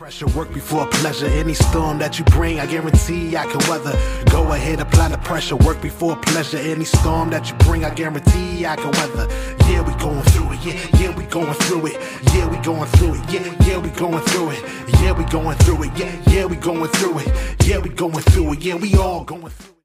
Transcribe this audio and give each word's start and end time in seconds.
Pressure 0.00 0.28
work 0.28 0.50
before 0.54 0.86
pleasure. 0.86 1.26
Any 1.26 1.52
storm 1.52 1.98
that 1.98 2.18
you 2.18 2.24
bring, 2.24 2.58
I 2.58 2.64
guarantee 2.64 3.36
I 3.36 3.44
can 3.44 3.60
weather. 3.68 3.92
Go 4.30 4.50
ahead, 4.54 4.80
apply 4.80 5.08
the 5.10 5.18
pressure. 5.18 5.56
Work 5.56 5.82
before 5.82 6.16
pleasure. 6.16 6.56
Any 6.56 6.86
storm 6.86 7.28
that 7.28 7.50
you 7.50 7.56
bring, 7.66 7.84
I 7.84 7.92
guarantee 7.92 8.64
I 8.64 8.76
can 8.76 8.92
weather. 8.92 9.28
Yeah, 9.68 9.82
we 9.82 9.92
going 10.00 10.22
through 10.22 10.52
it. 10.52 10.64
Yeah, 10.64 10.98
yeah, 10.98 11.14
we 11.14 11.24
going 11.24 11.52
through 11.52 11.88
it. 11.88 12.00
Yeah, 12.32 12.48
we 12.48 12.56
going 12.64 12.86
through 12.86 13.16
it. 13.16 13.30
Yeah, 13.30 13.54
yeah, 13.66 13.76
we 13.76 13.90
going 13.90 14.24
through 14.24 14.52
it. 14.52 14.64
Yeah, 15.02 15.12
we 15.12 15.24
going 15.24 15.58
through 15.58 15.82
it. 15.84 15.98
Yeah, 15.98 16.32
yeah, 16.32 16.46
we 16.46 16.56
going 16.56 16.90
through 16.92 17.18
it. 17.18 17.66
Yeah, 17.66 17.78
we 17.80 17.90
going 17.90 18.22
through 18.22 18.52
it. 18.54 18.62
Yeah, 18.62 18.76
we 18.76 18.96
all 18.96 19.22
going 19.22 19.50
through 19.50 19.74
it. 19.74 19.84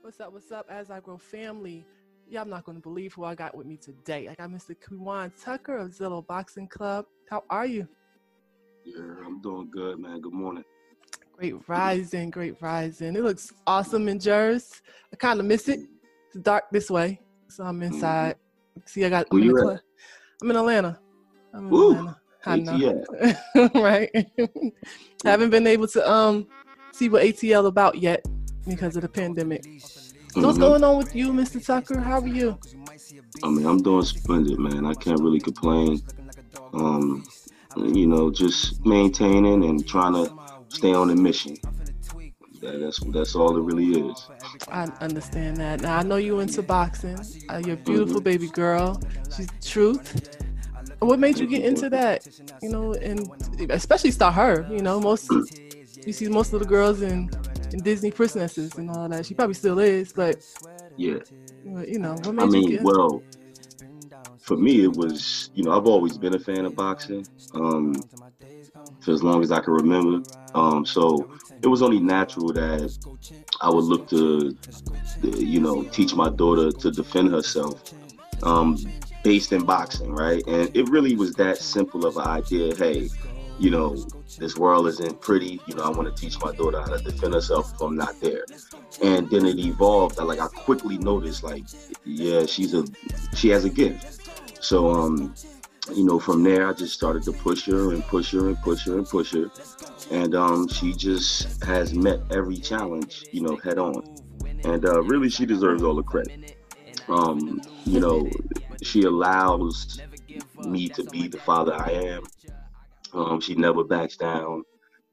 What's 0.00 0.20
up? 0.20 0.32
What's 0.32 0.50
up? 0.50 0.64
As 0.70 0.90
I 0.90 1.00
grow 1.00 1.18
family. 1.18 1.84
Y'all 2.26 2.40
I'm 2.40 2.48
not 2.48 2.64
going 2.64 2.78
to 2.78 2.82
believe 2.82 3.12
who 3.12 3.24
I 3.24 3.34
got 3.34 3.54
with 3.54 3.66
me 3.66 3.76
today. 3.76 4.26
I 4.28 4.34
got 4.34 4.48
Mr. 4.48 4.74
Kwan 4.88 5.30
Tucker 5.38 5.76
of 5.76 5.92
Zilla 5.92 6.22
Boxing 6.22 6.66
Club. 6.66 7.04
How 7.28 7.44
are 7.50 7.66
you? 7.66 7.86
Yeah, 8.84 9.00
I'm 9.24 9.40
doing 9.40 9.70
good, 9.70 9.98
man. 9.98 10.20
Good 10.20 10.34
morning. 10.34 10.64
Great 11.32 11.54
rising, 11.66 12.30
great 12.30 12.54
rising. 12.60 13.16
It 13.16 13.22
looks 13.22 13.52
awesome 13.66 14.08
in 14.08 14.20
Jersey. 14.20 14.74
I 15.12 15.16
kind 15.16 15.40
of 15.40 15.46
miss 15.46 15.68
it. 15.68 15.80
It's 16.28 16.42
dark 16.42 16.64
this 16.70 16.90
way, 16.90 17.20
so 17.48 17.64
I'm 17.64 17.80
mm-hmm. 17.80 17.94
inside. 17.94 18.34
Mm-hmm. 18.34 18.80
See, 18.84 19.04
I 19.04 19.08
got. 19.08 19.26
I'm, 19.32 19.42
in, 19.42 19.80
I'm 20.42 20.50
in 20.50 20.56
Atlanta. 20.56 21.00
I'm 21.54 21.64
in 21.64 21.70
Woo, 21.70 21.92
Atlanta. 21.92 22.20
I 22.46 22.56
know, 22.56 23.70
right? 23.74 24.10
Haven't 25.24 25.48
been 25.48 25.66
able 25.66 25.88
to 25.88 26.10
um 26.10 26.46
see 26.92 27.08
what 27.08 27.22
ATL 27.22 27.66
about 27.66 27.96
yet 27.96 28.22
because 28.68 28.96
of 28.96 29.02
the 29.02 29.08
pandemic. 29.08 29.64
So 29.64 30.42
what's 30.42 30.58
mm-hmm. 30.58 30.60
going 30.60 30.84
on 30.84 30.98
with 30.98 31.14
you, 31.16 31.32
Mr. 31.32 31.64
Tucker? 31.64 32.00
How 32.00 32.20
are 32.20 32.28
you? 32.28 32.58
I 33.42 33.48
mean, 33.48 33.64
I'm 33.64 33.82
doing 33.82 34.04
splendid, 34.04 34.58
man. 34.58 34.84
I 34.84 34.92
can't 34.92 35.20
really 35.20 35.40
complain. 35.40 36.02
Um, 36.74 37.24
you 37.76 38.06
know, 38.06 38.30
just 38.30 38.84
maintaining 38.84 39.64
and 39.64 39.86
trying 39.86 40.14
to 40.14 40.32
stay 40.68 40.92
on 40.92 41.08
the 41.08 41.16
mission. 41.16 41.56
that's 42.60 42.98
that's 42.98 43.34
all 43.34 43.56
it 43.56 43.62
really 43.62 44.08
is. 44.08 44.28
I 44.68 44.84
understand 45.00 45.56
that. 45.58 45.82
Now 45.82 45.98
I 45.98 46.02
know 46.02 46.16
you 46.16 46.40
into 46.40 46.62
boxing. 46.62 47.18
Uh, 47.48 47.62
you're 47.64 47.74
a 47.74 47.76
beautiful 47.76 48.16
mm-hmm. 48.16 48.24
baby 48.24 48.48
girl. 48.48 49.00
She's 49.36 49.48
truth. 49.62 50.38
What 51.00 51.18
made 51.18 51.38
you 51.38 51.46
get 51.46 51.64
into 51.64 51.90
that? 51.90 52.26
You 52.62 52.70
know, 52.70 52.94
and 52.94 53.28
especially 53.70 54.10
start 54.10 54.34
her. 54.34 54.66
You 54.70 54.80
know, 54.80 55.00
most 55.00 55.30
you 56.06 56.12
see 56.12 56.28
most 56.28 56.52
of 56.52 56.60
the 56.60 56.66
girls 56.66 57.02
in 57.02 57.30
in 57.72 57.82
Disney 57.82 58.10
princesses 58.10 58.74
and 58.76 58.90
all 58.90 59.08
that. 59.08 59.26
She 59.26 59.34
probably 59.34 59.54
still 59.54 59.78
is, 59.78 60.12
but 60.12 60.36
yeah. 60.96 61.18
You 61.64 61.98
know, 61.98 62.16
I 62.24 62.46
mean, 62.46 62.82
well, 62.82 63.22
for 64.44 64.58
me, 64.58 64.84
it 64.84 64.92
was, 64.92 65.48
you 65.54 65.64
know, 65.64 65.72
I've 65.74 65.86
always 65.86 66.18
been 66.18 66.34
a 66.34 66.38
fan 66.38 66.66
of 66.66 66.76
boxing 66.76 67.26
um, 67.54 67.94
for 69.00 69.12
as 69.12 69.22
long 69.22 69.42
as 69.42 69.50
I 69.50 69.60
can 69.60 69.72
remember. 69.72 70.22
Um, 70.54 70.84
so 70.84 71.30
it 71.62 71.66
was 71.66 71.80
only 71.80 71.98
natural 71.98 72.52
that 72.52 72.94
I 73.62 73.70
would 73.70 73.84
look 73.84 74.06
to, 74.10 74.54
you 75.22 75.60
know, 75.60 75.84
teach 75.84 76.14
my 76.14 76.28
daughter 76.28 76.70
to 76.70 76.90
defend 76.90 77.30
herself 77.30 77.94
um, 78.42 78.76
based 79.22 79.50
in 79.52 79.64
boxing, 79.64 80.12
right? 80.12 80.46
And 80.46 80.70
it 80.76 80.90
really 80.90 81.16
was 81.16 81.32
that 81.36 81.56
simple 81.56 82.04
of 82.04 82.18
an 82.18 82.26
idea. 82.26 82.76
Hey, 82.76 83.08
you 83.58 83.70
know, 83.70 83.96
this 84.38 84.58
world 84.58 84.88
isn't 84.88 85.22
pretty. 85.22 85.58
You 85.66 85.74
know, 85.76 85.84
I 85.84 85.88
want 85.88 86.14
to 86.14 86.20
teach 86.20 86.38
my 86.42 86.52
daughter 86.52 86.82
how 86.82 86.94
to 86.94 87.02
defend 87.02 87.32
herself 87.32 87.72
if 87.72 87.80
I'm 87.80 87.96
not 87.96 88.20
there. 88.20 88.44
And 89.02 89.30
then 89.30 89.46
it 89.46 89.58
evolved. 89.58 90.18
Like 90.18 90.40
I 90.40 90.48
quickly 90.48 90.98
noticed, 90.98 91.42
like, 91.42 91.64
yeah, 92.04 92.44
she's 92.44 92.74
a, 92.74 92.84
she 93.34 93.48
has 93.48 93.64
a 93.64 93.70
gift. 93.70 94.13
So, 94.64 94.90
um, 94.90 95.34
you 95.94 96.04
know, 96.04 96.18
from 96.18 96.42
there, 96.42 96.66
I 96.66 96.72
just 96.72 96.94
started 96.94 97.22
to 97.24 97.32
push 97.32 97.66
her 97.66 97.92
and 97.92 98.02
push 98.04 98.32
her 98.32 98.48
and 98.48 98.56
push 98.62 98.86
her 98.86 98.96
and 98.96 99.06
push 99.06 99.34
her. 99.34 99.50
And 100.10 100.34
um, 100.34 100.68
she 100.68 100.94
just 100.94 101.62
has 101.64 101.92
met 101.92 102.20
every 102.30 102.56
challenge, 102.56 103.26
you 103.30 103.42
know, 103.42 103.56
head 103.56 103.78
on. 103.78 104.02
And 104.64 104.86
uh, 104.86 105.02
really, 105.02 105.28
she 105.28 105.44
deserves 105.44 105.82
all 105.82 105.94
the 105.94 106.02
credit. 106.02 106.56
Um, 107.08 107.60
you 107.84 108.00
know, 108.00 108.26
she 108.82 109.02
allows 109.02 110.00
me 110.64 110.88
to 110.88 111.04
be 111.04 111.28
the 111.28 111.38
father 111.38 111.74
I 111.74 111.90
am. 111.90 112.24
Um, 113.12 113.40
she 113.42 113.54
never 113.54 113.84
backs 113.84 114.16
down. 114.16 114.64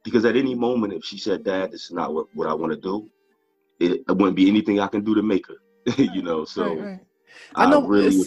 Because 0.03 0.23
at 0.23 0.38
any 0.38 0.56
moment, 0.56 0.94
if 0.94 1.03
she 1.03 1.18
said, 1.18 1.44
Dad, 1.44 1.73
this 1.73 1.83
is 1.83 1.91
not 1.91 2.13
what, 2.13 2.28
what 2.33 2.47
I 2.47 2.53
want 2.53 2.72
to 2.72 2.79
do, 2.79 3.09
it, 3.81 4.01
it, 4.07 4.12
wouldn't 4.12 4.38
be 4.38 4.47
anything 4.47 4.79
I 4.79 4.88
can 4.88 5.03
do 5.03 5.13
to 5.13 5.22
make 5.22 5.45
her, 5.47 5.57
you 5.97 6.22
know. 6.22 6.45
So 6.45 6.73
right, 6.75 6.83
right. 6.83 7.00
I 7.56 7.69
know 7.69 7.83
I 7.83 7.88
really 7.88 8.23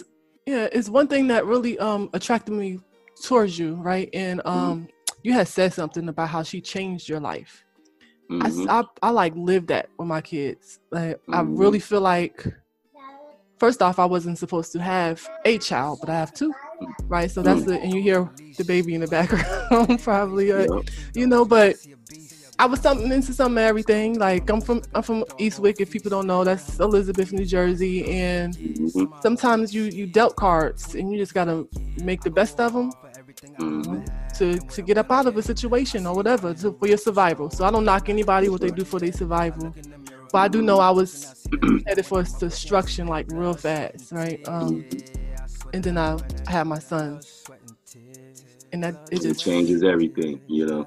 yeah, 0.46 0.68
it's 0.72 0.88
one 0.88 1.08
thing 1.08 1.28
that 1.28 1.46
really 1.46 1.78
um 1.78 2.10
attracted 2.12 2.52
me 2.52 2.80
towards 3.22 3.58
you, 3.58 3.74
right? 3.76 4.08
And 4.12 4.40
mm-hmm. 4.40 4.48
um 4.48 4.80
mm-hmm. 4.80 5.18
you 5.22 5.32
had 5.32 5.48
said 5.48 5.72
something 5.72 6.08
about 6.08 6.28
how 6.28 6.42
she 6.42 6.60
changed 6.60 7.08
your 7.08 7.20
life. 7.20 7.64
Mm-hmm. 8.30 8.70
I, 8.70 8.80
I, 8.80 8.84
I 9.02 9.10
like 9.10 9.34
live 9.36 9.66
that 9.68 9.88
with 9.98 10.08
my 10.08 10.20
kids. 10.20 10.80
Like 10.90 11.16
mm-hmm. 11.16 11.34
I 11.34 11.40
really 11.42 11.80
feel 11.80 12.00
like 12.00 12.46
first 13.58 13.82
off, 13.82 13.98
I 13.98 14.04
wasn't 14.04 14.38
supposed 14.38 14.72
to 14.72 14.80
have 14.80 15.26
a 15.44 15.58
child, 15.58 15.98
but 16.00 16.10
I 16.10 16.14
have 16.14 16.34
two, 16.34 16.52
right? 17.04 17.30
So 17.30 17.42
that's 17.42 17.62
mm. 17.62 17.66
the 17.66 17.80
and 17.80 17.94
you 17.94 18.02
hear 18.02 18.30
the 18.56 18.64
baby 18.64 18.94
in 18.94 19.00
the 19.00 19.06
background 19.06 20.00
probably, 20.02 20.52
uh, 20.52 20.66
yep. 20.70 20.90
you 21.14 21.26
know. 21.26 21.44
But 21.44 21.76
I 22.58 22.66
was 22.66 22.80
something 22.80 23.10
into 23.10 23.32
some 23.32 23.58
everything. 23.58 24.18
Like 24.18 24.48
I'm 24.48 24.60
from 24.60 24.82
I'm 24.94 25.02
from 25.02 25.24
Eastwick. 25.40 25.76
If 25.80 25.90
people 25.90 26.10
don't 26.10 26.26
know, 26.26 26.44
that's 26.44 26.78
Elizabeth, 26.78 27.32
New 27.32 27.44
Jersey. 27.44 28.08
And 28.10 28.56
mm-hmm. 28.56 29.20
sometimes 29.22 29.74
you 29.74 29.84
you 29.84 30.06
dealt 30.06 30.36
cards, 30.36 30.94
and 30.94 31.10
you 31.10 31.18
just 31.18 31.34
gotta 31.34 31.66
make 32.02 32.20
the 32.20 32.30
best 32.30 32.60
of 32.60 32.72
them 32.72 32.92
mm-hmm. 33.58 34.04
to 34.38 34.58
to 34.58 34.82
get 34.82 34.98
up 34.98 35.10
out 35.10 35.26
of 35.26 35.36
a 35.36 35.42
situation 35.42 36.06
or 36.06 36.14
whatever 36.14 36.54
to, 36.54 36.72
for 36.72 36.86
your 36.86 36.98
survival. 36.98 37.50
So 37.50 37.64
I 37.64 37.70
don't 37.70 37.84
knock 37.84 38.08
anybody 38.08 38.48
what 38.48 38.60
they 38.60 38.70
do 38.70 38.84
for 38.84 39.00
their 39.00 39.12
survival, 39.12 39.74
but 40.30 40.38
I 40.38 40.48
do 40.48 40.62
know 40.62 40.78
I 40.78 40.90
was 40.90 41.46
headed 41.86 42.06
for 42.06 42.22
destruction 42.22 43.08
like 43.08 43.26
real 43.30 43.54
fast, 43.54 44.12
right? 44.12 44.46
Um, 44.46 44.84
and 45.72 45.82
then 45.82 45.98
I, 45.98 46.18
I 46.46 46.50
had 46.52 46.68
my 46.68 46.78
son, 46.78 47.20
and 48.72 48.84
that 48.84 49.08
it 49.10 49.22
just 49.22 49.26
it 49.26 49.38
changes 49.38 49.82
everything, 49.82 50.40
you 50.46 50.66
know 50.66 50.86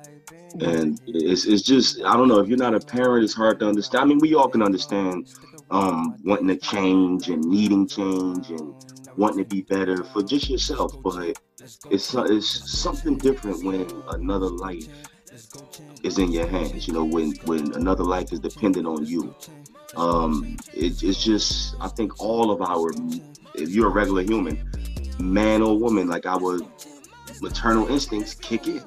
and 0.62 1.00
it's 1.08 1.46
it's 1.46 1.62
just 1.62 2.04
I 2.04 2.14
don't 2.16 2.28
know 2.28 2.40
if 2.40 2.48
you're 2.48 2.58
not 2.58 2.74
a 2.74 2.80
parent, 2.80 3.24
it's 3.24 3.34
hard 3.34 3.60
to 3.60 3.68
understand. 3.68 4.04
I 4.04 4.06
mean, 4.06 4.20
we 4.20 4.36
all 4.36 4.48
can 4.48 4.62
understand 4.62 5.30
um, 5.70 6.18
wanting 6.24 6.48
to 6.48 6.58
change 6.58 7.30
and 7.30 7.44
needing 7.44 7.88
change 7.88 8.50
and 8.50 8.74
wanting 9.18 9.40
to 9.40 9.46
be 9.46 9.62
better 9.62 10.04
for 10.04 10.24
just 10.24 10.50
yourself, 10.50 10.94
but 11.02 11.38
it's 11.90 12.14
it's 12.16 12.80
something 12.80 13.18
different 13.18 13.64
when 13.64 13.88
another 14.10 14.48
life 14.48 14.88
is 16.04 16.18
in 16.18 16.32
your 16.32 16.48
hands. 16.48 16.88
You 16.88 16.94
know, 16.94 17.04
when 17.04 17.32
when 17.46 17.74
another 17.74 18.04
life 18.04 18.32
is 18.32 18.40
dependent 18.40 18.88
on 18.88 19.06
you. 19.06 19.36
Um, 19.96 20.58
it, 20.74 21.02
it's 21.02 21.24
just 21.24 21.76
I 21.80 21.88
think 21.88 22.20
all 22.20 22.52
of 22.52 22.62
our 22.62 22.92
if 23.56 23.70
you're 23.70 23.88
a 23.88 23.92
regular 23.92 24.22
human, 24.22 24.70
man 25.20 25.62
or 25.62 25.80
woman, 25.80 26.08
like 26.08 26.26
our 26.26 26.60
maternal 27.42 27.88
instincts 27.88 28.36
kick 28.36 28.68
in 28.68 28.84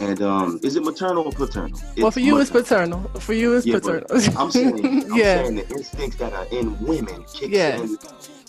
and 0.00 0.22
um, 0.22 0.60
is 0.62 0.76
it 0.76 0.84
maternal 0.84 1.24
or 1.24 1.32
paternal? 1.32 1.78
It's 1.78 2.02
well, 2.02 2.10
for 2.10 2.20
you, 2.20 2.36
maternal. 2.36 2.40
it's 2.40 2.50
paternal. 2.50 3.20
For 3.20 3.32
you, 3.34 3.54
it's 3.56 3.66
yeah, 3.66 3.78
paternal. 3.78 4.06
I'm 4.38 4.50
saying, 4.50 4.84
I'm 4.84 5.16
yeah. 5.16 5.42
saying 5.42 5.56
the 5.56 5.68
instincts 5.68 6.16
that 6.16 6.32
are 6.32 6.46
in 6.50 6.78
women 6.84 7.24
kick 7.32 7.50
yeah. 7.50 7.76
in 7.76 7.98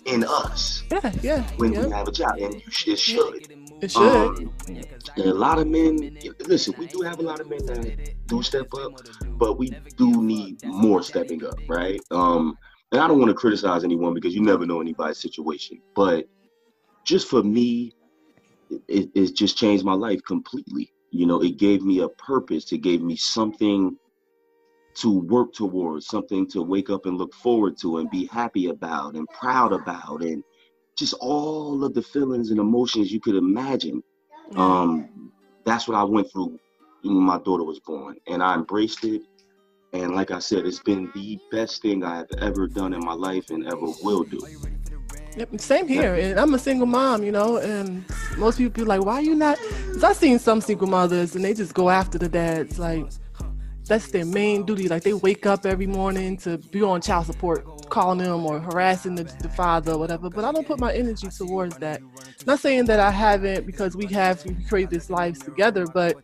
in 0.06 0.24
us. 0.24 0.84
Yeah, 0.92 1.12
yeah. 1.22 1.44
When 1.58 1.74
yeah. 1.74 1.86
we 1.86 1.92
have 1.92 2.08
a 2.08 2.12
child, 2.12 2.40
and 2.40 2.56
you 2.56 2.62
sh- 2.70 2.88
it 2.90 3.00
should. 3.00 3.52
It 3.82 3.92
should. 3.92 4.02
Um, 4.02 4.52
and 4.68 5.26
a 5.26 5.34
lot 5.34 5.60
of 5.60 5.68
men, 5.68 6.18
listen, 6.48 6.74
we 6.78 6.88
do 6.88 7.02
have 7.02 7.20
a 7.20 7.22
lot 7.22 7.40
of 7.40 7.50
men 7.50 7.66
that 7.66 8.28
do 8.28 8.42
step 8.42 8.74
up, 8.76 8.94
but 9.28 9.58
we 9.58 9.70
do 9.98 10.22
need 10.22 10.64
more 10.66 11.04
stepping 11.04 11.46
up, 11.46 11.58
right? 11.68 12.00
Um, 12.12 12.58
and 12.92 13.02
I 13.02 13.08
don't 13.08 13.20
want 13.20 13.30
to 13.30 13.36
criticize 13.36 13.84
anyone 13.84 14.14
because 14.14 14.34
you 14.34 14.42
never 14.42 14.66
know 14.66 14.80
anybody's 14.80 15.18
situation, 15.18 15.82
but 15.96 16.30
just 17.04 17.28
for 17.28 17.44
me, 17.44 17.94
it, 18.88 19.10
it 19.14 19.36
just 19.36 19.58
changed 19.58 19.84
my 19.84 19.94
life 19.94 20.22
completely 20.26 20.94
you 21.14 21.28
know 21.28 21.42
it 21.42 21.58
gave 21.58 21.84
me 21.84 22.00
a 22.00 22.10
purpose. 22.10 22.72
It 22.72 22.80
gave 22.80 23.02
me 23.02 23.16
something 23.16 23.98
to 24.96 25.20
work 25.20 25.54
towards 25.54 26.08
something 26.08 26.48
to 26.50 26.62
wake 26.62 26.90
up 26.90 27.06
and 27.06 27.18
look 27.18 27.34
forward 27.36 27.78
to 27.82 27.98
and 27.98 28.10
be 28.12 28.26
happy 28.28 28.68
about 28.68 29.16
and 29.16 29.28
proud 29.30 29.74
about 29.74 30.22
and 30.22 30.44
just 30.98 31.16
all 31.22 31.84
of 31.84 31.94
the 31.94 32.02
feelings 32.02 32.52
and 32.52 32.60
emotions 32.60 33.12
you 33.12 33.20
could 33.20 33.36
imagine. 33.36 34.04
Um 34.56 35.32
that's 35.66 35.88
what 35.88 35.98
i 35.98 36.04
went 36.04 36.30
through 36.32 36.60
when 37.04 37.16
my 37.16 37.38
daughter 37.40 37.64
was 37.64 37.80
born 37.80 38.18
and 38.28 38.44
i 38.44 38.56
embraced 38.56 39.04
it. 39.06 39.22
And 39.94 40.16
like 40.16 40.32
i 40.32 40.40
said 40.40 40.66
it's 40.66 40.80
been 40.80 41.12
the 41.14 41.40
best 41.52 41.82
thing 41.82 42.04
i 42.04 42.18
have 42.18 42.32
ever 42.40 42.68
done 42.68 42.94
in 42.94 43.04
my 43.04 43.14
life 43.14 43.46
and 43.50 43.66
ever 43.68 43.94
will 44.02 44.24
do 44.24 44.44
Yep, 45.36 45.60
same 45.60 45.88
here. 45.88 46.16
And 46.16 46.40
I'm 46.40 46.54
a 46.54 46.60
single 46.60 46.86
mom, 46.86 47.24
you 47.24 47.32
know, 47.32 47.58
and 47.58 48.06
most 48.38 48.58
people 48.58 48.84
be 48.84 48.88
like, 48.88 49.04
why 49.04 49.16
are 49.16 49.22
you 49.22 49.36
not? 49.36 49.58
Because 49.88 50.04
I've 50.04 50.18
seen 50.18 50.40
some 50.40 50.62
single 50.62 50.88
mothers 50.88 51.36
and 51.36 51.44
they 51.44 51.54
just 51.54 51.74
go 51.74 51.90
after 51.90 52.18
the 52.18 52.30
dads. 52.30 52.78
Like, 52.78 53.06
that's 53.86 54.12
their 54.12 54.26
main 54.26 54.66
duty. 54.66 54.88
Like 54.88 55.04
they 55.04 55.14
wake 55.14 55.46
up 55.46 55.66
every 55.66 55.88
morning 55.88 56.38
to 56.38 56.58
be 56.58 56.82
on 56.82 57.02
child 57.02 57.26
support, 57.26 57.90
calling 57.90 58.20
them 58.20 58.46
or 58.46 58.60
harassing 58.60 59.16
the, 59.16 59.24
the 59.24 59.50
father 59.50 59.94
or 59.94 59.98
whatever. 59.98 60.30
But 60.30 60.46
I 60.46 60.52
don't 60.52 60.66
put 60.66 60.80
my 60.80 60.94
energy 60.94 61.28
towards 61.28 61.78
that. 61.78 62.02
Not 62.46 62.60
saying 62.60 62.86
that 62.86 63.00
I 63.00 63.12
haven't 63.12 63.66
because 63.66 63.96
we 63.96 64.06
have 64.08 64.44
we 64.46 64.56
create 64.66 64.90
this 64.90 65.10
lives 65.10 65.40
together, 65.40 65.86
but 65.86 66.16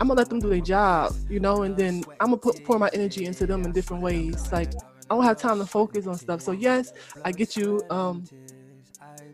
I'm 0.00 0.08
gonna 0.08 0.18
let 0.18 0.28
them 0.28 0.40
do 0.40 0.50
their 0.50 0.60
job, 0.60 1.14
you 1.30 1.40
know, 1.40 1.62
and 1.62 1.76
then 1.76 2.04
I'm 2.20 2.28
gonna 2.28 2.38
put 2.38 2.62
pour 2.64 2.78
my 2.78 2.90
energy 2.92 3.24
into 3.24 3.46
them 3.46 3.62
in 3.64 3.72
different 3.72 4.02
ways. 4.02 4.52
Like 4.52 4.72
I 5.08 5.14
don't 5.14 5.24
have 5.24 5.38
time 5.38 5.58
to 5.58 5.66
focus 5.66 6.06
on 6.06 6.16
stuff. 6.16 6.40
So 6.40 6.52
yes, 6.52 6.92
I 7.24 7.32
get 7.32 7.56
you. 7.56 7.82
Um, 7.90 8.24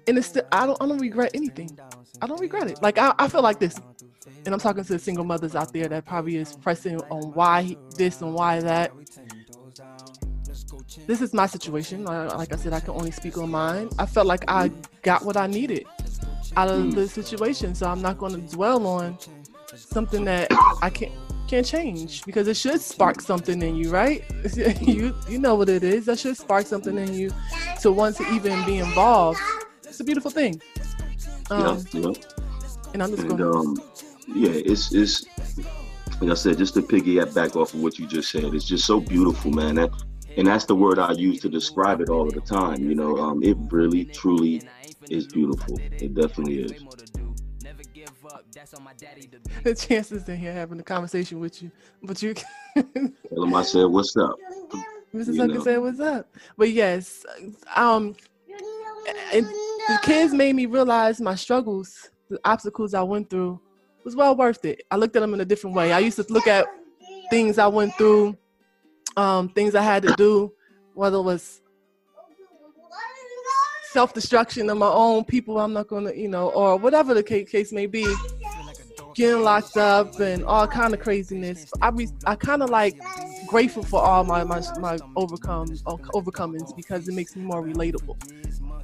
and 0.06 0.19
it's 0.19 0.28
still, 0.28 0.44
I 0.52 0.66
don't 0.66 0.80
I 0.82 0.86
don't 0.86 0.98
regret 0.98 1.30
anything. 1.34 1.78
I 2.20 2.26
don't 2.26 2.40
regret 2.40 2.69
it. 2.69 2.82
Like 2.82 2.98
I, 2.98 3.14
I 3.19 3.28
feel 3.28 3.42
like 3.42 3.58
this 3.58 3.80
and 4.44 4.54
I'm 4.54 4.60
talking 4.60 4.84
to 4.84 4.92
the 4.92 4.98
single 4.98 5.24
mothers 5.24 5.54
out 5.54 5.72
there 5.72 5.88
that 5.88 6.04
probably 6.04 6.36
is 6.36 6.56
pressing 6.56 7.00
on 7.10 7.32
why 7.32 7.76
this 7.96 8.20
and 8.20 8.34
why 8.34 8.60
that. 8.60 8.92
This 11.06 11.22
is 11.22 11.32
my 11.32 11.46
situation. 11.46 12.04
Like 12.04 12.52
I 12.52 12.56
said, 12.56 12.72
I 12.72 12.80
can 12.80 12.90
only 12.90 13.10
speak 13.10 13.38
on 13.38 13.50
mine. 13.50 13.88
I 13.98 14.06
felt 14.06 14.26
like 14.26 14.44
I 14.48 14.70
got 15.02 15.24
what 15.24 15.36
I 15.36 15.46
needed 15.46 15.86
out 16.56 16.69
of 16.69 16.94
the 16.94 17.08
situation, 17.08 17.74
so 17.74 17.86
I'm 17.86 18.02
not 18.02 18.19
going 18.19 18.34
to 18.34 18.54
dwell 18.54 18.86
on 18.86 19.19
something 19.74 20.24
that 20.26 20.48
I 20.82 20.90
can't 20.90 21.12
can't 21.52 21.66
change 21.66 22.25
because 22.25 22.49
it 22.49 22.56
should 22.56 22.81
spark 22.81 23.20
something 23.20 23.60
in 23.60 23.76
you, 23.76 23.90
right? 23.90 24.25
you 24.81 25.14
you 25.28 25.38
know 25.38 25.54
what 25.54 25.69
it 25.69 25.84
is. 25.84 26.06
That 26.06 26.19
should 26.19 26.38
spark 26.38 26.66
something 26.66 26.96
in 26.96 27.12
you 27.12 27.31
to 27.82 27.93
want 27.93 28.16
to 28.16 28.25
even 28.32 28.64
be 28.64 28.78
involved. 28.78 29.38
It's 29.84 30.00
a 30.00 30.04
beautiful 30.04 30.31
thing. 30.31 30.62
Um, 31.50 31.84
yeah, 31.93 32.00
yeah. 32.00 32.12
And 32.94 33.02
I'm 33.02 33.10
just 33.14 33.28
going. 33.28 33.43
Um, 33.43 33.76
yeah, 34.26 34.52
it's 34.54 34.94
it's 34.94 35.26
like 36.22 36.31
I 36.31 36.34
said, 36.34 36.56
just 36.56 36.72
to 36.75 36.81
piggyback 36.81 37.34
back 37.34 37.55
off 37.55 37.75
of 37.75 37.82
what 37.82 37.98
you 37.98 38.06
just 38.06 38.31
said, 38.31 38.44
it's 38.44 38.64
just 38.64 38.87
so 38.87 38.98
beautiful, 38.98 39.50
man. 39.50 39.75
That, 39.75 39.90
and 40.38 40.46
that's 40.46 40.64
the 40.64 40.75
word 40.75 40.98
I 40.98 41.12
use 41.12 41.40
to 41.40 41.50
describe 41.50 42.00
it 42.00 42.08
all 42.08 42.26
of 42.28 42.32
the 42.32 42.40
time. 42.40 42.88
You 42.88 42.94
know, 42.94 43.19
um, 43.19 43.43
it 43.43 43.58
really, 43.70 44.06
truly 44.06 44.62
is 45.10 45.26
beautiful. 45.26 45.78
It 46.00 46.14
definitely 46.14 46.62
is. 46.62 46.72
The 49.62 49.74
chances 49.74 50.28
in 50.28 50.36
here 50.36 50.52
having 50.52 50.80
a 50.80 50.82
conversation 50.82 51.40
with 51.40 51.62
you, 51.62 51.70
but 52.02 52.22
you. 52.22 52.34
Tell 52.34 52.84
him 53.44 53.54
I 53.54 53.62
said, 53.62 53.84
"What's 53.84 54.16
up?" 54.16 54.36
Mrs. 55.14 55.36
Tucker 55.36 55.60
said, 55.60 55.78
"What's 55.78 56.00
up?" 56.00 56.34
But 56.56 56.70
yes, 56.70 57.24
um, 57.76 58.14
the 59.32 59.98
kids 60.02 60.32
made 60.32 60.54
me 60.54 60.66
realize 60.66 61.20
my 61.20 61.34
struggles, 61.34 62.10
the 62.28 62.40
obstacles 62.44 62.94
I 62.94 63.02
went 63.02 63.28
through 63.30 63.60
was 64.04 64.16
well 64.16 64.36
worth 64.36 64.64
it. 64.64 64.82
I 64.90 64.96
looked 64.96 65.16
at 65.16 65.20
them 65.20 65.34
in 65.34 65.40
a 65.40 65.44
different 65.44 65.76
way. 65.76 65.92
I 65.92 65.98
used 65.98 66.16
to 66.16 66.26
look 66.32 66.46
at 66.46 66.66
things 67.30 67.58
I 67.58 67.66
went 67.66 67.94
through, 67.96 68.36
um, 69.16 69.48
things 69.50 69.74
I 69.74 69.82
had 69.82 70.02
to 70.04 70.14
do, 70.16 70.52
whether 70.94 71.19
it 71.19 71.22
was 71.22 71.60
self 73.93 74.15
destruction 74.15 74.71
of 74.71 74.79
my 74.79 74.89
own 74.89 75.25
people, 75.25 75.61
I'm 75.61 75.73
not 75.73 75.89
gonna, 75.89 76.12
you 76.15 76.29
know, 76.29 76.49
or 76.50 76.77
whatever 76.77 77.15
the 77.15 77.23
case 77.23 77.73
may 77.73 77.87
be, 77.87 78.06
getting 79.15 79.43
locked 79.43 79.77
up 79.77 80.19
and 80.19 80.44
all 80.44 80.67
kind 80.67 80.94
of 80.94 81.00
craziness. 81.00 81.71
I 81.81 81.91
be, 81.91 82.09
I 82.27 82.35
kind 82.35 82.62
of 82.62 82.71
like 82.71 82.99
grateful 83.47 83.83
for 83.83 84.00
all 84.00 84.25
my 84.25 84.44
my, 84.44 84.62
my 84.81 84.99
overcome 85.17 85.69
overcomings 85.69 86.75
because 86.75 87.09
it 87.09 87.15
makes 87.15 87.37
me 87.37 87.43
more 87.43 87.62
relatable. 87.62 88.19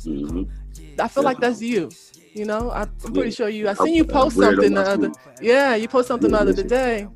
Mm-hmm. 0.05 1.01
I 1.01 1.09
feel 1.09 1.23
like 1.23 1.41
that's 1.41 1.63
you. 1.63 1.91
You 2.35 2.45
know, 2.45 2.71
I, 2.71 2.83
am 2.83 2.89
pretty 3.15 3.31
yeah. 3.31 3.35
sure 3.35 3.49
you. 3.49 3.69
I 3.69 3.75
seen 3.75 3.95
you 3.95 4.05
post 4.05 4.37
something 4.37 4.75
the 4.75 4.83
other. 4.83 5.11
Yeah, 5.41 5.75
you 5.75 5.89
post 5.89 6.09
something 6.09 6.31
the 6.31 6.39
other 6.39 6.53
day. 6.63 7.09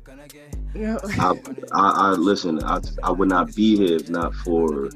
Yeah. 0.73 0.97
I, 1.19 1.39
I, 1.71 1.89
I 1.91 2.09
listen. 2.11 2.61
I, 2.63 2.81
I 3.03 3.11
would 3.11 3.29
not 3.29 3.55
be 3.55 3.77
here 3.77 3.97
if 3.97 4.09
not 4.09 4.33
for 4.33 4.89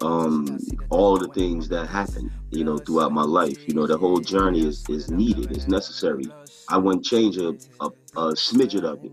um 0.00 0.58
all 0.90 1.18
the 1.18 1.28
things 1.30 1.68
that 1.68 1.86
happened 1.88 2.30
you 2.50 2.64
know 2.64 2.78
throughout 2.78 3.12
my 3.12 3.22
life. 3.24 3.58
You 3.66 3.74
know 3.74 3.86
the 3.86 3.98
whole 3.98 4.20
journey 4.20 4.66
is 4.66 4.84
is 4.88 5.10
needed 5.10 5.52
it's 5.52 5.68
necessary. 5.68 6.34
I 6.68 6.78
wouldn't 6.78 7.04
change 7.04 7.36
a, 7.38 7.52
a, 7.80 7.86
a 8.16 8.24
smidget 8.34 8.84
of 8.84 9.00
it. 9.04 9.12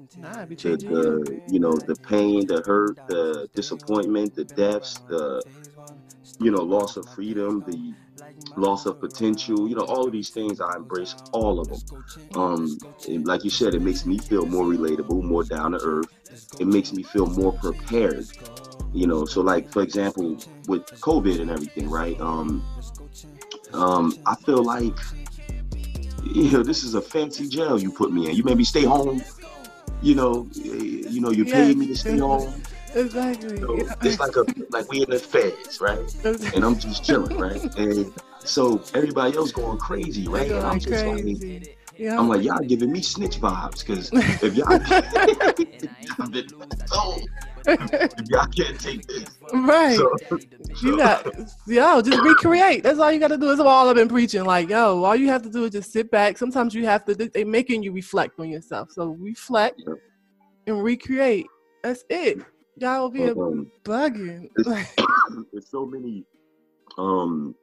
The, 0.64 0.78
the 0.88 1.42
you 1.46 1.60
know 1.60 1.74
the 1.86 1.98
pain 2.08 2.48
the 2.48 2.62
hurt 2.66 2.98
the 3.08 3.50
disappointment 3.56 4.36
the 4.36 4.46
deaths 4.46 5.02
the 5.08 5.44
you 6.40 6.52
know 6.52 6.62
loss 6.64 6.98
of 6.98 7.08
freedom 7.10 7.64
the 7.66 7.96
loss 8.58 8.86
of 8.86 9.00
potential, 9.00 9.68
you 9.70 9.76
know, 9.76 9.84
all 9.84 10.06
of 10.08 10.12
these 10.14 10.32
things, 10.32 10.60
I 10.62 10.76
embrace 10.76 11.16
all 11.32 11.60
of 11.60 11.70
them. 11.70 11.84
Um, 12.36 12.82
like 13.08 13.44
you 13.44 13.50
said, 13.50 13.74
it 13.76 13.82
makes 13.82 14.06
me 14.06 14.20
feel 14.20 14.46
more 14.46 14.66
relatable, 14.66 15.24
more 15.24 15.44
down 15.46 15.72
to 15.72 15.80
earth. 15.80 16.10
It 16.60 16.68
makes 16.68 16.92
me 16.94 17.04
feel 17.04 17.28
more 17.28 17.54
prepared, 17.54 18.28
you 18.94 19.08
know. 19.08 19.26
So, 19.26 19.42
like 19.42 19.72
for 19.72 19.82
example, 19.82 20.38
with 20.68 20.86
COVID 21.02 21.40
and 21.42 21.50
everything, 21.50 21.90
right? 21.90 22.20
Um, 22.20 22.64
um, 23.74 24.18
I 24.26 24.36
feel 24.36 24.64
like, 24.64 24.98
you 26.24 26.52
know, 26.52 26.64
this 26.64 26.84
is 26.84 26.96
a 26.96 27.02
fancy 27.02 27.48
jail 27.48 27.80
you 27.80 27.92
put 27.92 28.12
me 28.12 28.30
in. 28.30 28.36
You 28.36 28.44
made 28.44 28.58
me 28.58 28.64
stay 28.64 28.84
home. 28.84 29.24
You 30.02 30.16
know, 30.16 30.48
you 30.54 31.22
know, 31.22 31.32
you 31.32 31.46
paid 31.46 31.78
me 31.78 31.88
to 31.88 31.96
stay 31.96 32.18
home. 32.18 32.62
Exactly. 32.94 33.60
So 33.60 33.88
it's 34.02 34.20
like 34.20 34.36
a 34.36 34.46
like 34.70 34.90
we 34.90 35.04
in 35.04 35.10
the 35.10 35.20
feds, 35.20 35.82
right? 35.82 36.00
And 36.54 36.64
I'm 36.64 36.78
just 36.78 37.04
chilling, 37.04 37.38
right? 37.38 37.62
And 37.78 38.14
so 38.40 38.82
everybody 38.94 39.36
else 39.36 39.52
going 39.52 39.78
crazy, 39.78 40.28
right? 40.28 40.50
And 40.50 40.66
I'm 40.66 40.80
just 40.80 41.04
crazy. 41.04 41.60
like, 41.60 41.78
yeah. 41.98 42.18
I'm 42.18 42.28
like, 42.28 42.44
y'all 42.44 42.60
giving 42.60 42.92
me 42.92 43.02
snitch 43.02 43.40
vibes 43.40 43.86
because 43.86 44.10
if 44.44 44.56
y'all, 44.56 44.72
I've 46.20 46.32
been 46.32 46.48
told, 46.92 47.30
if 47.66 48.30
y'all 48.30 48.48
can't 48.48 48.80
take 48.80 49.06
this, 49.08 49.26
right? 49.54 49.98
So, 49.98 50.16
so. 50.30 50.38
You 50.82 50.98
got, 50.98 51.26
yo, 51.68 52.02
just 52.02 52.22
recreate. 52.22 52.84
That's 52.84 53.00
all 53.00 53.12
you 53.12 53.20
got 53.20 53.30
to 53.30 53.38
do. 53.38 53.50
Is 53.50 53.60
all 53.60 53.90
I've 53.90 53.96
been 53.96 54.08
preaching. 54.08 54.46
Like, 54.46 54.70
yo, 54.70 55.04
all 55.04 55.16
you 55.16 55.28
have 55.28 55.42
to 55.44 55.50
do 55.50 55.66
is 55.66 55.72
just 55.72 55.92
sit 55.92 56.12
back. 56.12 56.38
Sometimes 56.38 56.74
you 56.74 56.86
have 56.86 57.06
to. 57.06 57.16
They 57.16 57.44
making 57.44 57.84
you 57.84 57.92
reflect 57.92 58.40
on 58.40 58.50
yourself. 58.50 58.92
So 58.92 59.08
reflect 59.20 59.82
yeah. 59.86 59.94
and 60.68 60.84
recreate. 60.84 61.48
That's 61.84 62.04
it. 62.10 62.40
Y'all 62.78 63.02
will 63.02 63.10
be 63.10 63.24
um, 63.24 63.72
bugging. 63.84 64.50
There's 64.56 65.70
so 65.70 65.86
many 65.86 66.26
um 66.98 67.56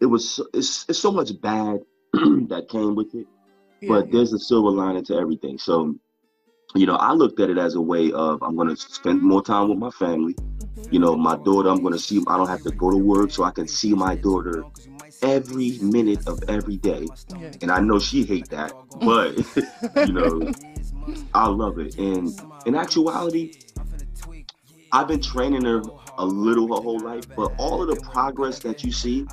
it 0.00 0.06
was 0.06 0.40
it's, 0.54 0.86
it's 0.88 0.98
so 0.98 1.10
much 1.10 1.38
bad 1.40 1.80
that 2.48 2.66
came 2.68 2.94
with 2.94 3.14
it 3.14 3.26
yeah, 3.80 3.88
but 3.88 4.06
yeah. 4.06 4.12
there's 4.12 4.32
a 4.32 4.38
silver 4.38 4.70
lining 4.70 5.04
to 5.04 5.14
everything 5.16 5.58
so 5.58 5.94
you 6.74 6.86
know 6.86 6.96
i 6.96 7.12
looked 7.12 7.40
at 7.40 7.50
it 7.50 7.58
as 7.58 7.74
a 7.74 7.80
way 7.80 8.12
of 8.12 8.42
i'm 8.42 8.56
going 8.56 8.68
to 8.68 8.76
spend 8.76 9.22
more 9.22 9.42
time 9.42 9.68
with 9.68 9.78
my 9.78 9.90
family 9.90 10.34
mm-hmm. 10.34 10.92
you 10.92 10.98
know 10.98 11.16
my 11.16 11.36
daughter 11.38 11.68
i'm 11.68 11.80
going 11.80 11.92
to 11.92 11.98
see 11.98 12.22
i 12.28 12.36
don't 12.36 12.48
have 12.48 12.62
to 12.62 12.70
go 12.72 12.90
to 12.90 12.96
work 12.96 13.30
so 13.30 13.42
i 13.42 13.50
can 13.50 13.66
see 13.66 13.92
my 13.92 14.14
daughter 14.14 14.64
every 15.22 15.78
minute 15.80 16.26
of 16.28 16.40
every 16.48 16.76
day 16.76 17.06
yeah. 17.38 17.50
and 17.62 17.70
i 17.70 17.80
know 17.80 17.98
she 17.98 18.24
hate 18.24 18.48
that 18.48 18.72
but 19.00 19.36
you 20.06 20.12
know 20.12 20.52
i 21.34 21.46
love 21.48 21.78
it 21.78 21.96
and 21.98 22.40
in 22.66 22.74
actuality 22.74 23.52
i've 24.92 25.08
been 25.08 25.20
training 25.20 25.64
her 25.64 25.82
a 26.18 26.24
little 26.24 26.68
her 26.74 26.82
whole 26.82 27.00
life 27.00 27.24
but 27.36 27.52
all 27.58 27.82
of 27.82 27.88
the 27.88 28.00
progress 28.02 28.58
that 28.58 28.84
you 28.84 28.92
see 28.92 29.26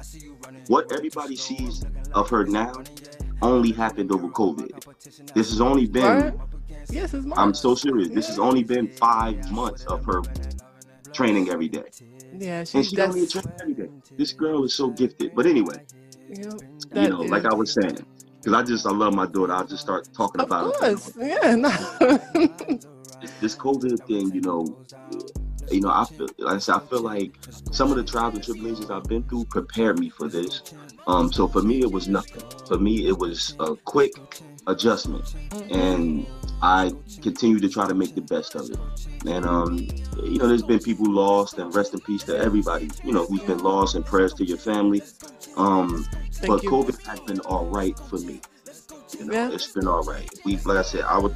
what 0.68 0.92
everybody 0.92 1.36
sees 1.36 1.84
of 2.14 2.30
her 2.30 2.46
now 2.46 2.74
only 3.42 3.72
happened 3.72 4.12
over 4.12 4.28
COVID. 4.28 5.34
This 5.34 5.50
has 5.50 5.62
only 5.62 5.86
been. 5.86 6.40
Yes, 6.90 7.14
I'm 7.36 7.54
so 7.54 7.76
serious. 7.76 8.10
This 8.10 8.28
has 8.28 8.40
only 8.40 8.64
been 8.64 8.88
five 8.88 9.52
months 9.52 9.86
of 9.86 10.06
her 10.06 10.22
training 11.14 11.50
every 11.50 11.68
day. 11.68 11.84
Yeah, 12.38 12.60
and 12.60 12.86
she 12.86 12.96
does. 12.96 13.16
only 13.16 13.28
train 13.28 13.46
every 13.62 13.74
day. 13.74 13.90
This 14.18 14.34
girl 14.34 14.64
is 14.64 14.74
so 14.74 14.90
gifted. 14.90 15.36
But 15.36 15.46
anyway, 15.46 15.86
you 16.30 17.10
know, 17.10 17.22
like 17.22 17.46
I 17.46 17.54
was 17.54 17.74
saying, 17.74 17.98
because 18.38 18.54
I 18.54 18.64
just 18.64 18.86
I 18.86 18.92
love 18.92 19.14
my 19.14 19.26
daughter. 19.26 19.54
I'll 19.54 19.68
just 19.68 19.84
start 19.84 20.08
talking 20.14 20.42
of 20.42 20.48
about 20.48 20.74
course. 20.76 21.16
it. 21.18 21.40
Yeah, 21.44 21.56
no. 21.56 21.70
this 23.42 23.56
COVID 23.56 24.06
thing, 24.08 24.34
you 24.34 24.42
know, 24.42 24.78
you 25.72 25.82
know, 25.82 25.90
I 25.90 26.06
feel 26.06 26.28
like 26.40 26.56
I 26.56 26.60
said, 26.60 26.76
I 26.76 26.80
feel 26.80 27.02
like 27.02 27.38
some 27.72 27.92
of 27.92 27.98
the 27.98 28.04
trials 28.04 28.36
and 28.36 28.44
tribulations 28.44 28.90
I've 28.90 29.04
been 29.04 29.24
through 29.24 29.46
prepared 29.46 30.00
me 30.00 30.10
for 30.10 30.28
this. 30.28 30.74
Um, 31.08 31.32
so 31.32 31.48
for 31.48 31.62
me, 31.62 31.82
it 31.82 31.92
was 31.92 32.08
nothing. 32.08 32.44
For 32.68 32.78
me, 32.78 33.08
it 33.08 33.18
was 33.18 33.56
a 33.60 33.76
quick 33.76 34.12
adjustment, 34.68 35.34
and 35.72 36.26
I 36.62 36.92
continue 37.22 37.60
to 37.60 37.70
try 37.70 37.88
to 37.88 37.94
make 37.94 38.16
the 38.16 38.22
best 38.22 38.56
of 38.56 38.70
it. 38.70 38.80
And 39.26 39.46
um, 39.46 39.88
you 40.24 40.38
know, 40.38 40.48
there's 40.48 40.64
been 40.64 40.80
people 40.80 41.12
lost, 41.12 41.58
and 41.58 41.74
rest 41.74 41.94
in 41.94 42.00
peace 42.02 42.24
to 42.24 42.38
everybody. 42.38 42.90
You 43.04 43.14
know, 43.14 43.26
who's 43.26 43.44
been 43.44 43.60
lost, 43.60 43.96
and 43.96 44.06
prayers 44.06 44.34
to 44.36 44.46
your 44.46 44.58
family. 44.58 45.02
Um, 45.56 46.06
but 46.46 46.64
you. 46.64 46.70
COVID 46.70 47.02
has 47.06 47.20
been 47.22 47.40
all 47.42 47.66
right 47.66 47.98
for 47.98 48.20
me. 48.20 48.42
You 49.18 49.26
know, 49.26 49.34
yeah. 49.34 49.52
it's 49.52 49.72
been 49.72 49.88
all 49.88 50.04
right. 50.04 50.30
We, 50.44 50.58
like 50.58 50.78
I 50.78 50.82
said, 50.82 51.02
I 51.02 51.18
would 51.18 51.36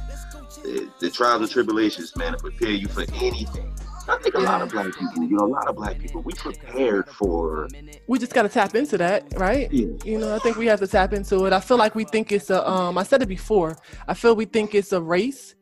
the, 0.62 0.88
the 1.00 1.10
trials 1.10 1.42
and 1.42 1.50
tribulations, 1.50 2.16
man, 2.16 2.32
to 2.32 2.38
prepare 2.38 2.70
you 2.70 2.88
for 2.88 3.04
anything. 3.14 3.72
I 4.08 4.18
think 4.18 4.34
a 4.34 4.38
lot 4.38 4.62
of 4.62 4.70
black 4.70 4.86
people, 4.86 5.24
you 5.24 5.36
know, 5.36 5.44
a 5.44 5.46
lot 5.46 5.68
of 5.68 5.76
black 5.76 5.98
people, 5.98 6.22
we 6.22 6.32
prepared 6.32 7.08
for. 7.08 7.68
We 8.06 8.18
just 8.18 8.34
got 8.34 8.42
to 8.42 8.48
tap 8.48 8.74
into 8.74 8.98
that, 8.98 9.24
right? 9.36 9.70
Yeah. 9.72 9.88
You 10.04 10.18
know, 10.18 10.34
I 10.34 10.38
think 10.38 10.56
we 10.56 10.66
have 10.66 10.80
to 10.80 10.86
tap 10.86 11.12
into 11.12 11.44
it. 11.46 11.52
I 11.52 11.60
feel 11.60 11.76
like 11.76 11.94
we 11.94 12.04
think 12.04 12.32
it's 12.32 12.50
a. 12.50 12.68
Um, 12.68 12.98
I 12.98 13.02
said 13.02 13.22
it 13.22 13.28
before. 13.28 13.76
I 14.08 14.14
feel 14.14 14.34
we 14.34 14.44
think 14.44 14.74
it's 14.74 14.92
a 14.92 15.00
race, 15.00 15.54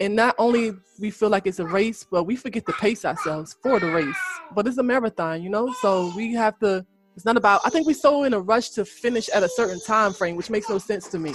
and 0.00 0.16
not 0.16 0.34
only 0.38 0.72
we 0.98 1.10
feel 1.10 1.28
like 1.28 1.46
it's 1.46 1.58
a 1.58 1.66
race, 1.66 2.04
but 2.10 2.24
we 2.24 2.36
forget 2.36 2.66
to 2.66 2.72
pace 2.72 3.04
ourselves 3.04 3.56
for 3.62 3.78
the 3.78 3.90
race. 3.90 4.16
But 4.54 4.66
it's 4.66 4.78
a 4.78 4.82
marathon, 4.82 5.42
you 5.42 5.50
know. 5.50 5.72
So 5.80 6.12
we 6.16 6.32
have 6.34 6.58
to. 6.60 6.86
It's 7.16 7.24
not 7.24 7.36
about. 7.36 7.60
I 7.64 7.70
think 7.70 7.86
we're 7.86 7.94
so 7.94 8.24
in 8.24 8.34
a 8.34 8.40
rush 8.40 8.70
to 8.70 8.84
finish 8.84 9.28
at 9.28 9.42
a 9.42 9.48
certain 9.48 9.80
time 9.80 10.12
frame, 10.12 10.36
which 10.36 10.50
makes 10.50 10.68
no 10.68 10.78
sense 10.78 11.08
to 11.08 11.18
me. 11.18 11.32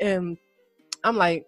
And 0.00 0.36
I'm 1.02 1.16
like, 1.16 1.46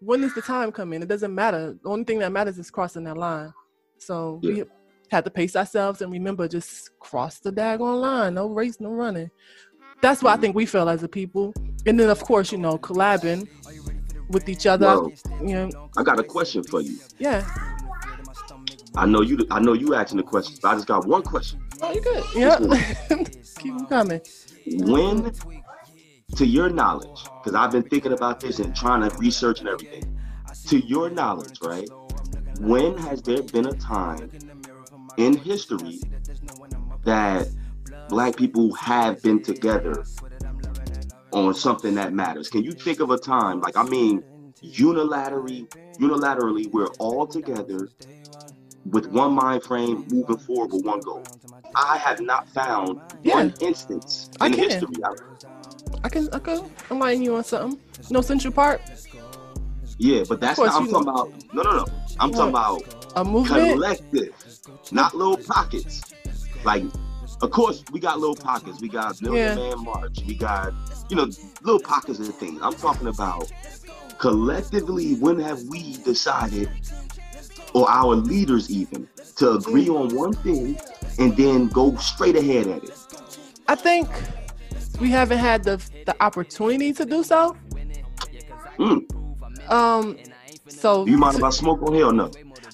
when 0.00 0.22
is 0.22 0.34
the 0.34 0.42
time 0.42 0.70
coming? 0.70 1.02
It 1.02 1.08
doesn't 1.08 1.34
matter. 1.34 1.76
The 1.82 1.88
only 1.88 2.04
thing 2.04 2.18
that 2.20 2.32
matters 2.32 2.58
is 2.58 2.70
crossing 2.70 3.04
that 3.04 3.16
line. 3.16 3.52
So 3.98 4.40
yeah. 4.42 4.52
we 4.52 4.64
had 5.10 5.24
to 5.24 5.30
pace 5.30 5.56
ourselves 5.56 6.02
and 6.02 6.12
remember 6.12 6.48
just 6.48 6.90
cross 6.98 7.38
the 7.38 7.52
daggone 7.52 8.00
line. 8.00 8.34
No 8.34 8.48
race, 8.48 8.80
no 8.80 8.90
running. 8.90 9.30
That's 10.02 10.22
what 10.22 10.36
I 10.36 10.40
think 10.40 10.54
we 10.54 10.66
feel 10.66 10.88
as 10.88 11.02
a 11.02 11.08
people. 11.08 11.54
And 11.86 11.98
then 11.98 12.10
of 12.10 12.20
course, 12.20 12.52
you 12.52 12.58
know, 12.58 12.78
collabing 12.78 13.48
with 14.30 14.48
each 14.48 14.66
other. 14.66 14.86
Well, 14.86 15.12
you 15.40 15.54
know. 15.54 15.90
I 15.96 16.02
got 16.02 16.18
a 16.18 16.24
question 16.24 16.62
for 16.64 16.80
you. 16.80 16.98
Yeah. 17.18 17.48
I 18.96 19.06
know 19.06 19.22
you. 19.22 19.46
I 19.50 19.60
know 19.60 19.72
you 19.72 19.94
asking 19.94 20.18
the 20.18 20.22
questions. 20.22 20.60
I 20.64 20.74
just 20.74 20.86
got 20.86 21.06
one 21.06 21.22
question. 21.22 21.60
Oh, 21.82 21.92
you 21.92 22.00
good? 22.00 22.24
Yeah. 22.34 22.58
Keep 23.58 23.76
them 23.76 23.86
coming. 23.86 24.20
When, 24.66 25.32
to 26.36 26.46
your 26.46 26.70
knowledge, 26.70 27.24
because 27.42 27.54
I've 27.54 27.72
been 27.72 27.82
thinking 27.82 28.12
about 28.12 28.40
this 28.40 28.60
and 28.60 28.74
trying 28.74 29.08
to 29.08 29.16
research 29.18 29.60
and 29.60 29.68
everything. 29.68 30.18
To 30.68 30.78
your 30.78 31.10
knowledge, 31.10 31.58
right? 31.60 31.88
When 32.60 32.96
has 32.98 33.22
there 33.22 33.42
been 33.42 33.66
a 33.66 33.72
time 33.72 34.30
in 35.16 35.36
history 35.36 36.00
that 37.04 37.48
black 38.08 38.36
people 38.36 38.72
have 38.74 39.22
been 39.22 39.42
together 39.42 40.04
on 41.32 41.54
something 41.54 41.94
that 41.96 42.12
matters. 42.12 42.48
Can 42.48 42.62
you 42.62 42.72
think 42.72 43.00
of 43.00 43.10
a 43.10 43.18
time, 43.18 43.60
like 43.60 43.76
I 43.76 43.82
mean, 43.82 44.22
unilaterally, 44.62 45.68
unilaterally, 45.98 46.70
we're 46.70 46.92
all 46.98 47.26
together 47.26 47.88
with 48.86 49.06
one 49.06 49.32
mind 49.32 49.62
frame, 49.64 50.06
moving 50.10 50.38
forward 50.38 50.72
with 50.72 50.84
one 50.84 51.00
goal. 51.00 51.24
I 51.74 51.98
have 51.98 52.20
not 52.20 52.48
found 52.50 53.00
yeah. 53.22 53.34
one 53.34 53.54
instance 53.60 54.30
in 54.40 54.52
history. 54.52 54.94
I 56.04 56.08
can, 56.08 56.28
I 56.32 56.38
can, 56.38 56.70
I'm 56.90 56.98
lighting 57.00 57.22
you 57.22 57.34
on 57.36 57.44
something. 57.44 57.80
No 58.10 58.20
Central 58.20 58.52
Park. 58.52 58.80
Yeah, 59.98 60.24
but 60.28 60.40
that's 60.40 60.58
not. 60.58 60.68
I'm 60.68 60.88
talking 60.88 61.06
know. 61.06 61.12
about. 61.12 61.54
No, 61.54 61.62
no, 61.62 61.76
no. 61.78 61.86
I'm 62.20 62.30
what? 62.30 62.36
talking 62.36 62.50
about 62.50 63.12
a 63.16 63.24
movement, 63.24 63.72
collective, 63.72 64.34
not 64.92 65.14
little 65.14 65.36
pockets. 65.36 66.02
Like 66.64 66.84
of 67.42 67.50
course, 67.50 67.84
we 67.92 68.00
got 68.00 68.18
little 68.18 68.36
pockets. 68.36 68.80
We 68.80 68.88
got 68.88 69.20
Million 69.20 69.58
yeah. 69.58 69.70
Man 69.70 69.84
March. 69.84 70.20
We 70.26 70.34
got, 70.34 70.72
you 71.10 71.16
know, 71.16 71.28
little 71.62 71.80
pockets 71.80 72.18
of 72.18 72.34
things. 72.36 72.60
I'm 72.62 72.74
talking 72.74 73.08
about 73.08 73.52
collectively, 74.18 75.14
when 75.16 75.38
have 75.40 75.62
we 75.64 75.96
decided, 75.98 76.70
or 77.74 77.88
our 77.90 78.14
leaders 78.14 78.70
even, 78.70 79.08
to 79.36 79.52
agree 79.52 79.88
on 79.88 80.14
one 80.14 80.32
thing 80.32 80.78
and 81.18 81.36
then 81.36 81.68
go 81.68 81.94
straight 81.96 82.36
ahead 82.36 82.68
at 82.68 82.84
it? 82.84 82.98
I 83.68 83.74
think 83.74 84.08
we 85.00 85.10
haven't 85.10 85.38
had 85.38 85.64
the 85.64 85.76
the 86.06 86.16
opportunity 86.22 86.92
to 86.92 87.04
do 87.04 87.22
so. 87.22 87.56
Mm. 88.78 89.70
Um. 89.70 90.16
So. 90.68 91.04
Do 91.04 91.10
you 91.10 91.18
mind 91.18 91.36
if 91.36 91.44
I 91.44 91.50
smoke 91.50 91.82
on 91.82 91.94
here 91.94 92.06
or 92.06 92.12
no? 92.12 92.30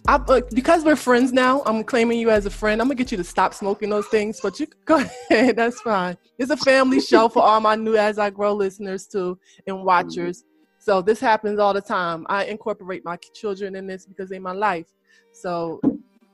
I, 0.06 0.14
uh, 0.16 0.40
because 0.52 0.85
we're 0.85 0.97
friends 0.97 1.32
now, 1.32 1.62
I'm 1.66 1.85
claiming 1.85 2.18
you 2.18 2.30
as 2.30 2.47
a 2.47 2.50
friend. 2.50 2.80
I'm 2.80 2.88
gonna 2.88 2.97
get 2.97 3.11
you 3.11 3.18
to 3.18 3.25
stop 3.25 3.54
smoking 3.54 3.90
those 3.90 4.06
things, 4.06 4.40
but 4.40 4.59
you 4.59 4.66
go 4.85 4.97
ahead. 5.30 5.56
That's 5.56 5.80
fine. 5.80 6.16
It's 6.38 6.50
a 6.50 6.56
family 6.56 7.00
show 7.12 7.28
for 7.28 7.42
all 7.42 7.61
my 7.61 7.75
new 7.75 7.97
as 7.97 8.18
I 8.18 8.30
grow 8.30 8.54
listeners 8.54 9.06
too 9.06 9.38
and 9.66 9.85
watchers. 9.85 10.44
So 10.78 11.02
this 11.02 11.20
happens 11.20 11.59
all 11.59 11.75
the 11.75 11.82
time. 11.82 12.26
I 12.28 12.44
incorporate 12.44 13.04
my 13.04 13.18
children 13.35 13.76
in 13.76 13.87
this 13.87 14.06
because 14.06 14.30
they're 14.30 14.40
my 14.40 14.52
life. 14.52 14.87
So 15.32 15.80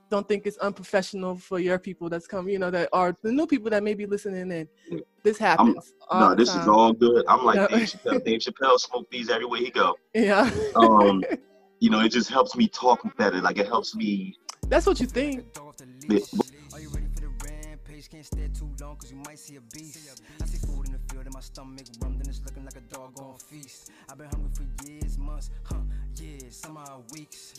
don't 0.09 0.27
think 0.27 0.45
it's 0.45 0.57
unprofessional 0.57 1.35
for 1.35 1.59
your 1.59 1.79
people 1.79 2.09
that's 2.09 2.27
coming, 2.27 2.53
you 2.53 2.59
know, 2.59 2.71
that 2.71 2.89
are 2.93 3.15
the 3.21 3.31
new 3.31 3.47
people 3.47 3.69
that 3.69 3.83
may 3.83 3.93
be 3.93 4.05
listening 4.05 4.51
in. 4.51 4.67
This 5.23 5.37
happens. 5.37 5.93
no, 6.11 6.35
this 6.35 6.49
time. 6.49 6.61
is 6.61 6.67
all 6.67 6.93
good. 6.93 7.25
I'm 7.27 7.43
like 7.43 7.69
Dave 7.69 7.87
Chappelle. 7.87 8.23
Dave 8.23 8.39
Chappelle 8.39 8.79
smoke 8.79 9.09
these 9.11 9.29
everywhere 9.29 9.59
he 9.59 9.69
go. 9.69 9.95
Yeah. 10.13 10.49
Um, 10.75 11.23
you 11.79 11.89
know, 11.89 11.99
it 11.99 12.09
just 12.09 12.29
helps 12.29 12.55
me 12.55 12.67
talk 12.67 12.99
better. 13.17 13.41
Like 13.41 13.57
it 13.57 13.67
helps 13.67 13.95
me. 13.95 14.35
That's 14.67 14.85
what 14.85 14.99
you 14.99 15.07
think. 15.07 15.45
Yeah. 16.09 16.19
Can't 18.09 18.25
stay 18.25 18.47
too 18.57 18.69
long 18.79 18.95
cause 18.95 19.11
you 19.11 19.17
might 19.17 19.37
see 19.37 19.57
a 19.57 19.61
beast. 19.75 20.23
I 20.41 20.45
see 20.45 20.65
food 20.65 20.87
in 20.87 20.93
the 20.93 20.99
field 21.13 21.25
and 21.25 21.33
my 21.33 21.41
stomach 21.41 21.85
rum, 22.01 22.17
then 22.17 22.29
it's 22.29 22.41
looking 22.45 22.63
like 22.63 22.77
a 22.77 22.79
doggone 22.79 23.37
feast. 23.37 23.91
I've 24.09 24.17
been 24.17 24.27
hungry 24.29 24.49
for 24.53 24.89
years, 24.89 25.17
months, 25.17 25.49
huh, 25.65 25.75
years, 26.15 26.55
some 26.55 26.79
weeks. 27.11 27.53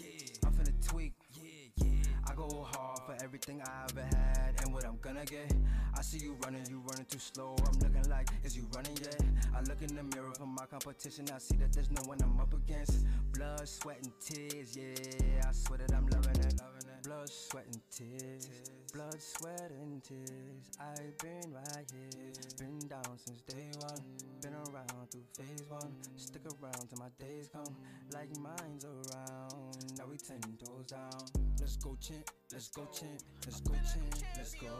I'm 0.46 0.52
finna 0.52 0.88
tweak, 0.88 1.12
yeah, 1.34 1.84
yeah. 1.84 2.07
I 2.30 2.34
go 2.34 2.66
hard 2.72 3.00
for 3.06 3.16
everything 3.24 3.62
I 3.62 3.84
ever 3.90 4.02
had 4.02 4.54
and 4.62 4.74
what 4.74 4.84
I'm 4.84 4.98
gonna 5.00 5.24
get. 5.24 5.50
I 5.96 6.02
see 6.02 6.18
you 6.18 6.36
running, 6.44 6.64
you 6.68 6.82
running 6.86 7.06
too 7.06 7.18
slow. 7.18 7.56
I'm 7.66 7.78
looking 7.80 8.08
like, 8.10 8.28
is 8.44 8.56
you 8.56 8.66
running 8.74 8.96
yet? 8.98 9.20
I 9.56 9.60
look 9.62 9.80
in 9.80 9.94
the 9.96 10.02
mirror 10.02 10.32
for 10.36 10.46
my 10.46 10.66
competition. 10.66 11.26
I 11.34 11.38
see 11.38 11.56
that 11.56 11.72
there's 11.72 11.90
no 11.90 12.02
one 12.02 12.18
I'm 12.22 12.38
up 12.38 12.52
against. 12.52 13.06
Blood, 13.32 13.66
sweat, 13.66 13.98
and 14.02 14.12
tears, 14.20 14.76
yeah. 14.76 15.48
I 15.48 15.52
swear 15.52 15.78
that 15.78 15.96
I'm 15.96 16.06
loving 16.08 16.36
it. 16.44 16.60
Blood, 17.04 17.30
sweat, 17.30 17.64
and 17.72 17.80
tears. 17.90 18.50
Blood, 18.92 19.20
sweat, 19.22 19.70
and 19.80 20.04
tears. 20.04 20.70
I've 20.78 21.16
been 21.18 21.52
right 21.52 21.90
here. 21.90 22.32
Been 22.58 22.78
down 22.88 23.16
since 23.16 23.40
day 23.42 23.70
one. 23.80 24.02
Been 24.42 24.54
around 24.54 25.10
through 25.10 25.24
phase 25.34 25.64
one. 25.68 25.92
Stick 26.16 26.42
around 26.44 26.88
till 26.90 26.98
my 26.98 27.08
days 27.18 27.48
come. 27.50 27.74
Like 28.12 28.28
mine's 28.38 28.84
around. 28.84 29.96
Now 29.96 30.04
we 30.10 30.18
ten 30.18 30.40
toes 30.62 30.86
down. 30.86 31.37
Let's 31.68 31.76
go, 31.76 31.98
champ. 32.00 32.30
Let's 32.50 32.68
go, 32.68 32.88
champ. 32.94 33.20
Let's 33.44 33.60
go, 33.60 33.74
champ. 33.84 34.14
Let's 34.38 34.54
go. 34.54 34.72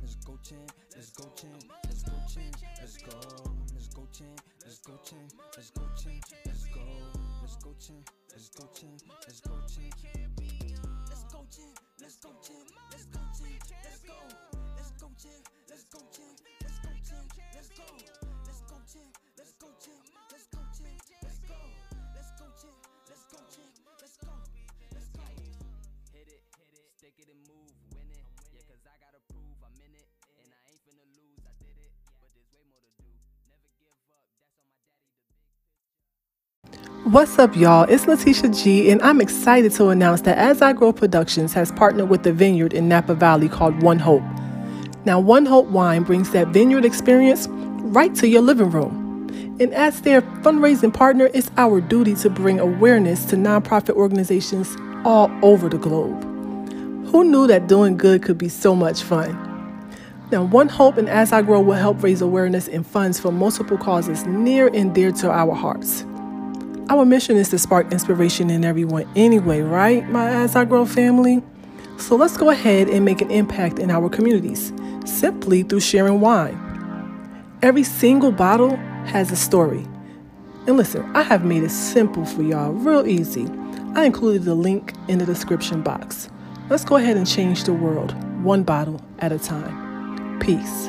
Let's 0.00 0.14
go, 0.24 0.38
champ. 0.42 0.72
Let's 0.96 1.10
go, 1.10 1.24
champ. 1.36 1.64
Let's 1.84 2.02
go, 2.02 2.16
champ. 2.32 2.56
Let's 2.80 2.96
go. 2.96 3.12
Let's 3.76 3.88
go, 3.92 4.08
champ. 4.10 4.40
Let's 4.64 4.80
go, 4.80 4.96
champ. 5.04 5.28
Let's 5.52 5.68
go, 5.68 5.84
champ. 6.00 6.24
Let's 6.46 6.64
go. 6.64 6.80
Let's 7.42 7.56
go, 7.60 7.76
champ. 7.76 8.08
Let's 8.32 8.48
go, 8.48 8.64
champ. 8.72 9.04
Let's 9.20 9.40
go, 9.44 9.52
champ. 9.60 9.92
Let's 11.10 11.24
go, 11.28 11.44
champ. 11.52 11.76
Let's 12.00 12.16
go, 12.16 12.32
champ. 12.40 12.72
Let's 12.88 13.04
go, 13.04 13.20
champ. 13.36 13.60
Let's 13.84 14.00
go. 14.00 14.16
Let's 14.80 14.92
go, 14.96 15.12
champ. 15.20 15.44
Let's 15.68 15.84
go, 15.92 16.00
champ. 16.08 16.40
Let's 16.64 16.80
go, 16.80 16.96
champ. 17.04 17.28
Let's 17.52 17.68
go. 17.68 17.84
Let's 18.48 18.62
go, 18.64 18.80
champ. 18.88 19.12
Let's 19.36 19.52
go, 19.60 19.68
champ. 19.76 20.08
Let's 20.32 20.46
go, 20.48 20.60
champ. 20.72 21.04
Let's 21.20 21.38
go. 21.44 21.60
Let's 22.16 22.32
go, 22.40 22.46
champ. 22.56 22.80
Let's 23.10 23.24
go, 23.28 23.38
champ. 23.52 23.69
It, 27.20 27.28
and 27.28 27.40
move, 27.44 27.68
win 27.92 28.08
it. 28.08 28.24
Yeah, 28.56 28.64
cause 28.64 28.80
I 28.88 28.96
gotta 28.96 29.20
prove 29.28 29.56
I'm 29.60 29.76
in 29.84 29.92
it. 29.92 30.08
And 30.40 30.48
I 30.48 30.60
ain't 30.72 30.80
finna 30.88 31.04
lose, 31.12 31.44
I 31.44 31.52
did 31.60 31.76
it. 31.76 31.92
But 32.20 32.32
there's 32.32 32.48
way 32.48 32.64
more 32.72 32.80
to 32.80 32.92
do. 32.96 33.08
Never 33.44 33.68
give 33.76 33.92
up, 33.92 34.08
that's 34.08 34.32
on 34.56 34.72
my 34.72 34.88
daddy, 34.88 35.12
the 35.12 35.28
big 35.28 35.60
picture. 35.60 37.12
What's 37.12 37.38
up, 37.38 37.56
y'all? 37.56 37.84
It's 37.88 38.06
Letitia 38.06 38.50
G, 38.50 38.90
and 38.90 39.02
I'm 39.02 39.20
excited 39.20 39.72
to 39.72 39.88
announce 39.88 40.22
that 40.22 40.38
As 40.38 40.62
I 40.62 40.72
Grow 40.72 40.92
Productions 40.92 41.52
has 41.52 41.72
partnered 41.72 42.08
with 42.08 42.22
the 42.22 42.32
vineyard 42.32 42.72
in 42.72 42.88
Napa 42.88 43.14
Valley 43.14 43.48
called 43.48 43.82
One 43.82 43.98
Hope. 43.98 44.22
Now, 45.04 45.20
One 45.20 45.46
Hope 45.46 45.66
Wine 45.68 46.04
brings 46.04 46.30
that 46.30 46.48
vineyard 46.48 46.84
experience 46.84 47.48
right 47.50 48.14
to 48.16 48.28
your 48.28 48.42
living 48.42 48.70
room. 48.70 49.26
And 49.60 49.74
as 49.74 50.02
their 50.02 50.22
fundraising 50.22 50.92
partner, 50.92 51.30
it's 51.34 51.50
our 51.58 51.80
duty 51.80 52.14
to 52.16 52.30
bring 52.30 52.60
awareness 52.60 53.24
to 53.26 53.36
nonprofit 53.36 53.94
organizations 53.94 54.76
all 55.04 55.30
over 55.42 55.68
the 55.68 55.78
globe. 55.78 56.29
Who 57.10 57.24
knew 57.24 57.48
that 57.48 57.66
doing 57.66 57.96
good 57.96 58.22
could 58.22 58.38
be 58.38 58.48
so 58.48 58.72
much 58.72 59.02
fun? 59.02 59.32
Now, 60.30 60.44
One 60.44 60.68
Hope 60.68 60.96
and 60.96 61.08
As 61.08 61.32
I 61.32 61.42
Grow 61.42 61.60
will 61.60 61.74
help 61.74 62.04
raise 62.04 62.22
awareness 62.22 62.68
and 62.68 62.86
funds 62.86 63.18
for 63.18 63.32
multiple 63.32 63.76
causes 63.76 64.24
near 64.26 64.68
and 64.68 64.94
dear 64.94 65.10
to 65.12 65.28
our 65.28 65.52
hearts. 65.52 66.04
Our 66.88 67.04
mission 67.04 67.36
is 67.36 67.48
to 67.48 67.58
spark 67.58 67.90
inspiration 67.90 68.48
in 68.48 68.64
everyone 68.64 69.10
anyway, 69.16 69.60
right, 69.60 70.08
my 70.08 70.30
As 70.30 70.54
I 70.54 70.64
Grow 70.64 70.86
family? 70.86 71.42
So 71.96 72.14
let's 72.14 72.36
go 72.36 72.50
ahead 72.50 72.88
and 72.88 73.04
make 73.04 73.20
an 73.20 73.32
impact 73.32 73.80
in 73.80 73.90
our 73.90 74.08
communities 74.08 74.72
simply 75.04 75.64
through 75.64 75.80
sharing 75.80 76.20
wine. 76.20 76.56
Every 77.60 77.82
single 77.82 78.30
bottle 78.30 78.76
has 79.06 79.32
a 79.32 79.36
story. 79.36 79.84
And 80.68 80.76
listen, 80.76 81.10
I 81.16 81.22
have 81.22 81.44
made 81.44 81.64
it 81.64 81.72
simple 81.72 82.24
for 82.24 82.44
y'all, 82.44 82.70
real 82.70 83.04
easy. 83.04 83.50
I 83.96 84.04
included 84.04 84.44
the 84.44 84.54
link 84.54 84.94
in 85.08 85.18
the 85.18 85.26
description 85.26 85.82
box. 85.82 86.30
Let's 86.70 86.84
go 86.84 86.98
ahead 86.98 87.16
and 87.16 87.26
change 87.26 87.64
the 87.64 87.72
world, 87.72 88.14
one 88.44 88.62
bottle 88.62 89.00
at 89.18 89.32
a 89.32 89.40
time. 89.40 90.38
Peace. 90.38 90.88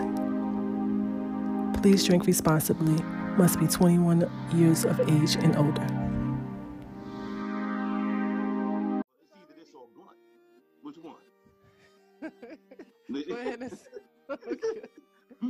Please 1.81 2.03
drink 2.05 2.27
responsibly. 2.27 3.03
Must 3.35 3.59
be 3.59 3.65
21 3.65 4.29
years 4.53 4.85
of 4.85 4.99
age 5.09 5.37
and 5.37 5.55
older. 5.55 5.81
Which 10.83 10.97
one? 11.01 11.15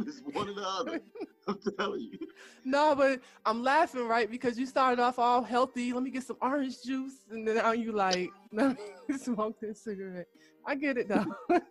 It's 0.07 0.21
one 0.31 0.47
or 0.47 0.53
the 0.53 0.65
other. 0.65 1.01
I'm 1.47 1.57
telling 1.77 2.01
you. 2.01 2.19
No, 2.63 2.95
but 2.95 3.19
I'm 3.45 3.63
laughing, 3.63 4.07
right? 4.07 4.29
Because 4.29 4.59
you 4.59 4.65
started 4.65 5.01
off 5.01 5.19
all 5.19 5.41
healthy. 5.41 5.93
Let 5.93 6.03
me 6.03 6.11
get 6.11 6.23
some 6.23 6.37
orange 6.41 6.83
juice, 6.83 7.25
and 7.31 7.47
then 7.47 7.55
now 7.55 7.71
you 7.71 7.91
like, 7.91 8.29
smoke 9.17 9.59
this 9.59 9.83
cigarette. 9.83 10.27
I 10.65 10.75
get 10.75 10.97
it 10.97 11.07
though. 11.07 11.25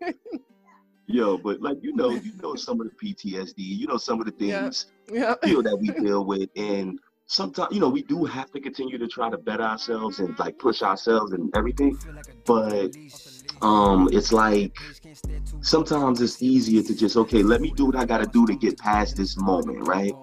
Yo, 1.07 1.39
but 1.39 1.61
like 1.61 1.79
you 1.83 1.95
know, 1.95 2.11
you 2.11 2.33
know 2.43 2.55
some 2.55 2.81
of 2.81 2.89
the 2.89 3.15
PTSD, 3.15 3.55
you 3.57 3.87
know 3.87 3.97
some 3.97 4.21
of 4.21 4.27
the 4.27 4.33
things 4.33 4.87
yeah. 5.13 5.35
you 5.45 5.55
know 5.55 5.63
that 5.63 5.77
we 5.77 5.89
deal 5.89 6.25
with, 6.25 6.49
and 6.57 6.99
sometimes 7.27 7.73
you 7.75 7.81
know 7.81 7.89
we 7.89 8.03
do 8.03 8.25
have 8.25 8.51
to 8.53 8.61
continue 8.61 8.99
to 8.99 9.09
try 9.09 9.29
to 9.31 9.39
better 9.39 9.63
ourselves 9.63 10.21
and 10.21 10.39
like 10.39 10.59
push 10.59 10.83
ourselves 10.83 11.33
and 11.33 11.53
everything, 11.57 11.99
but 12.45 12.95
um, 13.63 14.09
it's 14.13 14.33
like 14.33 14.77
sometimes 15.61 16.21
it's 16.21 16.43
easier 16.43 16.83
to 16.83 16.95
just 16.95 17.17
okay, 17.17 17.43
let 17.43 17.61
me 17.61 17.73
do 17.77 17.87
what 17.87 17.97
I 17.97 18.05
got 18.05 18.19
to 18.19 18.27
do 18.27 18.47
to 18.47 18.55
get 18.55 18.79
past 18.79 19.17
this 19.17 19.37
moment, 19.37 19.87
right? 19.87 20.15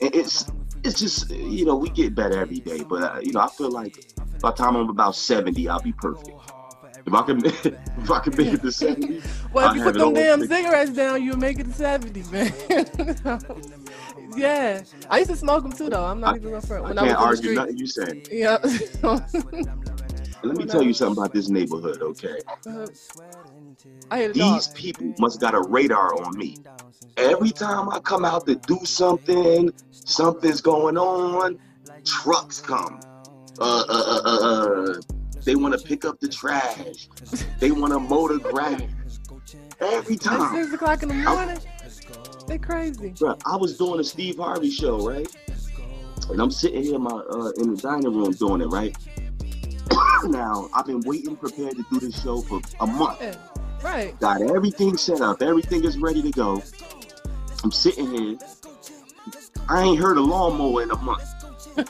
And 0.00 0.14
it's 0.14 0.50
it's 0.82 0.98
just 0.98 1.30
you 1.30 1.64
know 1.64 1.76
we 1.76 1.88
get 1.88 2.14
better 2.14 2.40
every 2.40 2.58
day, 2.58 2.82
but 2.82 3.02
uh, 3.02 3.20
you 3.20 3.32
know 3.32 3.40
I 3.40 3.48
feel 3.48 3.70
like 3.70 4.04
by 4.40 4.50
the 4.50 4.56
time 4.56 4.76
I'm 4.76 4.88
about 4.88 5.16
seventy, 5.16 5.68
I'll 5.68 5.80
be 5.80 5.92
perfect. 5.92 6.30
If 7.06 7.12
I 7.12 7.22
can, 7.22 7.44
if 7.44 8.10
I 8.10 8.20
can 8.20 8.36
make 8.36 8.52
it 8.54 8.62
to 8.62 8.72
seventy, 8.72 9.22
well, 9.52 9.70
if 9.70 9.76
you 9.76 9.82
put 9.82 9.94
them 9.94 10.14
damn 10.14 10.46
cigarettes 10.46 10.90
down, 10.90 11.22
you'll 11.22 11.38
make 11.38 11.58
it 11.58 11.64
to 11.64 11.72
seventy, 11.72 12.22
man. 12.30 12.52
yeah, 14.36 14.82
I 15.08 15.18
used 15.18 15.30
to 15.30 15.36
smoke 15.36 15.62
them 15.62 15.72
too, 15.72 15.88
though. 15.88 16.04
I'm 16.04 16.20
not 16.20 16.34
I, 16.34 16.36
even 16.36 16.50
gonna 16.50 16.66
front. 16.66 16.84
When 16.84 16.98
I, 16.98 17.06
can't 17.06 17.18
I 17.18 17.22
argue 17.22 17.54
nothing 17.54 17.78
you 17.78 17.86
said. 17.86 18.28
Yeah. 18.30 18.58
Let 20.44 20.56
me 20.58 20.66
tell 20.66 20.82
you 20.82 20.92
something 20.92 21.22
about 21.22 21.32
this 21.32 21.48
neighborhood, 21.48 22.02
okay? 22.02 22.38
Uh, 22.66 22.86
These 24.32 24.68
people 24.68 25.14
must 25.18 25.40
got 25.40 25.54
a 25.54 25.60
radar 25.60 26.22
on 26.22 26.36
me. 26.36 26.58
Every 27.16 27.50
time 27.50 27.88
I 27.88 27.98
come 28.00 28.24
out 28.24 28.46
to 28.46 28.56
do 28.56 28.78
something, 28.84 29.72
something's 29.90 30.60
going 30.60 30.98
on. 30.98 31.58
Trucks 32.04 32.60
come. 32.60 33.00
Uh, 33.58 33.84
uh, 33.88 34.02
uh, 34.06 34.20
uh, 34.24 34.90
uh 34.90 35.00
they 35.44 35.54
want 35.54 35.78
to 35.78 35.86
pick 35.86 36.04
up 36.04 36.20
the 36.20 36.28
trash. 36.28 37.08
They 37.60 37.70
want 37.70 37.92
to 37.92 37.98
mow 37.98 38.28
the 38.28 38.38
grass. 38.38 38.82
Every 39.80 40.16
time. 40.16 40.54
At 40.54 40.62
six 40.62 40.74
o'clock 40.74 41.02
in 41.02 41.08
the 41.08 41.14
morning. 41.14 41.58
They 42.46 42.58
crazy. 42.58 43.10
Bro, 43.10 43.38
I 43.46 43.56
was 43.56 43.76
doing 43.78 44.00
a 44.00 44.04
Steve 44.04 44.36
Harvey 44.38 44.70
show, 44.70 45.06
right? 45.06 45.28
And 46.30 46.40
I'm 46.40 46.50
sitting 46.50 46.82
here 46.82 46.96
in 46.96 47.02
my 47.02 47.10
uh, 47.10 47.50
in 47.58 47.74
the 47.74 47.80
dining 47.80 48.14
room 48.14 48.32
doing 48.32 48.60
it, 48.62 48.66
right? 48.66 48.96
now 50.24 50.68
I've 50.72 50.86
been 50.86 51.00
waiting 51.00 51.36
prepared 51.36 51.76
to 51.76 51.84
do 51.90 52.00
this 52.00 52.22
show 52.22 52.40
for 52.40 52.60
a 52.80 52.86
month. 52.86 53.20
Yeah, 53.20 53.36
right. 53.82 54.18
Got 54.20 54.42
everything 54.42 54.96
set 54.96 55.20
up. 55.20 55.42
Everything 55.42 55.84
is 55.84 55.98
ready 55.98 56.22
to 56.22 56.30
go. 56.30 56.62
I'm 57.62 57.72
sitting 57.72 58.10
here. 58.10 58.38
I 59.68 59.82
ain't 59.82 59.98
heard 59.98 60.18
a 60.18 60.20
lawnmower 60.20 60.82
in 60.82 60.90
a 60.90 60.96
month. 60.96 61.22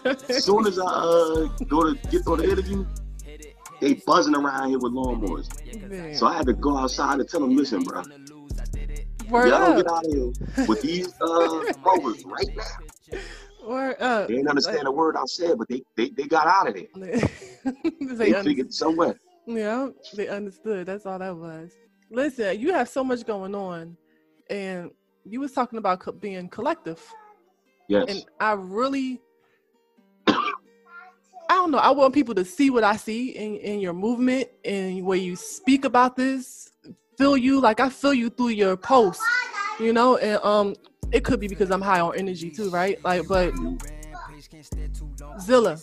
as 0.05 0.45
soon 0.45 0.67
as 0.67 0.79
I 0.79 0.85
uh, 0.85 1.49
go 1.69 1.93
to 1.93 1.99
get 2.11 2.27
on 2.27 2.39
the 2.39 2.51
interview, 2.51 2.87
they 3.81 3.95
buzzing 3.95 4.35
around 4.35 4.69
here 4.69 4.79
with 4.79 4.93
lawnmowers. 4.93 5.49
Man. 5.89 6.15
So 6.15 6.27
I 6.27 6.37
had 6.37 6.47
to 6.47 6.53
go 6.53 6.79
outside 6.79 7.21
and 7.21 7.29
tell 7.29 7.41
them, 7.41 7.57
listen, 7.57 7.83
bro. 7.83 8.03
Word 9.31 9.49
y'all 9.49 9.59
don't 9.59 9.77
get 9.77 9.91
out 9.91 10.05
of 10.05 10.13
here 10.13 10.67
with 10.67 10.83
these 10.83 11.09
uh, 11.21 11.73
mowers 11.85 12.25
right 12.25 12.49
now. 12.57 13.19
Word 13.67 14.01
up. 14.01 14.29
They 14.29 14.35
didn't 14.35 14.49
understand 14.49 14.79
like, 14.79 14.87
a 14.87 14.93
word 14.93 15.17
I 15.17 15.25
said, 15.27 15.59
but 15.59 15.69
they 15.69 15.83
they, 15.97 16.11
they 16.11 16.25
got 16.25 16.47
out 16.47 16.69
of 16.69 16.77
it. 16.77 16.91
they, 16.95 18.05
they 18.33 18.43
figured 18.43 18.73
somewhere. 18.73 19.17
Yeah, 19.47 19.89
they 20.15 20.29
understood. 20.29 20.87
That's 20.87 21.07
all 21.07 21.19
that 21.19 21.37
was. 21.37 21.73
Listen, 22.11 22.59
you 22.61 22.73
have 22.73 22.89
so 22.89 23.03
much 23.05 23.25
going 23.25 23.55
on, 23.55 23.97
and 24.51 24.91
you 25.25 25.41
was 25.41 25.53
talking 25.53 25.79
about 25.79 26.01
co- 26.01 26.13
being 26.13 26.49
collective. 26.49 27.03
Yes. 27.89 28.07
And 28.09 28.25
I 28.41 28.53
really, 28.53 29.21
I 30.27 30.53
don't 31.51 31.71
know. 31.71 31.79
I 31.79 31.91
want 31.91 32.15
people 32.15 32.35
to 32.35 32.45
see 32.45 32.71
what 32.71 32.85
I 32.85 32.97
see 32.97 33.31
in, 33.31 33.57
in 33.57 33.81
your 33.81 33.93
movement 33.93 34.49
and 34.65 35.05
where 35.05 35.19
you 35.19 35.37
speak 35.37 35.85
about 35.85 36.17
this. 36.17 36.71
Feel 37.19 37.37
you 37.37 37.61
like 37.61 37.81
I 37.81 37.91
feel 37.91 38.15
you 38.15 38.29
through 38.29 38.49
your 38.49 38.77
posts, 38.77 39.25
you 39.79 39.93
know. 39.93 40.17
And 40.17 40.43
um, 40.43 40.75
it 41.15 41.23
could 41.23 41.39
be 41.39 41.47
because 41.47 41.71
I'm 41.71 41.81
high 41.81 42.01
on 42.01 42.17
energy 42.17 42.51
too, 42.51 42.71
right? 42.71 43.03
Like, 43.05 43.29
but 43.29 43.55
Zilla, 45.41 45.79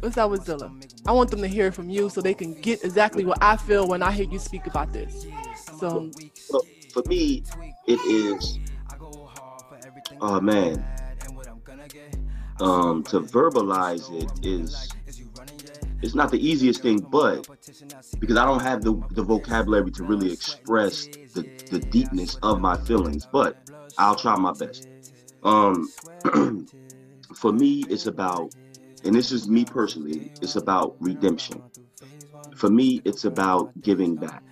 what's 0.00 0.18
up 0.18 0.30
with 0.32 0.44
Zilla? 0.44 0.72
I 1.06 1.12
want 1.12 1.30
them 1.30 1.40
to 1.42 1.46
hear 1.46 1.70
from 1.70 1.88
you 1.88 2.10
so 2.10 2.20
they 2.20 2.34
can 2.34 2.60
get 2.60 2.82
exactly 2.82 3.24
what 3.24 3.38
I 3.40 3.56
feel 3.56 3.86
when 3.86 4.02
I 4.02 4.10
hear 4.10 4.26
you 4.26 4.40
speak 4.40 4.66
about 4.66 4.92
this. 4.92 5.26
So, 5.78 6.10
so 6.34 6.60
for 6.92 7.04
me, 7.06 7.44
it 7.86 8.00
is, 8.00 8.58
oh 10.20 10.40
man, 10.40 10.84
um, 12.60 13.04
to 13.04 13.20
verbalize 13.20 14.10
it 14.12 14.44
is 14.44 14.88
it's 16.02 16.14
not 16.14 16.30
the 16.30 16.46
easiest 16.46 16.82
thing, 16.82 16.98
but 16.98 17.48
because 18.20 18.36
I 18.36 18.44
don't 18.44 18.62
have 18.62 18.82
the, 18.82 18.94
the 19.10 19.22
vocabulary 19.22 19.90
to 19.92 20.04
really 20.04 20.32
express 20.32 21.06
the, 21.06 21.48
the 21.70 21.78
deepness 21.78 22.36
of 22.42 22.60
my 22.60 22.76
feelings, 22.76 23.26
but 23.30 23.56
I'll 23.98 24.14
try 24.14 24.36
my 24.36 24.52
best. 24.52 24.88
Um, 25.42 25.88
for 27.34 27.52
me, 27.52 27.84
it's 27.88 28.06
about, 28.06 28.54
and 29.04 29.14
this 29.14 29.32
is 29.32 29.48
me 29.48 29.64
personally, 29.64 30.30
it's 30.40 30.56
about 30.56 30.96
redemption. 31.00 31.62
For 32.54 32.70
me, 32.70 33.02
it's 33.04 33.24
about 33.24 33.70
giving 33.80 34.16
back. 34.16 34.42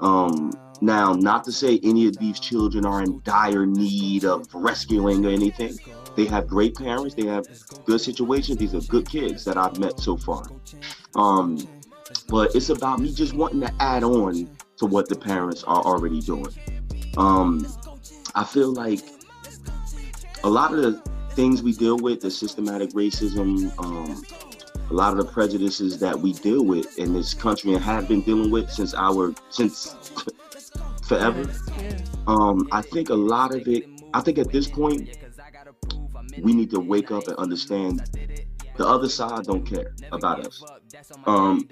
Um, 0.00 0.52
now, 0.80 1.12
not 1.12 1.44
to 1.44 1.52
say 1.52 1.78
any 1.82 2.06
of 2.06 2.16
these 2.16 2.40
children 2.40 2.86
are 2.86 3.02
in 3.02 3.20
dire 3.24 3.66
need 3.66 4.24
of 4.24 4.46
rescuing 4.54 5.26
or 5.26 5.30
anything. 5.30 5.78
They 6.16 6.26
have 6.26 6.46
great 6.46 6.76
parents. 6.76 7.14
They 7.14 7.26
have 7.26 7.46
good 7.84 8.00
situations. 8.00 8.58
These 8.58 8.74
are 8.74 8.80
good 8.80 9.08
kids 9.08 9.44
that 9.44 9.56
I've 9.56 9.78
met 9.78 9.98
so 10.00 10.16
far. 10.16 10.44
Um, 11.14 11.68
but 12.28 12.54
it's 12.54 12.70
about 12.70 12.98
me 12.98 13.12
just 13.12 13.34
wanting 13.34 13.60
to 13.60 13.72
add 13.80 14.02
on 14.02 14.50
to 14.78 14.86
what 14.86 15.08
the 15.08 15.16
parents 15.16 15.62
are 15.64 15.82
already 15.82 16.20
doing. 16.20 16.52
Um, 17.16 17.66
I 18.34 18.44
feel 18.44 18.72
like 18.72 19.00
a 20.42 20.48
lot 20.48 20.72
of 20.72 20.80
the 20.80 20.92
things 21.32 21.62
we 21.62 21.72
deal 21.72 21.96
with, 21.98 22.20
the 22.20 22.30
systematic 22.30 22.90
racism, 22.90 23.72
um, 23.78 24.24
a 24.90 24.92
lot 24.92 25.12
of 25.12 25.18
the 25.24 25.32
prejudices 25.32 25.98
that 26.00 26.18
we 26.18 26.32
deal 26.32 26.64
with 26.64 26.98
in 26.98 27.12
this 27.12 27.34
country 27.34 27.72
and 27.74 27.82
have 27.82 28.08
been 28.08 28.22
dealing 28.22 28.50
with 28.50 28.70
since 28.70 28.94
our 28.94 29.32
since 29.50 29.94
forever. 31.06 31.48
Um, 32.26 32.68
I 32.72 32.82
think 32.82 33.10
a 33.10 33.14
lot 33.14 33.54
of 33.54 33.66
it. 33.68 33.84
I 34.12 34.20
think 34.20 34.38
at 34.38 34.50
this 34.50 34.68
point, 34.68 35.16
we 36.38 36.52
need 36.52 36.70
to 36.70 36.80
wake 36.80 37.10
up 37.10 37.26
and 37.28 37.36
understand 37.36 38.08
the 38.76 38.86
other 38.86 39.08
side 39.08 39.44
don't 39.44 39.64
care 39.64 39.94
about 40.12 40.46
us. 40.46 40.62
Um, 41.26 41.68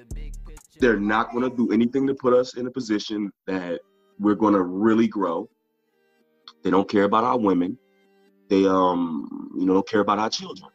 they're 0.79 1.01
not 1.01 1.33
going 1.33 1.49
to 1.49 1.57
do 1.57 1.73
anything 1.73 2.07
to 2.07 2.15
put 2.15 2.35
us 2.35 2.57
in 2.57 2.67
a 2.67 2.71
position 2.71 3.33
that 3.47 3.81
we're 4.19 4.35
going 4.35 4.55
to 4.55 4.63
really 4.63 5.09
grow. 5.09 5.49
They 6.63 6.71
don't 6.71 6.89
care 6.89 7.05
about 7.05 7.25
our 7.25 7.39
women. 7.39 7.79
They 8.49 8.67
um, 8.67 9.51
you 9.57 9.67
know, 9.67 9.75
don't 9.75 9.89
care 9.89 10.01
about 10.01 10.19
our 10.19 10.31
children. 10.31 10.71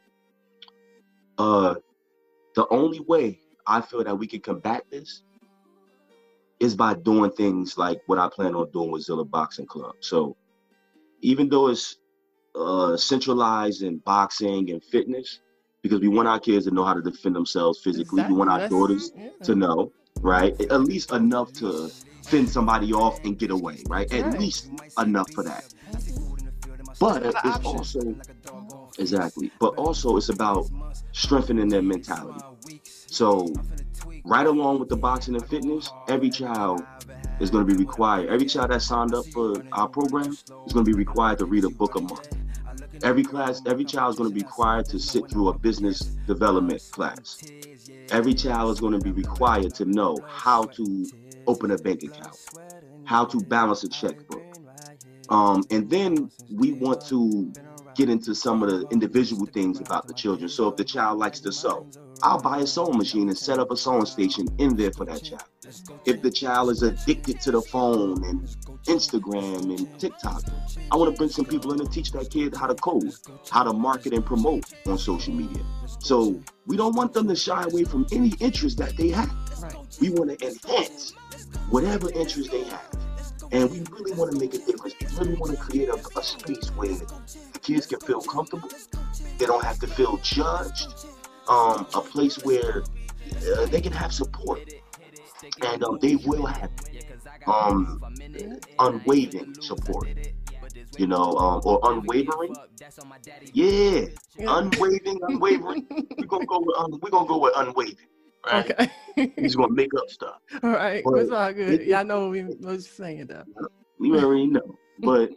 Uh, 1.37 1.75
the 2.55 2.67
only 2.69 2.99
way 3.01 3.39
I 3.65 3.81
feel 3.81 4.03
that 4.03 4.15
we 4.17 4.27
can 4.27 4.39
combat 4.41 4.83
this 4.91 5.23
is 6.59 6.75
by 6.75 6.93
doing 6.93 7.31
things 7.31 7.77
like 7.77 8.01
what 8.05 8.19
I 8.19 8.29
plan 8.29 8.55
on 8.55 8.69
doing 8.71 8.91
with 8.91 9.03
Zilla 9.03 9.25
Boxing 9.25 9.65
Club. 9.65 9.95
So 9.99 10.35
even 11.21 11.49
though 11.49 11.67
it's 11.69 11.97
uh, 12.55 12.95
centralized 12.97 13.81
in 13.83 13.97
boxing 13.97 14.71
and 14.71 14.83
fitness, 14.83 15.39
because 15.81 15.99
we 15.99 16.07
want 16.07 16.27
our 16.27 16.39
kids 16.39 16.65
to 16.65 16.71
know 16.71 16.83
how 16.83 16.93
to 16.93 17.01
defend 17.01 17.35
themselves 17.35 17.79
physically. 17.79 18.21
Exactly. 18.21 18.33
We 18.33 18.39
want 18.39 18.49
our 18.49 18.69
daughters 18.69 19.11
yeah. 19.15 19.29
to 19.43 19.55
know, 19.55 19.91
right? 20.21 20.59
At 20.61 20.81
least 20.81 21.11
enough 21.11 21.51
to 21.53 21.89
fend 22.23 22.49
somebody 22.49 22.93
off 22.93 23.19
and 23.25 23.37
get 23.37 23.51
away, 23.51 23.83
right? 23.89 24.11
At 24.13 24.25
right. 24.25 24.39
least 24.39 24.69
enough 24.97 25.29
for 25.31 25.43
that. 25.43 25.73
But 26.99 27.25
it's 27.25 27.65
also 27.65 28.15
exactly, 28.97 29.51
but 29.59 29.75
also 29.75 30.15
it's 30.15 30.29
about 30.29 30.69
strengthening 31.11 31.67
their 31.67 31.81
mentality. 31.81 32.39
So 32.85 33.53
right 34.23 34.45
along 34.45 34.79
with 34.79 34.87
the 34.87 34.95
boxing 34.95 35.35
and 35.35 35.45
fitness, 35.45 35.89
every 36.07 36.29
child 36.29 36.81
is 37.41 37.49
going 37.49 37.67
to 37.67 37.75
be 37.75 37.77
required. 37.77 38.29
Every 38.29 38.45
child 38.45 38.71
that 38.71 38.81
signed 38.81 39.13
up 39.13 39.25
for 39.33 39.55
our 39.73 39.89
program 39.89 40.31
is 40.31 40.71
going 40.71 40.85
to 40.85 40.91
be 40.91 40.93
required 40.93 41.39
to 41.39 41.45
read 41.45 41.65
a 41.65 41.69
book 41.69 41.95
a 41.95 42.01
month. 42.01 42.29
Every 43.03 43.23
class, 43.23 43.61
every 43.65 43.83
child 43.83 44.13
is 44.13 44.17
going 44.17 44.29
to 44.29 44.33
be 44.33 44.41
required 44.41 44.85
to 44.85 44.97
sit 44.97 45.29
through 45.29 45.49
a 45.49 45.57
business 45.57 45.99
development 46.25 46.81
class. 46.91 47.43
Every 48.11 48.33
child 48.33 48.71
is 48.71 48.79
going 48.79 48.93
to 48.93 48.99
be 48.99 49.11
required 49.11 49.75
to 49.75 49.85
know 49.85 50.17
how 50.25 50.63
to 50.63 51.05
open 51.45 51.71
a 51.71 51.77
bank 51.77 52.03
account, 52.03 52.37
how 53.03 53.25
to 53.25 53.41
balance 53.41 53.83
a 53.83 53.89
checkbook. 53.89 54.41
Um, 55.27 55.65
and 55.69 55.89
then 55.89 56.31
we 56.49 56.71
want 56.71 57.05
to 57.07 57.51
get 57.95 58.09
into 58.09 58.33
some 58.33 58.63
of 58.63 58.69
the 58.69 58.87
individual 58.87 59.47
things 59.47 59.81
about 59.81 60.07
the 60.07 60.13
children. 60.13 60.47
So 60.47 60.69
if 60.69 60.77
the 60.77 60.85
child 60.85 61.19
likes 61.19 61.41
to 61.41 61.51
sew, 61.51 61.85
I'll 62.21 62.41
buy 62.41 62.59
a 62.59 62.67
sewing 62.67 62.97
machine 62.97 63.27
and 63.27 63.37
set 63.37 63.59
up 63.59 63.69
a 63.69 63.75
sewing 63.75 64.05
station 64.05 64.47
in 64.59 64.77
there 64.77 64.91
for 64.91 65.05
that 65.05 65.23
child. 65.23 65.43
If 66.05 66.21
the 66.21 66.29
child 66.29 66.71
is 66.71 66.83
addicted 66.83 67.39
to 67.41 67.51
the 67.51 67.61
phone 67.61 68.23
and 68.25 68.41
Instagram 68.85 69.77
and 69.77 69.99
TikTok, 69.99 70.43
I 70.91 70.97
want 70.97 71.13
to 71.13 71.17
bring 71.17 71.29
some 71.29 71.45
people 71.45 71.71
in 71.73 71.79
and 71.79 71.91
teach 71.91 72.11
that 72.11 72.29
kid 72.29 72.55
how 72.55 72.67
to 72.67 72.75
code, 72.75 73.13
how 73.49 73.63
to 73.63 73.71
market 73.71 74.13
and 74.13 74.25
promote 74.25 74.65
on 74.85 74.97
social 74.97 75.33
media. 75.33 75.63
So 75.99 76.41
we 76.65 76.75
don't 76.75 76.95
want 76.95 77.13
them 77.13 77.27
to 77.29 77.35
shy 77.35 77.63
away 77.63 77.85
from 77.85 78.05
any 78.11 78.33
interest 78.39 78.77
that 78.79 78.97
they 78.97 79.09
have. 79.09 79.31
We 80.01 80.09
want 80.09 80.37
to 80.37 80.47
enhance 80.47 81.11
whatever 81.69 82.11
interest 82.11 82.51
they 82.51 82.63
have. 82.65 82.97
And 83.51 83.69
we 83.71 83.83
really 83.91 84.13
want 84.13 84.31
to 84.31 84.39
make 84.39 84.53
a 84.55 84.57
difference. 84.57 84.95
We 84.99 85.17
really 85.17 85.35
want 85.35 85.51
to 85.51 85.57
create 85.57 85.87
a, 85.87 85.95
a 85.95 86.23
space 86.23 86.69
where 86.69 86.89
the 86.89 87.59
kids 87.61 87.85
can 87.85 87.99
feel 88.01 88.21
comfortable. 88.21 88.69
They 89.37 89.45
don't 89.45 89.63
have 89.63 89.79
to 89.79 89.87
feel 89.87 90.17
judged. 90.17 91.07
Um, 91.47 91.87
a 91.93 91.99
place 91.99 92.41
where 92.43 92.83
uh, 93.51 93.65
they 93.65 93.81
can 93.81 93.91
have 93.91 94.13
support. 94.13 94.73
And 95.61 95.83
um, 95.83 95.99
they 96.01 96.15
will 96.15 96.45
have 96.45 96.71
um, 97.47 98.01
unwavering 98.79 99.55
support. 99.61 100.07
You 100.97 101.07
know, 101.07 101.35
um, 101.37 101.61
or 101.65 101.79
unwavering. 101.83 102.55
Yeah, 103.53 104.05
unwavering, 104.39 105.19
unwavering. 105.27 105.87
we're 106.17 106.25
gonna 106.25 106.45
go 106.45 106.59
with 106.59 106.77
un- 106.77 106.99
we're 107.01 107.09
gonna 107.09 107.27
go 107.27 107.39
with 107.39 107.53
unwavering. 107.55 108.07
Right? 108.45 108.71
Okay. 109.17 109.31
He's 109.37 109.55
gonna 109.55 109.73
make 109.73 109.93
up 109.97 110.09
stuff. 110.09 110.35
All 110.63 110.71
right, 110.71 111.03
but 111.03 111.19
it's 111.19 111.31
all 111.31 111.53
good. 111.53 111.81
It, 111.81 111.87
Y'all 111.87 112.03
know 112.03 112.21
what 112.21 112.31
we 112.31 112.43
was 112.43 112.87
saying 112.87 113.27
though. 113.27 113.43
You 113.99 114.19
already 114.19 114.47
know, 114.47 114.77
but 114.99 115.31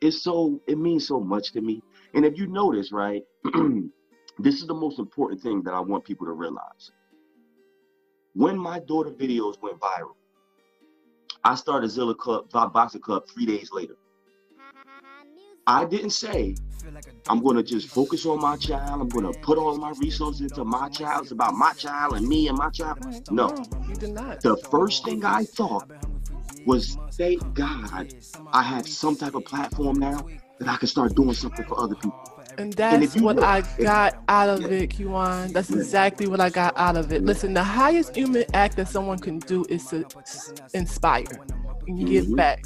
it's 0.00 0.22
so 0.22 0.60
it 0.66 0.78
means 0.78 1.06
so 1.06 1.20
much 1.20 1.52
to 1.52 1.60
me. 1.60 1.82
And 2.14 2.24
if 2.24 2.38
you 2.38 2.46
notice, 2.46 2.92
right, 2.92 3.22
this 4.38 4.60
is 4.60 4.66
the 4.66 4.74
most 4.74 4.98
important 4.98 5.42
thing 5.42 5.62
that 5.62 5.74
I 5.74 5.80
want 5.80 6.04
people 6.04 6.26
to 6.26 6.32
realize. 6.32 6.90
When 8.36 8.58
my 8.58 8.80
daughter 8.80 9.10
videos 9.10 9.62
went 9.62 9.80
viral, 9.80 10.14
I 11.42 11.54
started 11.54 11.88
Zilla 11.88 12.14
Club, 12.14 12.50
Boxing 12.50 13.00
Club 13.00 13.26
three 13.26 13.46
days 13.46 13.72
later. 13.72 13.96
I 15.66 15.86
didn't 15.86 16.10
say 16.10 16.54
I'm 17.30 17.42
going 17.42 17.56
to 17.56 17.62
just 17.62 17.88
focus 17.88 18.26
on 18.26 18.42
my 18.42 18.56
child. 18.58 19.00
I'm 19.00 19.08
going 19.08 19.32
to 19.32 19.40
put 19.40 19.56
all 19.56 19.78
my 19.78 19.94
resources 19.98 20.42
into 20.42 20.66
my 20.66 20.90
child. 20.90 21.22
It's 21.22 21.32
about 21.32 21.54
my 21.54 21.72
child 21.72 22.12
and 22.12 22.28
me 22.28 22.48
and 22.48 22.58
my 22.58 22.68
child. 22.68 22.98
No. 23.30 23.48
The 23.48 24.62
first 24.70 25.06
thing 25.06 25.24
I 25.24 25.44
thought 25.44 25.90
was, 26.66 26.98
thank 27.12 27.54
God 27.54 28.12
I 28.52 28.62
have 28.62 28.86
some 28.86 29.16
type 29.16 29.34
of 29.34 29.46
platform 29.46 29.98
now 29.98 30.26
that 30.58 30.68
I 30.68 30.76
can 30.76 30.88
start 30.88 31.14
doing 31.14 31.32
something 31.32 31.64
for 31.64 31.80
other 31.80 31.94
people. 31.94 32.35
And 32.58 32.72
that's 32.72 33.14
and 33.14 33.24
what 33.24 33.36
look, 33.36 33.44
I 33.44 33.62
got 33.82 34.22
out 34.28 34.48
of 34.48 34.72
it, 34.72 34.90
Kiwan. 34.90 35.52
That's 35.52 35.70
exactly 35.70 36.26
what 36.26 36.40
I 36.40 36.50
got 36.50 36.76
out 36.76 36.96
of 36.96 37.12
it. 37.12 37.22
Listen, 37.24 37.52
the 37.52 37.62
highest 37.62 38.16
human 38.16 38.44
act 38.54 38.76
that 38.76 38.88
someone 38.88 39.18
can 39.18 39.38
do 39.40 39.64
is 39.68 39.86
to 39.88 40.06
inspire 40.72 41.26
and 41.86 42.06
give 42.06 42.24
mm-hmm. 42.26 42.36
back. 42.36 42.64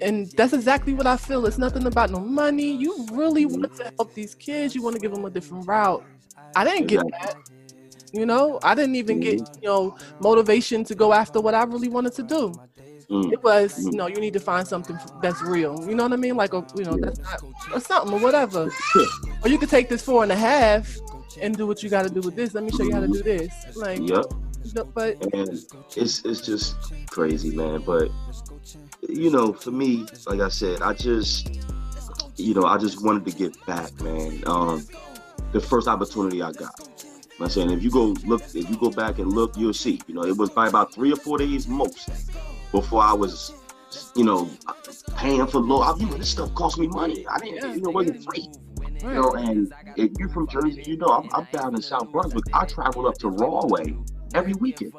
And 0.00 0.30
that's 0.32 0.52
exactly 0.52 0.94
what 0.94 1.06
I 1.06 1.16
feel. 1.16 1.46
It's 1.46 1.58
nothing 1.58 1.86
about 1.86 2.10
no 2.10 2.20
money. 2.20 2.70
You 2.72 3.06
really 3.12 3.46
want 3.46 3.74
to 3.76 3.92
help 3.96 4.14
these 4.14 4.34
kids. 4.34 4.74
You 4.74 4.82
want 4.82 4.96
to 4.96 5.00
give 5.00 5.12
them 5.12 5.24
a 5.24 5.30
different 5.30 5.66
route. 5.66 6.04
I 6.54 6.64
didn't 6.64 6.86
get 6.86 7.02
that. 7.20 7.36
You 8.12 8.26
know, 8.26 8.60
I 8.62 8.76
didn't 8.76 8.94
even 8.94 9.18
get, 9.18 9.40
mm-hmm. 9.40 9.62
you 9.62 9.68
know, 9.68 9.96
motivation 10.20 10.84
to 10.84 10.94
go 10.94 11.12
after 11.12 11.40
what 11.40 11.54
I 11.54 11.64
really 11.64 11.88
wanted 11.88 12.12
to 12.14 12.22
do. 12.22 12.54
Mm. 13.10 13.32
It 13.32 13.42
was, 13.42 13.78
mm. 13.78 13.92
you 13.92 13.98
know, 13.98 14.06
you 14.06 14.20
need 14.20 14.32
to 14.32 14.40
find 14.40 14.66
something 14.66 14.98
that's 15.22 15.42
real. 15.42 15.84
You 15.88 15.94
know 15.94 16.04
what 16.04 16.12
I 16.12 16.16
mean? 16.16 16.36
Like, 16.36 16.54
a, 16.54 16.64
you 16.76 16.84
know, 16.84 16.96
that's 16.96 17.20
not, 17.20 17.42
or 17.72 17.80
something 17.80 18.14
or 18.14 18.20
whatever. 18.20 18.70
or 19.42 19.48
you 19.48 19.58
could 19.58 19.70
take 19.70 19.88
this 19.88 20.02
four 20.02 20.22
and 20.22 20.32
a 20.32 20.36
half 20.36 20.96
and 21.40 21.56
do 21.56 21.66
what 21.66 21.82
you 21.82 21.90
got 21.90 22.02
to 22.02 22.10
do 22.10 22.20
with 22.20 22.36
this. 22.36 22.54
Let 22.54 22.64
me 22.64 22.70
show 22.70 22.84
you 22.84 22.92
how 22.92 23.00
to 23.00 23.08
do 23.08 23.22
this. 23.22 23.76
Like, 23.76 24.00
yep. 24.00 24.24
But 24.94 25.22
and 25.34 25.50
it's 25.94 26.24
it's 26.24 26.40
just 26.40 26.74
crazy, 27.10 27.54
man. 27.54 27.82
But 27.82 28.10
you 29.08 29.30
know, 29.30 29.52
for 29.52 29.70
me, 29.70 30.06
like 30.26 30.40
I 30.40 30.48
said, 30.48 30.80
I 30.80 30.94
just, 30.94 31.60
you 32.36 32.54
know, 32.54 32.64
I 32.64 32.78
just 32.78 33.04
wanted 33.04 33.26
to 33.26 33.36
get 33.36 33.66
back, 33.66 33.92
man. 34.00 34.42
Um, 34.46 34.86
the 35.52 35.60
first 35.60 35.86
opportunity 35.86 36.42
I 36.42 36.52
got. 36.52 36.88
I'm 37.40 37.50
saying 37.50 37.70
if 37.70 37.82
you 37.82 37.90
go 37.90 38.14
look, 38.24 38.42
if 38.54 38.70
you 38.70 38.76
go 38.76 38.90
back 38.90 39.18
and 39.18 39.32
look, 39.32 39.56
you'll 39.56 39.74
see. 39.74 40.00
You 40.06 40.14
know, 40.14 40.24
it 40.24 40.36
was 40.36 40.50
by 40.50 40.68
about 40.68 40.94
three 40.94 41.12
or 41.12 41.16
four 41.16 41.36
days 41.38 41.68
most 41.68 42.08
before 42.74 43.02
I 43.02 43.12
was, 43.12 43.52
you 44.16 44.24
know, 44.24 44.50
paying 45.16 45.46
for 45.46 45.60
low. 45.60 45.94
You 45.96 46.06
know, 46.06 46.16
this 46.16 46.30
stuff 46.30 46.52
cost 46.54 46.76
me 46.76 46.88
money. 46.88 47.24
I 47.30 47.38
didn't, 47.38 47.76
you 47.76 47.82
know, 47.82 47.90
it 47.90 47.94
wasn't 47.94 48.24
free. 48.24 48.48
You 49.02 49.14
know, 49.14 49.30
and 49.34 49.72
if 49.96 50.10
you're 50.18 50.28
from 50.30 50.48
Jersey, 50.48 50.82
you 50.84 50.96
know, 50.96 51.06
I'm, 51.06 51.28
I'm 51.32 51.46
down 51.52 51.74
in 51.76 51.82
South 51.82 52.10
Brunswick. 52.10 52.44
I 52.52 52.66
travel 52.66 53.06
up 53.06 53.16
to 53.18 53.28
Rahway 53.28 53.96
every 54.34 54.54
weekend. 54.54 54.92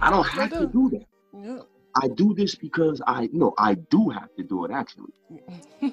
I 0.00 0.10
don't 0.10 0.26
have 0.26 0.50
to 0.50 0.66
do 0.66 0.90
that. 0.90 1.66
I 2.02 2.08
do 2.08 2.34
this 2.34 2.54
because 2.56 3.00
I, 3.06 3.28
know, 3.32 3.54
I 3.56 3.74
do 3.74 4.10
have 4.10 4.34
to 4.36 4.42
do 4.42 4.64
it. 4.64 4.70
Actually, 4.70 5.14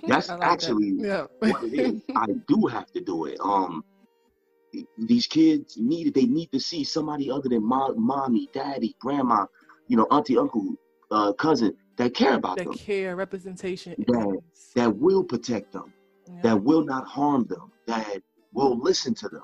that's 0.08 0.30
like 0.30 0.42
actually 0.42 0.94
that. 0.98 1.30
yeah. 1.42 1.52
what 1.52 1.64
it 1.64 1.74
is. 1.74 2.02
I 2.16 2.26
do 2.48 2.66
have 2.66 2.92
to 2.92 3.02
do 3.02 3.26
it. 3.26 3.40
Um, 3.40 3.84
these 4.98 5.28
kids 5.28 5.78
need 5.78 6.08
it. 6.08 6.14
They 6.16 6.26
need 6.26 6.52
to 6.52 6.60
see 6.60 6.84
somebody 6.84 7.30
other 7.30 7.50
than 7.50 7.64
mom, 7.64 8.04
mommy, 8.04 8.50
daddy, 8.54 8.96
grandma, 9.00 9.46
you 9.92 9.98
know, 9.98 10.08
auntie, 10.10 10.38
uncle, 10.38 10.76
uh, 11.12 11.34
cousin 11.34 11.76
that 11.98 12.14
care 12.14 12.36
about 12.36 12.56
them. 12.56 12.68
that 12.68 12.78
them. 12.78 12.80
care, 12.80 13.16
representation. 13.18 13.94
That, 14.08 14.42
that 14.76 14.96
will 14.96 15.22
protect 15.22 15.74
them, 15.74 15.94
yeah. 16.28 16.42
that 16.44 16.64
will 16.64 16.86
not 16.86 17.06
harm 17.06 17.46
them, 17.46 17.74
that 17.88 18.22
will 18.54 18.80
listen 18.80 19.14
to 19.16 19.28
them, 19.28 19.44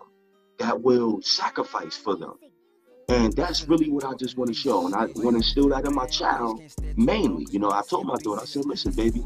that 0.58 0.82
will 0.82 1.22
sacrifice 1.22 1.98
for 1.98 2.16
them. 2.16 2.36
And 3.10 3.34
that's 3.34 3.68
really 3.68 3.90
what 3.90 4.06
I 4.06 4.14
just 4.14 4.38
want 4.38 4.48
to 4.48 4.54
show. 4.54 4.86
And 4.86 4.96
I 4.96 5.08
want 5.08 5.32
to 5.32 5.36
instill 5.36 5.68
that 5.70 5.86
in 5.86 5.94
my 5.94 6.08
child 6.08 6.62
mainly. 6.96 7.46
You 7.52 7.60
know, 7.60 7.72
I 7.72 7.82
told 7.82 8.06
my 8.06 8.16
daughter, 8.16 8.42
I 8.42 8.46
said, 8.46 8.66
listen, 8.66 8.94
baby, 8.94 9.26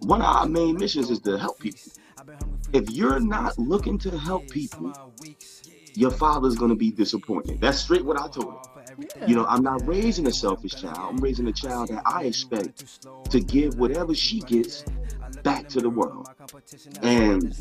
one 0.00 0.22
of 0.22 0.26
our 0.26 0.46
main 0.46 0.76
missions 0.76 1.10
is 1.10 1.20
to 1.20 1.38
help 1.38 1.60
people. 1.60 1.80
If 2.72 2.90
you're 2.90 3.20
not 3.20 3.58
looking 3.58 3.98
to 4.00 4.18
help 4.18 4.48
people, 4.50 4.92
your 5.94 6.10
father's 6.10 6.56
going 6.56 6.70
to 6.70 6.76
be 6.76 6.90
disappointed. 6.90 7.60
That's 7.60 7.78
straight 7.78 8.04
what 8.04 8.20
I 8.20 8.28
told 8.28 8.54
her. 8.54 8.79
You 9.26 9.34
know, 9.34 9.46
I'm 9.46 9.62
not 9.62 9.86
raising 9.86 10.26
a 10.26 10.32
selfish 10.32 10.74
child. 10.74 10.98
I'm 10.98 11.16
raising 11.18 11.46
a 11.48 11.52
child 11.52 11.88
that 11.88 12.02
I 12.06 12.24
expect 12.24 13.00
to 13.30 13.40
give 13.40 13.78
whatever 13.78 14.14
she 14.14 14.40
gets 14.40 14.84
back 15.42 15.68
to 15.68 15.80
the 15.80 15.90
world. 15.90 16.28
And 17.02 17.54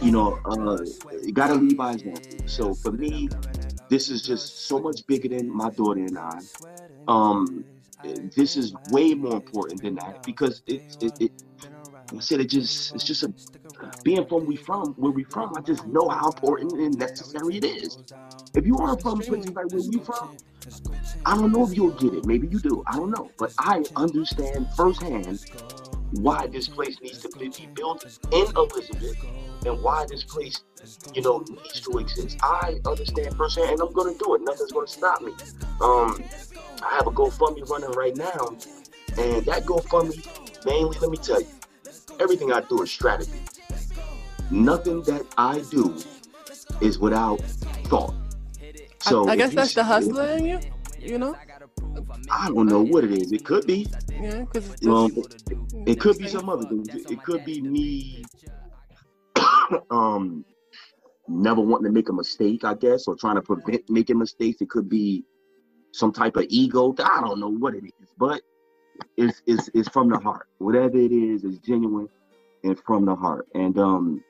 you 0.00 0.10
know, 0.10 0.38
uh, 0.44 0.78
you 1.22 1.32
gotta 1.32 1.54
lead 1.54 1.76
by 1.76 1.92
example. 1.92 2.22
So 2.46 2.74
for 2.74 2.92
me, 2.92 3.28
this 3.88 4.08
is 4.08 4.22
just 4.22 4.66
so 4.66 4.78
much 4.78 5.06
bigger 5.06 5.28
than 5.28 5.48
my 5.54 5.70
daughter 5.70 6.00
and 6.00 6.18
I. 6.18 6.40
Um, 7.08 7.64
this 8.34 8.56
is 8.56 8.74
way 8.90 9.14
more 9.14 9.34
important 9.34 9.82
than 9.82 9.94
that 9.96 10.22
because 10.24 10.62
it, 10.66 10.82
it, 11.00 11.12
it 11.20 11.32
I 12.16 12.20
said 12.20 12.40
it 12.40 12.50
just 12.50 12.94
it's 12.94 13.04
just 13.04 13.22
a 13.22 13.32
being 14.02 14.26
from 14.26 14.46
we 14.46 14.56
from 14.56 14.94
where 14.94 15.12
we 15.12 15.24
from. 15.24 15.52
I 15.56 15.60
just 15.60 15.86
know 15.86 16.08
how 16.08 16.30
important 16.30 16.72
and 16.72 16.98
necessary 16.98 17.56
it 17.56 17.64
is. 17.64 17.98
If 18.54 18.66
you 18.66 18.76
aren't 18.76 19.00
from 19.02 19.20
places 19.20 19.50
like 19.50 19.70
where 19.72 19.82
we 19.88 19.98
from, 19.98 20.36
I 21.24 21.36
don't 21.36 21.52
know 21.52 21.66
if 21.66 21.76
you'll 21.76 21.90
get 21.92 22.14
it. 22.14 22.26
Maybe 22.26 22.48
you 22.48 22.58
do. 22.58 22.82
I 22.86 22.96
don't 22.96 23.10
know. 23.10 23.30
But 23.38 23.54
I 23.58 23.82
understand 23.96 24.68
firsthand 24.76 25.44
why 26.12 26.46
this 26.46 26.68
place 26.68 27.00
needs 27.00 27.18
to 27.20 27.28
be 27.38 27.66
built 27.74 28.04
in 28.30 28.46
Elizabeth 28.56 29.16
and 29.64 29.82
why 29.82 30.04
this 30.08 30.24
place, 30.24 30.62
you 31.14 31.22
know, 31.22 31.44
needs 31.48 31.80
to 31.80 31.98
exist. 31.98 32.38
I 32.42 32.80
understand 32.86 33.36
firsthand 33.36 33.70
and 33.70 33.80
I'm 33.80 33.92
gonna 33.92 34.14
do 34.18 34.34
it. 34.34 34.42
Nothing's 34.42 34.72
gonna 34.72 34.86
stop 34.86 35.22
me. 35.22 35.32
Um 35.80 36.22
I 36.82 36.96
have 36.96 37.06
a 37.06 37.10
GoFundMe 37.10 37.68
running 37.68 37.92
right 37.92 38.16
now, 38.16 38.56
and 39.16 39.44
that 39.46 39.64
GoFundMe 39.64 40.66
mainly, 40.66 40.98
let 40.98 41.10
me 41.10 41.16
tell 41.16 41.40
you, 41.40 41.46
everything 42.22 42.52
I 42.52 42.60
do 42.60 42.82
is 42.82 42.90
strategy. 42.90 43.32
Nothing 44.50 45.02
that 45.02 45.26
I 45.36 45.60
do 45.70 45.96
is 46.80 46.98
without 46.98 47.40
thought. 47.90 48.14
So 49.00 49.28
I, 49.28 49.32
I 49.32 49.36
guess 49.36 49.54
that's 49.54 49.74
the 49.74 49.84
hustler 49.84 50.28
in 50.36 50.44
you, 50.44 50.60
you 51.00 51.18
know. 51.18 51.36
I 52.30 52.48
don't 52.48 52.66
know 52.66 52.82
what 52.82 53.04
it 53.04 53.10
is. 53.10 53.32
It 53.32 53.44
could 53.44 53.66
be. 53.66 53.86
Yeah, 54.08 54.44
because 54.44 54.70
um, 54.86 55.10
it 55.86 55.98
could 56.00 56.18
be 56.18 56.28
some 56.28 56.48
other 56.48 56.64
things. 56.68 56.88
It 56.94 57.22
could 57.22 57.44
be 57.44 57.60
me, 57.60 58.24
um, 59.90 60.44
never 61.28 61.60
wanting 61.60 61.86
to 61.86 61.92
make 61.92 62.08
a 62.08 62.12
mistake, 62.12 62.64
I 62.64 62.74
guess, 62.74 63.08
or 63.08 63.16
trying 63.16 63.34
to 63.34 63.42
prevent 63.42 63.90
making 63.90 64.18
mistakes. 64.18 64.60
It 64.60 64.70
could 64.70 64.88
be 64.88 65.24
some 65.92 66.12
type 66.12 66.36
of 66.36 66.46
ego. 66.48 66.94
I 67.04 67.20
don't 67.20 67.40
know 67.40 67.50
what 67.50 67.74
it 67.74 67.84
is, 67.84 68.08
but 68.16 68.42
it's 69.16 69.42
it's 69.46 69.70
it's 69.74 69.88
from 69.88 70.08
the 70.08 70.18
heart. 70.18 70.46
Whatever 70.58 70.98
it 70.98 71.12
is, 71.12 71.44
is 71.44 71.58
genuine 71.58 72.08
and 72.64 72.78
from 72.78 73.04
the 73.04 73.14
heart. 73.14 73.46
And 73.54 73.78
um, 73.78 74.24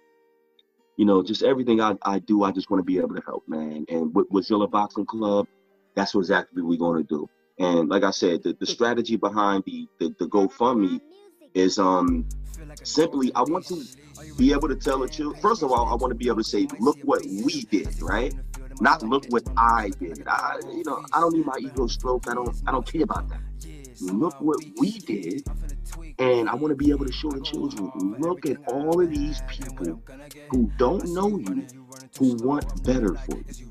you 0.96 1.04
know, 1.04 1.22
just 1.22 1.42
everything 1.42 1.80
I, 1.80 1.96
I 2.02 2.18
do, 2.18 2.44
I 2.44 2.52
just 2.52 2.70
want 2.70 2.80
to 2.80 2.84
be 2.84 2.98
able 2.98 3.14
to 3.14 3.22
help, 3.24 3.44
man. 3.48 3.84
And 3.88 4.14
with, 4.14 4.44
Zilla 4.44 4.68
Boxing 4.68 5.06
Club, 5.06 5.46
that's 5.94 6.14
what 6.14 6.20
exactly 6.20 6.62
we're 6.62 6.78
going 6.78 7.02
to 7.02 7.08
do. 7.08 7.28
And 7.58 7.88
like 7.88 8.04
I 8.04 8.10
said, 8.10 8.42
the, 8.42 8.56
the 8.58 8.66
strategy 8.66 9.16
behind 9.16 9.64
the, 9.66 9.86
the, 9.98 10.14
the 10.18 10.26
GoFundMe 10.26 11.00
is 11.54 11.78
um 11.78 12.26
simply 12.82 13.32
I 13.34 13.42
want 13.42 13.66
to 13.68 13.84
be 14.36 14.52
able 14.52 14.68
to 14.68 14.76
tell 14.76 15.00
the 15.00 15.08
children. 15.08 15.40
First 15.40 15.62
of 15.62 15.70
all, 15.70 15.86
I 15.86 15.94
want 15.94 16.10
to 16.10 16.14
be 16.14 16.28
able 16.28 16.38
to 16.38 16.44
say, 16.44 16.66
look 16.80 16.98
what 17.04 17.22
we 17.22 17.62
did, 17.70 18.00
right? 18.00 18.34
Not 18.80 19.02
look 19.02 19.26
what 19.28 19.42
I 19.56 19.90
did. 20.00 20.26
I, 20.26 20.58
you 20.72 20.84
know, 20.84 21.04
I 21.12 21.20
don't 21.20 21.34
need 21.34 21.46
my 21.46 21.58
ego 21.60 21.86
stroke. 21.86 22.24
I 22.28 22.34
don't, 22.34 22.56
I 22.66 22.72
don't 22.72 22.86
care 22.86 23.02
about 23.02 23.28
that. 23.28 23.40
Look 24.00 24.40
what 24.40 24.58
we 24.78 24.98
did, 24.98 25.44
and 26.18 26.48
I 26.48 26.54
want 26.54 26.70
to 26.70 26.76
be 26.76 26.90
able 26.90 27.06
to 27.06 27.12
show 27.12 27.30
the 27.30 27.40
children. 27.40 28.16
Look 28.18 28.46
at 28.46 28.56
all 28.68 29.00
of 29.00 29.10
these 29.10 29.42
people 29.48 30.02
who 30.50 30.70
don't 30.78 31.04
know 31.12 31.38
you, 31.38 31.66
who 32.18 32.36
want 32.44 32.84
better 32.84 33.14
for 33.14 33.36
you. 33.36 33.70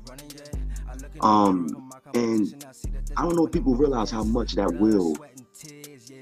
Um, 1.20 1.90
and 2.14 2.64
I 3.16 3.22
don't 3.22 3.36
know 3.36 3.46
if 3.46 3.52
people 3.52 3.74
realize 3.74 4.10
how 4.10 4.24
much 4.24 4.54
that 4.54 4.72
will 4.74 5.16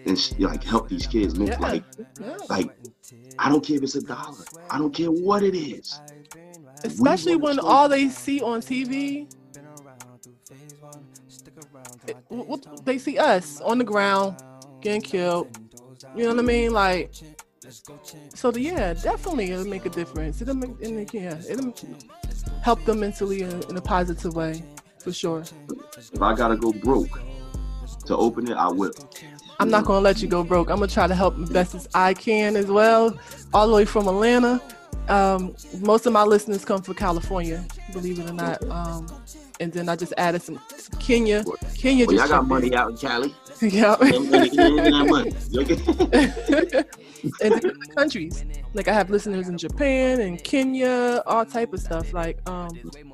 and 0.07 0.41
like 0.41 0.65
help 0.65 0.89
these 0.89 1.07
kids. 1.07 1.39
Yeah. 1.39 1.59
Like, 1.59 1.85
like 2.49 2.71
I 3.39 3.49
don't 3.49 3.65
care 3.65 3.77
if 3.77 3.83
it's 3.83 3.95
a 3.95 4.03
dollar. 4.03 4.45
I 4.71 4.79
don't 4.79 4.95
care 4.95 5.11
what 5.11 5.43
it 5.43 5.55
is. 5.55 6.01
Especially 6.85 7.37
when 7.37 7.59
all 7.59 7.89
they 7.89 8.09
see 8.09 8.41
on 8.41 8.61
TV, 8.61 9.33
it, 12.07 12.85
they 12.85 12.99
see 12.99 13.19
us 13.19 13.61
on 13.61 13.79
the 13.79 13.85
ground 13.85 14.37
getting 14.81 15.03
killed. 15.03 15.49
You 16.17 16.25
know 16.25 16.31
what 16.31 16.39
I 16.39 16.43
mean? 16.43 16.73
Like, 16.73 17.13
so 18.35 18.51
the, 18.51 18.61
yeah, 18.61 18.95
definitely 18.95 19.51
it'll 19.51 19.67
make 19.67 19.87
a 19.87 19.91
difference. 19.91 20.41
It'll 20.41 20.55
make, 20.55 20.81
it, 20.81 21.15
yeah, 21.15 21.41
it'll 21.49 21.75
help 22.63 22.85
them 22.85 23.01
mentally 23.01 23.43
in, 23.43 23.63
in 23.65 23.77
a 23.77 23.81
positive 23.81 24.35
way, 24.35 24.63
for 24.99 25.13
sure. 25.13 25.45
If 25.97 26.23
I 26.23 26.35
gotta 26.35 26.57
go 26.57 26.73
broke 26.73 27.21
to 28.07 28.17
open 28.17 28.51
it, 28.51 28.57
I 28.57 28.69
will. 28.69 28.93
I'm 29.61 29.69
not 29.69 29.85
gonna 29.85 30.01
let 30.01 30.23
you 30.23 30.29
go 30.29 30.43
broke. 30.43 30.71
I'm 30.71 30.77
gonna 30.77 30.89
try 30.89 31.07
to 31.07 31.15
help 31.15 31.39
as 31.39 31.51
best 31.51 31.75
as 31.75 31.87
I 31.95 32.15
can 32.15 32.57
as 32.57 32.67
well, 32.67 33.19
all 33.53 33.69
the 33.69 33.75
way 33.75 33.85
from 33.85 34.09
Atlanta. 34.09 34.61
Um, 35.09 35.55
most 35.81 36.07
of 36.07 36.13
my 36.13 36.23
listeners 36.23 36.65
come 36.65 36.83
from 36.83 36.95
California, 36.95 37.65
believe 37.93 38.19
it 38.19 38.31
or 38.31 38.33
not. 38.33 38.63
Um, 38.71 39.07
and 39.61 39.73
then 39.73 39.89
I 39.89 39.95
just 39.95 40.15
added 40.17 40.43
some, 40.43 40.59
some 40.75 40.99
Kenya. 40.99 41.45
Kenya 41.77 42.07
well, 42.07 42.17
just. 42.17 42.31
got 42.31 42.49
money 42.49 42.75
out 42.75 42.91
in 42.93 42.97
Cali. 42.97 43.35
yeah. 43.61 43.95
and 47.43 47.61
different 47.61 47.95
countries. 47.95 48.45
Like 48.73 48.89
I 48.89 48.95
have 48.95 49.11
listeners 49.11 49.49
in 49.49 49.59
Japan 49.59 50.21
and 50.21 50.43
Kenya, 50.43 51.23
all 51.27 51.45
type 51.45 51.75
of 51.75 51.81
stuff. 51.81 52.15
Like, 52.15 52.41
um, 52.49 52.71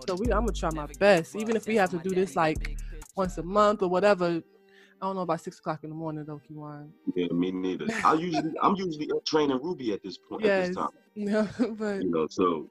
so 0.07 0.15
we, 0.15 0.27
I'm 0.27 0.47
gonna 0.47 0.53
try 0.53 0.71
my 0.71 0.87
best, 1.01 1.35
even 1.35 1.57
if 1.57 1.67
we 1.67 1.75
have 1.77 1.91
to 1.91 1.99
do 1.99 2.11
this 2.11 2.37
like 2.37 2.79
once 3.17 3.37
a 3.39 3.43
month 3.43 3.83
or 3.83 3.89
whatever. 3.89 4.41
I 5.03 5.05
don't 5.05 5.17
know 5.17 5.23
about 5.23 5.43
six 5.43 5.59
o'clock 5.59 5.81
in 5.83 5.91
the 5.91 5.97
morning 5.97 6.25
though, 6.25 6.41
Kiwan. 6.49 6.89
Yeah, 7.15 7.27
me 7.33 7.51
neither. 7.51 7.87
I 8.05 8.15
usually 8.15 8.53
I'm 8.63 8.77
usually 8.77 9.11
training 9.27 9.59
Ruby 9.61 9.93
at 9.93 10.03
this 10.03 10.17
point 10.17 10.45
yes. 10.45 10.63
at 10.63 10.67
this 10.69 10.77
time. 10.77 10.91
Yeah, 11.19 11.47
but 11.79 12.03
you 12.03 12.11
know, 12.11 12.27
so 12.29 12.71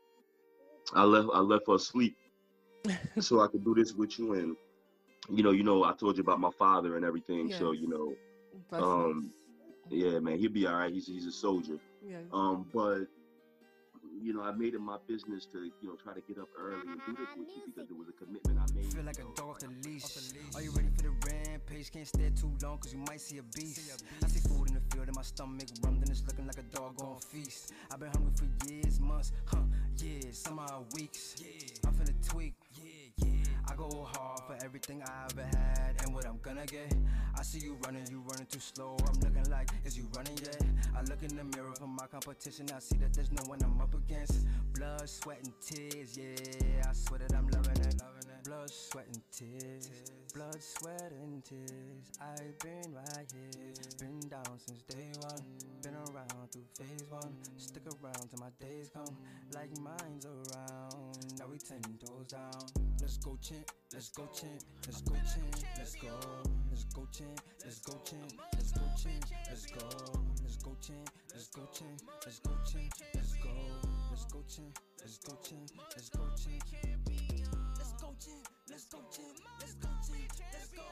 I 0.93 1.03
left 1.03 1.29
I 1.33 1.39
left 1.39 1.65
her 1.67 1.75
asleep 1.75 2.15
so 3.19 3.41
I 3.41 3.47
could 3.47 3.63
do 3.63 3.75
this 3.75 3.93
with 3.93 4.17
you 4.19 4.33
and 4.33 4.55
you 5.29 5.41
know, 5.43 5.51
you 5.51 5.63
know, 5.63 5.83
I 5.83 5.93
told 5.93 6.17
you 6.17 6.21
about 6.21 6.39
my 6.39 6.51
father 6.51 6.95
and 6.95 7.05
everything. 7.05 7.49
Yes. 7.49 7.59
So, 7.59 7.71
you 7.71 7.87
know, 7.87 8.13
um 8.71 9.31
yeah, 9.89 10.19
man, 10.19 10.37
he'll 10.39 10.51
be 10.51 10.65
all 10.67 10.75
right. 10.75 10.91
He's 10.91 11.07
he's 11.07 11.25
a 11.25 11.31
soldier. 11.31 11.77
Yeah. 12.07 12.17
Um, 12.33 12.65
but 12.73 13.05
you 14.21 14.33
know, 14.33 14.41
I 14.41 14.51
made 14.51 14.73
it 14.73 14.79
my 14.79 14.97
business 15.07 15.45
to, 15.51 15.59
you 15.59 15.87
know, 15.87 15.95
try 16.01 16.13
to 16.13 16.21
get 16.21 16.37
up 16.39 16.47
early 16.57 16.79
and 16.87 16.99
do 17.05 17.13
this 17.13 17.29
with 17.37 17.49
you 17.55 17.63
because 17.67 17.89
it 17.89 17.97
was 17.97 18.07
a 18.09 18.13
commitment 18.13 18.57
I 18.57 18.73
made. 18.73 18.93
Feel 18.93 19.03
like 19.03 19.19
a 19.19 19.27
dog 19.35 19.49
off 19.49 19.59
the 19.59 19.69
leash. 19.83 20.05
Are 20.55 20.61
you 20.61 20.71
ready 20.71 20.87
for 20.95 21.03
the 21.03 21.13
rampage? 21.27 21.91
Can't 21.91 22.07
stay 22.07 22.31
too 22.35 22.51
long 22.63 22.77
because 22.77 22.93
you 22.93 22.99
might 22.99 23.21
see 23.21 23.37
a 23.37 23.43
beast. 23.43 24.03
I 24.23 24.27
see 24.27 24.39
food 24.47 24.69
in 24.69 24.75
the 24.75 24.81
field 24.91 25.07
and 25.07 25.15
my 25.15 25.21
stomach 25.21 25.67
rumbling. 25.83 26.09
It's 26.09 26.23
looking 26.25 26.47
like 26.47 26.57
a 26.57 26.75
dog 26.75 26.99
on 27.01 27.19
feast. 27.19 27.73
I've 27.91 27.99
been 27.99 28.09
hungry 28.09 28.31
for 28.35 28.71
years, 28.71 28.99
months, 28.99 29.33
huh? 29.45 29.59
Years, 29.97 30.37
some 30.37 30.59
are 30.59 30.81
weeks. 30.95 31.35
I'm 31.85 31.93
finna 31.93 32.13
tweak. 32.27 32.53
I 33.67 33.77
go 33.77 34.07
hard 34.13 34.39
for 34.47 34.57
everything 34.63 35.01
I 35.03 35.25
ever 35.29 35.43
had 35.43 35.95
and 36.03 36.13
what 36.13 36.25
I'm 36.25 36.39
gonna 36.41 36.65
get. 36.65 36.93
I 37.37 37.41
see 37.41 37.59
you 37.59 37.77
running, 37.83 38.05
you 38.09 38.23
running 38.25 38.45
too 38.45 38.59
slow. 38.59 38.95
I'm 39.07 39.19
looking 39.19 39.51
like, 39.51 39.69
is 39.83 39.97
you 39.97 40.07
running 40.15 40.37
yet? 40.37 40.61
I 40.95 41.01
look 41.01 41.23
in 41.23 41.35
the 41.35 41.43
mirror 41.43 41.73
for 41.77 41.87
my 41.87 42.05
competition. 42.07 42.67
I 42.73 42.79
see 42.79 42.97
that 42.97 43.13
there's 43.13 43.31
no 43.31 43.43
one 43.47 43.59
I'm 43.63 43.81
up 43.81 43.93
against. 43.93 44.47
Blood, 44.73 45.09
sweat, 45.09 45.39
and 45.43 45.53
tears, 45.61 46.17
yeah. 46.17 46.87
I 46.87 46.93
swear 46.93 47.19
that 47.19 47.35
I'm 47.35 47.47
loving 47.47 47.81
it. 47.85 48.01
Blood, 48.45 48.69
sweat, 48.69 49.07
and 49.11 49.21
tears. 49.31 49.89
Blood, 50.33 50.61
sweat, 50.61 51.11
and 51.21 51.43
tears. 51.43 52.11
I've 52.21 52.57
been 52.59 52.93
right 52.93 53.27
here. 53.33 53.73
Been 53.99 54.19
down 54.29 54.57
since 54.57 54.83
day 54.83 55.11
one. 55.19 55.41
Been 55.81 55.95
around 55.95 56.51
through 56.51 56.63
phase 56.77 57.03
one. 57.09 57.33
Stick 57.57 57.83
around 57.87 58.29
till 58.29 58.39
my 58.39 58.51
days 58.61 58.89
come. 58.93 59.17
Like 59.53 59.75
mine's 59.79 60.25
around. 60.25 61.17
Now 61.39 61.45
we 61.51 61.57
ten 61.57 61.81
toes 61.99 62.27
down. 62.27 62.85
Let's 63.05 63.17
go 63.17 63.37
champ. 63.39 63.71
Let's 63.93 64.09
go 64.09 64.27
champ. 64.33 64.61
Let's 64.87 65.01
go 65.01 65.13
champ. 65.13 65.55
Let's 65.77 65.95
go. 65.95 66.09
Let's 66.71 66.85
go 66.85 67.07
champ. 67.11 67.39
Let's 67.63 67.79
go 67.81 67.93
champ. 68.03 68.33
Let's 68.55 68.71
go 68.71 68.81
champ. 68.97 69.25
Let's 69.47 69.65
go. 69.67 69.85
Let's 70.41 70.57
go 70.57 70.75
champ. 70.81 71.09
Let's 71.29 71.47
go 71.49 71.61
champ. 71.71 72.01
Let's 72.25 72.39
go 72.39 72.49
champ. 72.65 72.93
Let's 73.13 73.33
go. 73.35 73.49
Let's 74.09 74.25
go 74.25 74.41
champ. 74.49 74.79
Let's 74.97 75.17
go 75.19 75.37
champ. 75.45 75.69
Let's 75.93 76.09
go 76.09 76.25
champ. 76.33 76.65
Let's 77.77 77.93
go 77.93 78.09
champ. 78.17 78.47
Let's 78.71 78.85
go 78.89 78.97
champ. 79.13 79.37
Let's 79.61 79.75
go 79.77 79.93
champ. 80.01 80.33
Let's 80.49 80.71
go. 80.73 80.89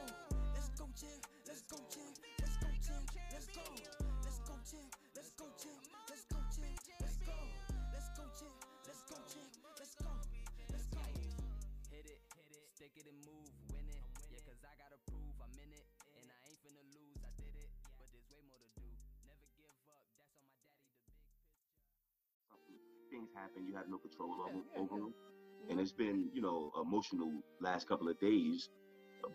Let's 0.54 0.70
go 0.78 0.86
champ. 0.94 1.26
Let's 1.48 1.62
go 1.66 1.78
champ. 1.90 2.14
Let's 2.38 2.56
go 2.62 2.68
champ. 2.78 3.10
Let's 3.32 3.46
go. 3.50 3.62
Let's 4.22 4.38
go 4.38 4.54
champ. 4.70 4.94
Let's 5.16 5.30
go 5.34 5.46
champ. 5.58 5.83
Hit 12.94 13.06
it, 13.06 13.10
and 13.10 13.20
move, 13.26 13.50
win 13.74 13.86
it. 13.90 14.02
Yeah, 14.30 14.40
cause 14.46 14.62
I 14.62 14.74
gotta 14.78 14.98
prove 15.10 15.34
I'm 15.42 15.54
in 15.58 15.70
it. 15.74 15.86
And 16.18 16.26
I 16.30 16.38
ain't 16.46 16.60
finna 16.62 16.84
lose, 16.94 17.18
I 17.26 17.30
did 17.42 17.54
it. 17.58 17.70
But 17.98 18.06
there's 18.14 18.26
way 18.30 18.40
more 18.46 18.58
to 18.62 18.70
do. 18.78 18.86
Never 19.26 19.46
give 19.58 19.66
up, 19.70 19.82
that's 19.90 20.06
on 20.14 20.22
my 20.22 20.30
daddy, 20.38 20.86
the 20.86 22.62
big 22.62 22.70
picture. 22.70 23.10
Things 23.10 23.30
happen, 23.34 23.66
you 23.66 23.74
have 23.76 23.90
no 23.90 23.98
control 23.98 24.34
over, 24.46 24.62
over 24.78 24.96
them 25.02 25.14
and 25.70 25.80
it's 25.80 25.92
been 25.92 26.28
you 26.32 26.42
know 26.42 26.70
emotional 26.80 27.30
last 27.60 27.86
couple 27.88 28.08
of 28.08 28.18
days 28.20 28.68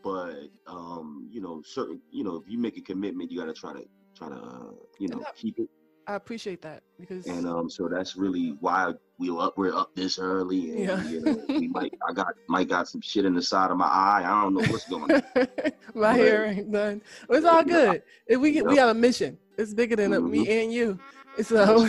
but 0.04 0.48
um 0.68 1.28
you 1.32 1.42
know 1.42 1.62
certain 1.66 2.02
you 2.12 2.24
know 2.24 2.36
if 2.36 2.44
you 2.48 2.60
make 2.60 2.78
a 2.78 2.82
commitment 2.82 3.32
you 3.32 3.40
got 3.40 3.48
to 3.48 3.54
try 3.54 3.74
to 3.74 3.84
try 4.18 4.30
to 4.30 4.36
uh, 4.36 4.72
you 5.00 5.08
know 5.08 5.24
keep 5.36 5.58
it 5.58 5.70
I 6.10 6.16
appreciate 6.16 6.64
that 6.64 6.82
because 7.00 7.28
and 7.28 7.48
um 7.48 7.70
so 7.70 7.88
that's 7.88 8.16
really 8.16 8.58
why 8.62 8.94
we 9.20 9.30
are 9.30 9.42
up 9.42 9.58
we're 9.60 9.76
up 9.76 9.94
this 9.94 10.18
early 10.18 10.72
and 10.72 10.80
yeah. 10.80 11.08
you 11.08 11.22
know 11.22 11.40
we 11.48 11.68
might 11.68 11.94
I 12.10 12.14
got 12.14 12.34
might 12.48 12.68
got 12.68 12.88
some 12.88 13.00
shit 13.00 13.26
in 13.26 13.36
the 13.36 13.44
side 13.44 13.70
of 13.70 13.78
my 13.78 13.86
eye 13.86 14.24
I 14.26 14.42
don't 14.42 14.56
know 14.56 14.68
what's 14.72 14.90
going 14.90 15.12
on 15.12 15.24
my 15.94 16.14
hair 16.14 16.48
ain't 16.48 16.72
done 16.72 17.04
it's 17.30 17.46
all 17.46 17.64
good 17.64 18.02
if 18.26 18.40
we 18.40 18.52
get, 18.54 18.66
we 18.66 18.78
have 18.78 18.90
a 18.90 18.94
mission 18.96 19.38
it's 19.56 19.76
bigger 19.76 19.96
than 19.96 20.10
mm-hmm. 20.10 20.32
me 20.32 20.64
and 20.64 20.74
you 20.74 20.98
so 21.44 21.88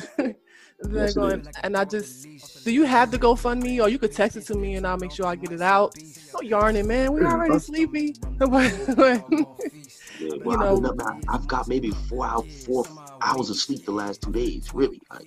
Yes, 0.91 1.15
going, 1.15 1.47
and 1.63 1.77
I 1.77 1.85
just, 1.85 2.65
do 2.65 2.73
you 2.73 2.85
have 2.85 3.11
the 3.11 3.19
GoFundMe 3.19 3.83
or 3.83 3.89
you 3.89 3.99
could 3.99 4.13
text 4.13 4.37
it 4.37 4.47
to 4.47 4.55
me 4.55 4.77
and 4.77 4.87
I'll 4.87 4.97
make 4.97 5.13
sure 5.13 5.27
I 5.27 5.35
get 5.35 5.53
it 5.53 5.61
out? 5.61 5.95
No 6.33 6.41
yarning, 6.41 6.87
man. 6.87 7.13
We're 7.13 7.27
already 7.27 7.59
sleepy. 7.59 8.15
yeah, 10.37 10.43
well, 10.45 10.77
you 10.77 10.83
know, 10.83 11.21
I've 11.29 11.47
got 11.47 11.69
maybe 11.69 11.91
four 11.91 12.27
out 12.27 12.47
four 12.47 12.85
hours 13.23 13.51
of 13.51 13.57
sleep 13.57 13.85
the 13.85 13.93
last 13.93 14.23
two 14.23 14.33
days. 14.33 14.73
Really, 14.75 15.01
like, 15.11 15.27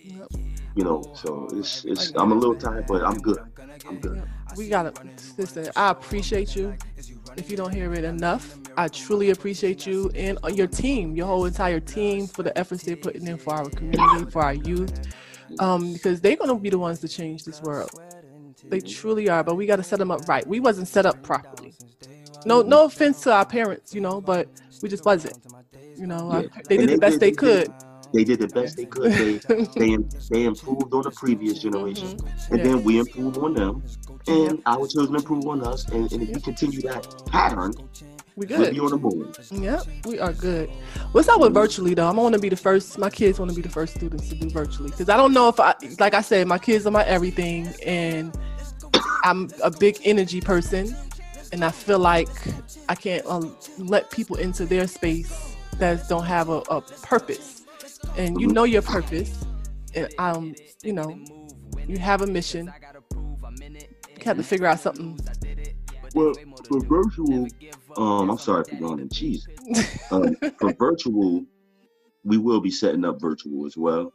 you 0.76 0.84
know. 0.84 1.04
So 1.16 1.48
it's 1.54 1.86
it's. 1.86 2.12
I'm 2.16 2.32
a 2.32 2.36
little 2.36 2.56
tired, 2.56 2.86
but 2.88 3.04
I'm 3.04 3.20
good. 3.20 3.40
I'm 3.88 4.00
good. 4.00 4.24
We 4.56 4.70
got 4.70 4.86
it, 4.86 5.20
sister. 5.20 5.72
I 5.76 5.90
appreciate 5.92 6.56
you. 6.56 6.76
If 7.38 7.50
you 7.50 7.58
don't 7.58 7.74
hear 7.74 7.94
it 7.94 8.04
enough, 8.04 8.58
I 8.78 8.88
truly 8.88 9.32
appreciate 9.32 9.86
you 9.86 10.12
and 10.16 10.38
your 10.54 10.68
team, 10.68 11.16
your 11.16 11.28
whole 11.28 11.46
entire 11.46 11.80
team, 11.80 12.28
for 12.28 12.44
the 12.44 12.56
efforts 12.58 12.84
they're 12.84 12.96
putting 12.96 13.26
in 13.26 13.38
for 13.38 13.54
our 13.54 13.70
community, 13.70 14.30
for 14.30 14.44
our 14.44 14.54
youth 14.54 14.94
um, 15.60 15.94
because 15.94 16.22
they're 16.22 16.36
going 16.36 16.50
to 16.50 16.56
be 16.56 16.70
the 16.70 16.80
ones 16.80 17.00
to 17.00 17.08
change 17.08 17.44
this 17.44 17.62
world. 17.62 17.92
They 18.70 18.80
truly 18.80 19.30
are, 19.30 19.44
but 19.44 19.56
we 19.56 19.66
got 19.66 19.78
to 19.78 19.84
set 19.84 20.00
them 20.00 20.12
up 20.12 20.28
right. 20.28 20.46
We 20.48 20.60
wasn't 20.60 20.88
set 20.88 21.06
up 21.06 21.22
properly. 21.22 21.74
No, 22.46 22.62
no 22.62 22.86
offense 22.86 23.22
to 23.22 23.34
our 23.34 23.46
parents, 23.46 23.94
you 23.94 24.02
know, 24.02 24.20
but 24.22 24.48
we 24.84 24.90
just 24.90 25.06
wasn't. 25.06 25.38
You 25.96 26.08
know, 26.08 26.30
yeah. 26.30 26.50
I, 26.54 26.62
they 26.68 26.78
did 26.78 26.90
the 26.90 26.98
best 26.98 27.20
they, 27.20 27.32
they 27.32 27.36
could. 27.36 27.74
They 28.14 28.24
did 28.26 28.40
the 28.40 28.48
best 28.48 28.76
they 28.76 28.86
could. 28.86 29.12
They 29.14 29.38
they, 29.80 29.98
they 30.30 30.44
improved 30.44 30.94
on 30.94 31.04
the 31.04 31.12
previous 31.16 31.60
generation, 31.60 32.10
mm-hmm. 32.10 32.54
and 32.54 32.58
yeah. 32.58 32.64
then 32.64 32.84
we 32.84 33.00
improved 33.00 33.38
on 33.38 33.54
them, 33.54 33.82
and 34.28 34.62
our 34.66 34.86
children 34.88 35.16
improved 35.16 35.48
on 35.48 35.66
us. 35.66 35.88
And, 35.90 36.12
and 36.12 36.22
if 36.22 36.36
we 36.36 36.42
continue 36.42 36.82
that 36.82 37.08
pattern, 37.28 37.74
we 38.36 38.46
good. 38.46 38.60
We'll 38.60 38.72
be 38.72 38.80
on 38.82 38.90
the 38.90 38.98
move. 38.98 39.38
Yep, 39.52 39.84
we 40.06 40.20
are 40.20 40.34
good. 40.34 40.70
What's 41.14 41.30
up 41.30 41.40
with 41.40 41.54
virtually 41.54 41.94
though? 41.94 42.10
I'm 42.10 42.18
gonna 42.18 42.38
be 42.38 42.50
the 42.50 42.58
first. 42.58 42.98
My 42.98 43.10
kids 43.10 43.40
want 43.40 43.52
to 43.52 43.56
be 43.56 43.62
the 43.62 43.70
first 43.70 43.96
students 43.96 44.28
to 44.30 44.36
do 44.36 44.50
virtually 44.50 44.90
because 44.90 45.08
I 45.08 45.16
don't 45.16 45.34
know 45.34 45.48
if 45.48 45.60
I, 45.62 45.76
like 45.98 46.14
I 46.14 46.22
said, 46.22 46.46
my 46.48 46.60
kids 46.60 46.86
are 46.86 46.92
my 46.92 47.06
everything, 47.06 47.70
and 47.86 48.38
I'm 49.24 49.50
a 49.64 49.72
big 49.72 49.98
energy 50.04 50.42
person, 50.42 50.94
and 51.54 51.64
I 51.64 51.70
feel 51.70 52.00
like 52.00 52.28
I 52.90 52.96
can't 52.96 53.26
um, 53.28 53.56
let 53.78 54.10
people 54.10 54.36
into 54.38 54.66
their 54.66 54.88
space 54.88 55.56
that 55.78 56.10
don't 56.10 56.26
have 56.26 56.50
a, 56.50 56.64
a 56.70 56.82
purpose. 56.82 57.64
and 58.18 58.42
you 58.42 58.48
know 58.48 58.64
your 58.64 58.82
purpose, 58.82 59.46
and 59.94 60.12
um, 60.18 60.56
you 60.82 60.94
know, 60.94 61.18
you 61.88 62.00
have 62.00 62.22
a 62.22 62.28
mission. 62.28 62.74
You 63.16 64.26
have 64.26 64.38
to 64.38 64.44
figure 64.44 64.66
out 64.66 64.80
something. 64.80 65.20
Well, 66.16 66.34
for 66.68 66.80
virtual, 66.82 67.48
um, 67.98 68.32
I'm 68.32 68.38
sorry 68.38 68.64
for 68.66 68.76
going 68.76 69.00
in 69.00 69.10
cheese. 69.10 69.48
Um, 70.12 70.36
for 70.60 70.74
virtual, 70.80 71.46
we 72.24 72.38
will 72.38 72.62
be 72.62 72.72
setting 72.72 73.06
up 73.06 73.22
virtual 73.22 73.66
as 73.68 73.78
well. 73.78 74.12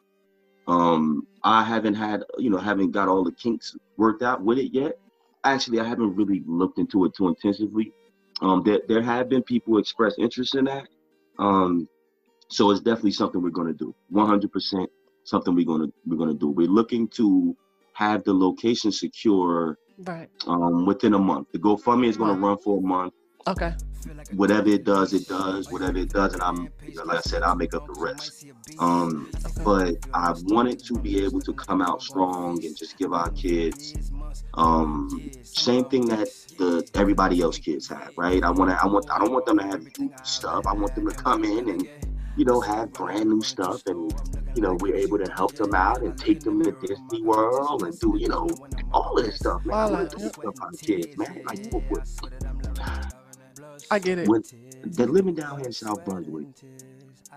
Um, 0.67 1.27
I 1.45 1.63
haven't 1.63 1.95
had, 1.95 2.25
you 2.37 2.51
know, 2.51 2.59
haven't 2.59 2.91
got 2.91 3.09
all 3.09 3.25
the 3.25 3.33
kinks 3.33 3.77
worked 3.97 4.23
out 4.23 4.43
with 4.43 4.59
it 4.59 4.73
yet. 4.73 4.99
Actually, 5.53 5.81
I 5.81 5.85
haven't 5.85 6.15
really 6.15 6.43
looked 6.47 6.79
into 6.79 7.05
it 7.05 7.15
too 7.17 7.29
intensively. 7.29 7.93
Um, 8.41 8.63
there, 8.65 8.81
there 8.89 9.03
have 9.03 9.29
been 9.29 9.43
people 9.43 9.79
express 9.79 10.15
interest 10.19 10.55
in 10.55 10.65
that. 10.67 10.89
Um, 11.39 11.89
so 12.49 12.71
it's 12.71 12.81
definitely 12.81 13.13
something 13.13 13.43
we're 13.43 13.51
going 13.51 13.69
to 13.69 13.75
do. 13.75 13.95
100% 14.13 14.87
something 15.25 15.55
we're 15.55 15.67
going 15.67 15.83
to 15.83 15.93
we're 16.07 16.17
going 16.17 16.31
to 16.31 16.39
do. 16.39 16.49
We're 16.49 16.69
looking 16.69 17.09
to 17.09 17.57
have 17.93 18.25
the 18.25 18.33
location 18.33 18.91
secure 18.91 19.79
right 20.05 20.29
um, 20.47 20.87
within 20.87 21.15
a 21.15 21.19
month. 21.19 21.49
The 21.53 21.59
GoFundMe 21.59 22.07
is 22.09 22.17
going 22.17 22.35
to 22.35 22.41
run 22.41 22.59
for 22.59 22.79
a 22.79 22.81
month. 22.81 23.13
Okay. 23.47 23.75
Whatever 24.35 24.69
it 24.69 24.85
does, 24.85 25.13
it 25.13 25.27
does. 25.29 25.71
Whatever 25.71 25.99
it 25.99 26.11
does, 26.11 26.33
and 26.35 26.43
I'm 26.43 26.69
like 27.05 27.19
I 27.19 27.21
said, 27.21 27.43
I'll 27.43 27.57
make 27.57 27.75
up 27.75 27.87
the 27.87 28.01
rest. 28.01 28.47
Um, 28.79 29.31
but 29.65 29.97
I 30.15 30.35
wanted 30.45 30.79
to 30.85 30.99
be 30.99 31.25
able 31.25 31.41
to 31.41 31.53
come 31.55 31.83
out 31.83 32.03
strong 32.03 32.65
and 32.65 32.77
just 32.77 32.99
give 32.99 33.13
our 33.13 33.31
kids 33.31 33.95
um, 34.55 35.31
same 35.43 35.85
thing 35.85 36.07
that 36.07 36.29
the 36.59 36.89
everybody 36.95 37.41
else 37.41 37.59
kids 37.59 37.89
have, 37.89 38.11
right? 38.17 38.43
I 38.43 38.51
want 38.51 38.71
to, 38.71 38.83
I 38.83 38.87
want, 38.87 39.11
I 39.11 39.19
don't 39.19 39.33
want 39.33 39.47
them 39.47 39.59
to 39.59 39.65
have 39.65 39.87
stuff. 40.25 40.67
I 40.67 40.73
want 40.75 40.95
them 40.95 41.09
to 41.09 41.15
come 41.15 41.45
in 41.45 41.69
and 41.69 41.89
you 42.37 42.45
know 42.45 42.61
have 42.61 42.93
brand 42.93 43.29
new 43.29 43.43
stuff 43.43 43.83
and 43.87 44.13
you 44.59 44.63
know, 44.63 44.77
we're 44.81 44.97
able 44.97 45.19
to 45.19 45.31
help 45.31 45.55
them 45.55 45.73
out 45.73 46.03
and 46.03 46.19
take 46.19 46.41
them 46.41 46.61
to 46.65 46.73
Disney 46.73 47.23
World 47.23 47.85
and 47.85 47.97
do, 48.01 48.17
you 48.19 48.27
know, 48.27 48.49
all 48.93 49.17
of 49.17 49.25
this 49.25 49.37
stuff, 49.37 49.65
man. 49.65 49.79
I 49.79 49.87
want 49.87 50.11
to 50.11 50.17
do 50.17 50.29
stuff 50.29 50.55
on 50.61 50.77
kids, 50.79 51.17
man. 51.17 51.43
Like, 51.45 51.61
what, 51.71 51.85
what, 51.89 52.03
I 53.91 53.99
get 53.99 54.19
it. 54.19 54.29
When 54.29 54.43
they're 54.85 55.07
living 55.07 55.35
down 55.35 55.59
here 55.59 55.67
in 55.67 55.73
South 55.73 56.05
Brunswick, 56.05 56.47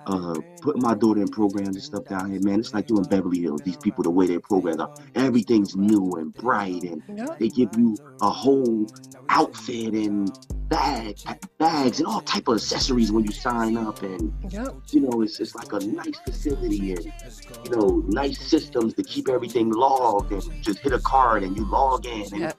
uh, 0.08 0.36
putting 0.62 0.82
my 0.82 0.96
daughter 0.96 1.22
in 1.22 1.28
programs 1.28 1.76
and 1.76 1.84
stuff 1.84 2.06
down 2.06 2.32
here, 2.32 2.42
man, 2.42 2.60
it's 2.60 2.74
like 2.74 2.88
doing 2.88 3.04
Beverly 3.04 3.40
Hills. 3.40 3.62
These 3.62 3.78
people, 3.78 4.04
the 4.04 4.10
way 4.10 4.26
they 4.28 4.40
programs 4.40 4.80
are, 4.80 4.94
everything's 5.16 5.76
new 5.76 6.12
and 6.14 6.34
bright, 6.34 6.84
and 6.84 7.04
yep. 7.16 7.38
they 7.40 7.50
give 7.50 7.70
you 7.78 7.96
a 8.22 8.30
whole 8.30 8.88
outfit 9.30 9.94
and 9.94 10.32
bag, 10.70 11.18
bags 11.58 12.00
and 12.00 12.08
all 12.08 12.22
type 12.22 12.48
of 12.48 12.56
accessories 12.56 13.12
when 13.12 13.26
you 13.26 13.32
sign 13.32 13.78
up, 13.78 14.02
and 14.02 14.34
yep. 14.50 14.76
you 14.92 15.02
know, 15.02 15.22
it's 15.22 15.38
just 15.38 15.56
like 15.56 15.72
a 15.74 15.86
nice 15.86 16.18
facility 16.26 16.94
and 16.94 17.14
you 17.66 17.72
know, 17.72 18.04
nice 18.08 18.40
systems 18.40 18.94
to 18.96 19.04
keep 19.04 19.30
everything 19.30 19.70
logged, 19.72 20.32
and 20.32 20.64
just 20.64 20.80
hit 20.80 20.94
a 20.94 21.00
card 21.00 21.44
and 21.44 21.56
you 21.56 21.70
log 21.70 22.06
in. 22.06 22.22
And 22.32 22.40
yep. 22.40 22.58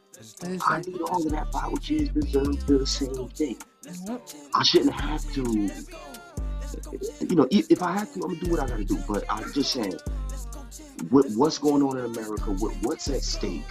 I 0.67 0.81
need 0.81 1.01
all 1.03 1.25
of 1.25 1.31
that, 1.33 1.49
but 1.53 1.63
our 1.63 1.77
kids 1.77 2.11
deserve 2.11 2.67
the 2.67 2.87
same 2.87 3.29
thing. 3.29 3.57
I 4.55 4.63
shouldn't 4.63 4.93
have 4.95 5.31
to 5.35 5.71
you 7.21 7.37
know, 7.37 7.47
if 7.51 7.83
I 7.83 7.93
have 7.93 8.13
to, 8.15 8.21
I'm 8.23 8.29
gonna 8.29 8.41
do 8.41 8.51
what 8.51 8.61
I 8.61 8.67
gotta 8.67 8.85
do. 8.85 8.99
But 9.09 9.25
I'm 9.29 9.53
just 9.53 9.73
saying, 9.73 9.97
with 11.11 11.37
what's 11.37 11.59
going 11.59 11.83
on 11.83 11.99
in 11.99 12.05
America, 12.05 12.51
with 12.53 12.77
what's 12.83 13.09
at 13.09 13.23
stake, 13.23 13.65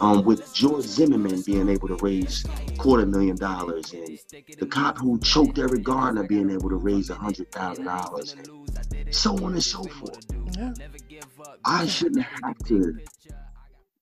um, 0.00 0.24
with 0.24 0.52
George 0.54 0.84
Zimmerman 0.84 1.42
being 1.42 1.68
able 1.68 1.88
to 1.88 1.96
raise 1.96 2.44
quarter 2.78 3.06
million 3.06 3.36
dollars, 3.36 3.92
and 3.92 4.18
the 4.58 4.66
cop 4.66 4.98
who 4.98 5.18
choked 5.20 5.58
Eric 5.58 5.82
Garner 5.82 6.24
being 6.24 6.50
able 6.50 6.68
to 6.68 6.76
raise 6.76 7.10
a 7.10 7.14
hundred 7.14 7.50
thousand 7.52 7.84
dollars, 7.84 8.34
and 8.34 9.14
so 9.14 9.32
on 9.44 9.52
and 9.52 9.62
so 9.62 9.82
forth. 9.84 10.26
I 11.64 11.86
shouldn't 11.86 12.24
have 12.24 12.58
to, 12.66 12.98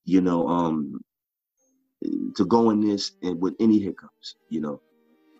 you 0.04 0.20
know, 0.20 0.48
um, 0.48 1.00
to 2.02 2.44
go 2.46 2.70
in 2.70 2.80
this 2.80 3.12
and 3.22 3.40
with 3.40 3.54
any 3.60 3.78
hiccups, 3.78 4.36
you 4.48 4.60
know. 4.60 4.80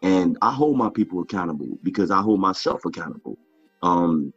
And 0.03 0.37
I 0.43 0.53
hold 0.53 0.77
my 0.77 0.91
people 0.91 1.21
accountable 1.21 1.79
because 1.83 2.11
I 2.11 2.21
hold 2.21 2.41
myself 2.41 2.85
accountable. 2.85 3.39
Um, 3.83 4.33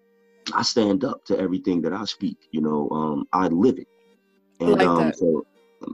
I 0.53 0.63
stand 0.63 1.03
up 1.03 1.23
to 1.25 1.37
everything 1.37 1.81
that 1.81 1.93
I 1.93 2.05
speak. 2.05 2.37
You 2.51 2.61
know, 2.61 2.89
um, 2.89 3.25
I 3.33 3.47
live 3.47 3.77
it, 3.77 3.87
and 4.59 4.71
like 4.71 4.87
um, 4.87 5.13
so 5.13 5.45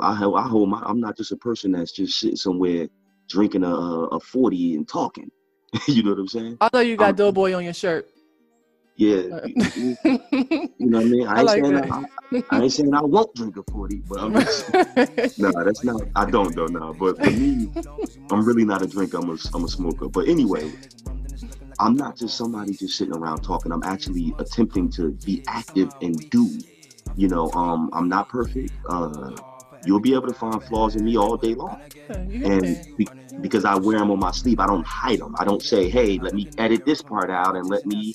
I 0.01 0.11
I 0.11 0.47
hold 0.47 0.69
my. 0.69 0.81
I'm 0.85 0.99
not 0.99 1.17
just 1.17 1.31
a 1.31 1.37
person 1.37 1.71
that's 1.71 1.91
just 1.91 2.19
sitting 2.19 2.35
somewhere 2.35 2.87
drinking 3.29 3.63
a 3.63 3.73
a 3.73 4.19
forty 4.19 4.75
and 4.75 4.87
talking. 4.87 5.29
you 5.87 6.03
know 6.03 6.11
what 6.11 6.19
I'm 6.19 6.27
saying? 6.27 6.57
I 6.61 6.69
know 6.71 6.79
you 6.79 6.95
got 6.95 7.09
um, 7.09 7.15
Doughboy 7.15 7.53
on 7.53 7.63
your 7.63 7.73
shirt. 7.73 8.07
Yeah, 8.97 9.23
uh, 9.33 9.47
you, 9.75 9.97
know 10.79 10.99
what 10.99 11.05
I 11.05 11.09
mean. 11.09 11.27
I, 11.27 11.39
I 11.39 11.41
like 11.41 11.63
saying 11.63 11.77
I, 11.77 12.05
I, 12.49 12.61
ain't 12.61 12.73
saying 12.73 12.93
I 12.93 13.01
won't 13.01 13.33
drink 13.35 13.57
a 13.57 13.63
forty, 13.71 13.97
but 13.97 14.19
I'm 14.19 14.33
just 14.33 14.73
no. 15.37 15.51
Nah, 15.51 15.63
that's 15.63 15.83
not. 15.83 16.01
I 16.15 16.29
don't 16.29 16.55
though 16.55 16.67
now. 16.67 16.93
But 16.93 17.23
for 17.23 17.31
me, 17.31 17.69
I'm 18.31 18.45
really 18.45 18.65
not 18.65 18.81
a 18.81 18.87
drinker. 18.87 19.17
I'm 19.17 19.29
a 19.29 19.37
I'm 19.53 19.63
a 19.63 19.67
smoker. 19.67 20.09
But 20.09 20.27
anyway, 20.27 20.71
I'm 21.79 21.95
not 21.95 22.17
just 22.17 22.37
somebody 22.37 22.73
just 22.73 22.97
sitting 22.97 23.15
around 23.15 23.41
talking. 23.41 23.71
I'm 23.71 23.83
actually 23.83 24.33
attempting 24.39 24.89
to 24.91 25.11
be 25.25 25.43
active 25.47 25.91
and 26.01 26.29
do. 26.29 26.49
You 27.15 27.27
know, 27.29 27.51
um, 27.51 27.89
I'm 27.93 28.09
not 28.09 28.29
perfect. 28.29 28.71
Uh, 28.89 29.31
you'll 29.85 29.99
be 29.99 30.13
able 30.13 30.27
to 30.27 30.33
find 30.33 30.61
flaws 30.63 30.95
in 30.95 31.05
me 31.05 31.17
all 31.17 31.37
day 31.37 31.53
long. 31.53 31.79
And 32.09 32.97
be, 32.97 33.07
because 33.41 33.65
I 33.65 33.75
wear 33.75 33.99
them 33.99 34.11
on 34.11 34.19
my 34.19 34.31
sleeve, 34.31 34.59
I 34.59 34.67
don't 34.67 34.85
hide 34.85 35.19
them. 35.19 35.35
I 35.39 35.45
don't 35.45 35.61
say, 35.61 35.89
hey, 35.89 36.19
let 36.19 36.33
me 36.33 36.49
edit 36.57 36.85
this 36.85 37.01
part 37.01 37.29
out 37.29 37.55
and 37.55 37.67
let 37.67 37.85
me 37.85 38.13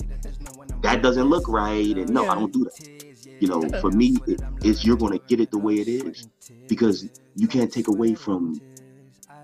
that 0.81 1.01
doesn't 1.01 1.25
look 1.25 1.47
right. 1.47 1.95
And 1.95 2.09
no, 2.09 2.23
yeah. 2.23 2.31
I 2.31 2.35
don't 2.35 2.51
do 2.51 2.65
that. 2.65 3.00
You 3.41 3.47
know, 3.49 3.71
for 3.81 3.91
me, 3.91 4.17
it, 4.27 4.39
it's 4.63 4.85
you're 4.85 4.97
going 4.97 5.19
to 5.19 5.25
get 5.27 5.41
it 5.41 5.51
the 5.51 5.57
way 5.59 5.75
it 5.75 5.87
is 5.89 6.27
because 6.69 7.09
you 7.35 7.47
can't 7.47 7.73
take 7.73 7.87
away 7.87 8.13
from 8.13 8.61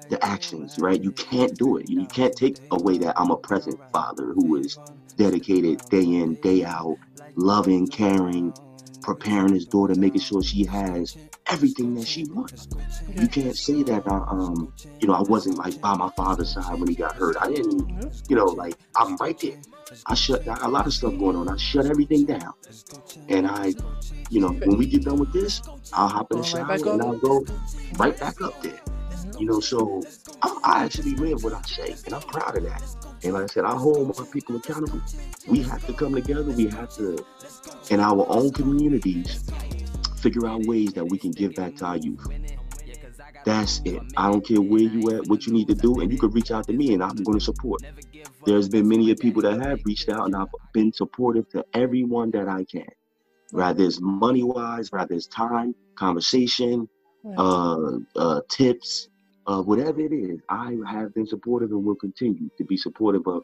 the 0.10 0.23
actions, 0.23 0.77
right? 0.79 1.03
You 1.03 1.12
can't 1.13 1.57
do 1.57 1.77
it. 1.77 1.89
You 1.89 2.05
can't 2.05 2.36
take 2.36 2.60
away 2.71 2.99
that 2.99 3.19
I'm 3.19 3.31
a 3.31 3.38
present 3.38 3.79
father 3.91 4.33
who 4.33 4.55
is 4.57 4.79
dedicated 5.17 5.81
day 5.89 6.03
in, 6.03 6.36
day 6.36 6.63
out, 6.63 6.99
loving, 7.36 7.88
caring, 7.88 8.53
preparing 9.01 9.53
his 9.55 9.65
daughter, 9.65 9.95
making 9.95 10.21
sure 10.21 10.43
she 10.43 10.65
has 10.65 11.17
everything 11.49 11.93
that 11.95 12.07
she 12.07 12.25
wants. 12.25 12.67
You 13.15 13.27
can't 13.27 13.55
say 13.55 13.83
that, 13.83 14.03
I, 14.07 14.17
um, 14.29 14.73
you 14.99 15.07
know, 15.07 15.13
I 15.13 15.21
wasn't 15.21 15.57
like 15.57 15.79
by 15.81 15.95
my 15.95 16.10
father's 16.12 16.53
side 16.53 16.79
when 16.79 16.88
he 16.88 16.95
got 16.95 17.15
hurt. 17.15 17.38
I 17.39 17.47
didn't, 17.47 18.21
you 18.29 18.36
know, 18.36 18.45
like 18.45 18.75
I'm 18.95 19.15
right 19.17 19.39
there. 19.39 19.57
I 20.05 20.15
shut 20.15 20.45
down 20.45 20.62
a 20.62 20.67
lot 20.67 20.86
of 20.86 20.93
stuff 20.93 21.17
going 21.17 21.36
on. 21.36 21.47
I 21.47 21.55
shut 21.57 21.86
everything 21.86 22.25
down, 22.25 22.53
and 23.29 23.47
I, 23.47 23.73
you 24.29 24.41
know, 24.41 24.49
when 24.49 24.77
we 24.77 24.86
get 24.86 25.03
done 25.03 25.17
with 25.19 25.31
this, 25.31 25.62
I'll 25.93 26.10
hop 26.10 26.31
in 26.31 26.39
the 26.39 26.43
shower 26.43 26.65
right 26.65 26.81
and 26.81 27.01
I'll 27.01 27.17
go 27.17 27.45
right 27.97 28.17
back 28.19 28.41
up 28.41 28.62
there. 28.62 28.79
You 29.39 29.45
know, 29.45 29.60
so 29.60 30.03
I, 30.41 30.60
I 30.63 30.83
actually 30.83 31.15
live 31.15 31.43
what 31.43 31.53
I 31.53 31.62
say, 31.62 31.95
and 32.05 32.13
I'm 32.13 32.21
proud 32.21 32.57
of 32.57 32.63
that. 32.63 32.83
And 33.23 33.33
like 33.33 33.43
I 33.43 33.47
said, 33.47 33.65
I 33.65 33.75
hold 33.75 34.17
my 34.17 34.25
people 34.31 34.57
accountable. 34.57 35.01
We 35.47 35.62
have 35.63 35.86
to 35.88 35.93
come 35.93 36.13
together. 36.13 36.51
We 36.51 36.67
have 36.67 36.93
to, 36.95 37.23
in 37.89 37.99
our 37.99 38.25
own 38.29 38.51
communities, 38.51 39.49
figure 40.17 40.47
out 40.47 40.65
ways 40.65 40.93
that 40.93 41.06
we 41.06 41.17
can 41.17 41.32
give 41.32 41.56
back 41.56 41.75
to 41.77 41.86
our 41.86 41.97
youth. 41.97 42.25
That's 43.45 43.82
it. 43.86 44.01
I 44.17 44.32
don't 44.32 44.45
care 44.45 44.62
where 44.62 44.82
you 44.82 45.15
at, 45.15 45.27
what 45.27 45.47
you 45.47 45.53
need 45.53 45.67
to 45.67 45.75
do, 45.75 45.99
and 46.01 46.12
you 46.12 46.17
can 46.17 46.32
reach 46.32 46.51
out 46.51 46.67
to 46.67 46.73
me, 46.73 46.93
and 46.93 47.03
I'm 47.03 47.15
going 47.23 47.39
to 47.39 47.43
support. 47.43 47.82
There's 48.45 48.69
been 48.69 48.88
many 48.88 49.13
people 49.15 49.41
that 49.43 49.62
have 49.62 49.80
reached 49.86 50.10
out, 50.10 50.25
and 50.25 50.36
I've 50.36 50.47
been 50.73 50.91
supportive 50.91 51.49
to 51.49 51.65
everyone 51.73 52.32
that 52.32 52.47
I 52.47 52.65
can. 52.65 52.88
Rather 53.51 53.84
it's 53.84 54.01
money 54.01 54.43
wise, 54.43 54.91
rather 54.91 55.15
it's 55.15 55.27
time, 55.27 55.73
conversation, 55.95 56.89
uh, 57.38 57.97
uh, 58.15 58.41
tips, 58.49 59.10
uh, 59.47 59.62
whatever 59.62 60.01
it 60.01 60.12
is. 60.13 60.39
I 60.49 60.75
have 60.88 61.13
been 61.13 61.25
supportive 61.25 61.71
and 61.71 61.84
will 61.84 61.95
continue 61.95 62.49
to 62.58 62.63
be 62.65 62.75
supportive 62.77 63.25
of 63.27 63.43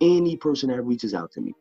any 0.00 0.36
person 0.36 0.70
that 0.70 0.82
reaches 0.82 1.14
out 1.14 1.30
to 1.32 1.40
me. 1.40 1.52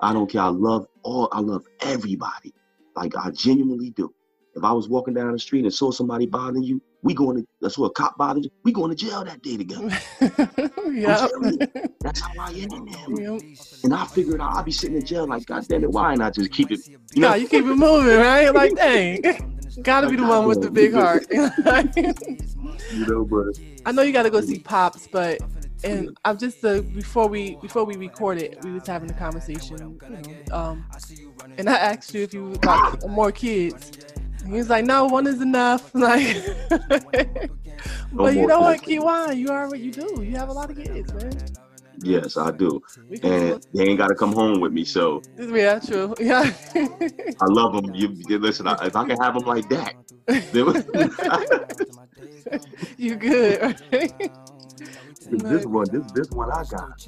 I 0.00 0.12
don't 0.12 0.30
care. 0.30 0.42
I 0.42 0.48
love 0.48 0.86
all. 1.02 1.28
I 1.32 1.40
love 1.40 1.64
everybody. 1.80 2.52
Like 2.96 3.16
I 3.16 3.30
genuinely 3.30 3.90
do. 3.90 4.12
If 4.56 4.62
I 4.62 4.72
was 4.72 4.88
walking 4.88 5.14
down 5.14 5.32
the 5.32 5.38
street 5.38 5.64
and 5.64 5.74
saw 5.74 5.90
somebody 5.90 6.26
bothering 6.26 6.62
you, 6.62 6.80
we 7.02 7.12
going 7.12 7.36
to 7.36 7.46
that's 7.60 7.76
what 7.76 7.88
a 7.88 7.90
cop 7.90 8.16
bothered 8.16 8.44
you. 8.44 8.50
We 8.62 8.72
going 8.72 8.90
to 8.90 8.96
jail 8.96 9.24
that 9.24 9.42
day 9.42 9.56
together. 9.56 9.90
yeah, 10.90 11.26
that's 12.00 12.20
how 12.20 12.30
I 12.38 12.50
am. 12.50 12.88
Yep. 13.16 13.42
And 13.82 13.94
I 13.94 14.06
figured 14.06 14.40
out 14.40 14.54
I'll 14.54 14.62
be 14.62 14.72
sitting 14.72 14.96
in 14.96 15.04
jail 15.04 15.26
like, 15.26 15.44
God 15.46 15.66
damn 15.68 15.82
it, 15.84 15.90
why 15.90 16.14
not 16.14 16.34
just 16.34 16.52
keep 16.52 16.70
it? 16.70 16.80
You 17.14 17.22
know, 17.22 17.34
you 17.34 17.48
keep 17.48 17.64
it 17.64 17.74
moving, 17.74 18.16
right? 18.16 18.54
Like, 18.54 18.74
dang, 18.76 19.22
gotta 19.82 20.08
be 20.08 20.16
the 20.16 20.26
one 20.26 20.46
with 20.46 20.62
the 20.62 20.70
big 20.70 20.94
heart. 20.94 21.26
you 21.30 23.06
know, 23.06 23.24
but 23.24 23.58
I 23.84 23.92
know 23.92 24.02
you 24.02 24.12
got 24.12 24.22
to 24.22 24.30
go 24.30 24.40
see 24.40 24.60
pops, 24.60 25.08
but 25.08 25.40
and 25.84 26.16
I'm 26.24 26.38
just 26.38 26.64
uh, 26.64 26.82
before 26.82 27.28
we 27.28 27.56
before 27.56 27.84
we 27.84 27.96
recorded, 27.96 28.56
we 28.62 28.72
was 28.72 28.86
having 28.86 29.10
a 29.10 29.14
conversation, 29.14 30.00
you 30.08 30.18
know, 30.18 30.44
um, 30.52 30.86
and 31.58 31.70
I 31.70 31.76
asked 31.76 32.14
you 32.14 32.24
if 32.24 32.34
you 32.34 32.58
got 32.58 32.84
more 33.06 33.32
kids. 33.32 33.92
And 34.44 34.52
he 34.52 34.58
was 34.58 34.70
like, 34.70 34.86
"No, 34.86 35.06
one 35.06 35.28
is 35.28 35.42
enough." 35.42 35.92
Like, 35.94 36.38
but 38.12 38.36
you 38.36 38.46
know 38.46 38.62
what, 38.62 38.82
Kiwan, 38.82 39.36
you 39.36 39.50
are 39.50 39.68
what 39.68 39.80
you 39.80 39.92
do. 39.92 40.22
You 40.24 40.36
have 40.36 40.48
a 40.48 40.52
lot 40.52 40.70
of 40.70 40.76
kids, 40.76 41.12
man. 41.12 41.40
Yes, 42.02 42.36
I 42.36 42.50
do. 42.52 42.80
And 43.22 43.56
they 43.74 43.84
ain't 43.84 43.98
got 43.98 44.08
to 44.08 44.16
come 44.16 44.32
home 44.32 44.60
with 44.60 44.72
me. 44.72 44.84
So 44.84 45.22
yeah, 45.38 45.80
true. 45.80 46.14
Yeah, 46.20 46.52
I 47.40 47.46
love 47.48 47.74
them. 47.74 47.94
You, 47.94 48.16
you 48.28 48.38
listen. 48.38 48.66
I, 48.68 48.76
if 48.86 48.96
I 48.96 49.04
can 49.04 49.18
have 49.20 49.34
them 49.34 49.44
like 49.44 49.68
that, 49.70 49.94
you 52.98 53.16
good. 53.16 53.76
This 55.44 55.66
one, 55.66 55.86
this 55.90 56.10
this 56.12 56.30
one 56.30 56.50
I 56.50 56.64
got 56.64 57.06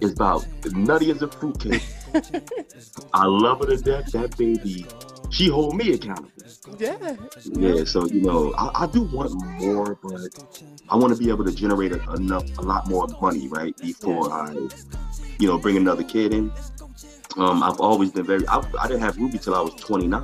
is 0.00 0.12
about 0.12 0.46
nutty 0.72 1.10
as 1.10 1.22
a 1.22 1.28
fruitcake. 1.28 1.82
I 3.14 3.24
love 3.26 3.60
her 3.60 3.66
to 3.66 3.76
death. 3.76 4.10
That 4.12 4.36
baby, 4.36 4.86
she 5.30 5.48
hold 5.48 5.76
me 5.76 5.92
accountable. 5.92 6.30
Yeah. 6.78 7.16
Yeah. 7.44 7.84
So 7.84 8.06
you 8.06 8.22
know, 8.22 8.52
I, 8.58 8.84
I 8.84 8.86
do 8.86 9.02
want 9.02 9.32
more, 9.60 9.96
but 10.02 10.20
I 10.88 10.96
want 10.96 11.16
to 11.16 11.18
be 11.18 11.30
able 11.30 11.44
to 11.44 11.54
generate 11.54 11.92
a, 11.92 12.12
enough, 12.14 12.44
a 12.58 12.62
lot 12.62 12.88
more 12.88 13.06
money, 13.20 13.48
right, 13.48 13.76
before 13.76 14.32
I, 14.32 14.52
you 15.38 15.46
know, 15.46 15.58
bring 15.58 15.76
another 15.76 16.04
kid 16.04 16.32
in. 16.34 16.52
Um, 17.36 17.62
I've 17.62 17.78
always 17.80 18.10
been 18.10 18.26
very. 18.26 18.46
I, 18.48 18.62
I 18.80 18.88
didn't 18.88 19.02
have 19.02 19.16
Ruby 19.16 19.38
till 19.38 19.54
I 19.54 19.60
was 19.60 19.74
29. 19.74 20.22